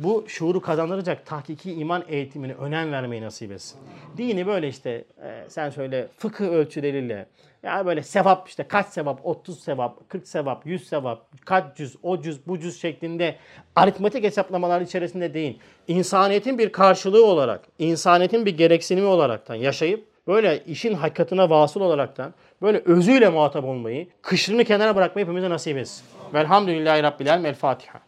[0.01, 3.81] Bu şuuru kazandıracak tahkiki iman eğitimine önem vermeyi nasip etsin.
[4.17, 7.27] Dini böyle işte e, sen söyle fıkıh ölçüleriyle
[7.63, 12.21] ya böyle sevap işte kaç sevap 30 sevap 40 sevap 100 sevap kaç cüz o
[12.23, 13.37] cüz bu cüz şeklinde
[13.77, 15.59] aritmetik hesaplamalar içerisinde değil.
[15.89, 22.83] İnsaniyetin bir karşılığı olarak, insaniyetin bir gereksinimi olaraktan yaşayıp böyle işin hakikatine vasıl olaraktan böyle
[22.85, 26.05] özüyle muhatap olmayı, kışını kenara bırakmayı hepimize nasip etsin.
[26.35, 27.47] Velhamdülillahi Rabbil Alem.
[27.47, 28.08] El Fatiha.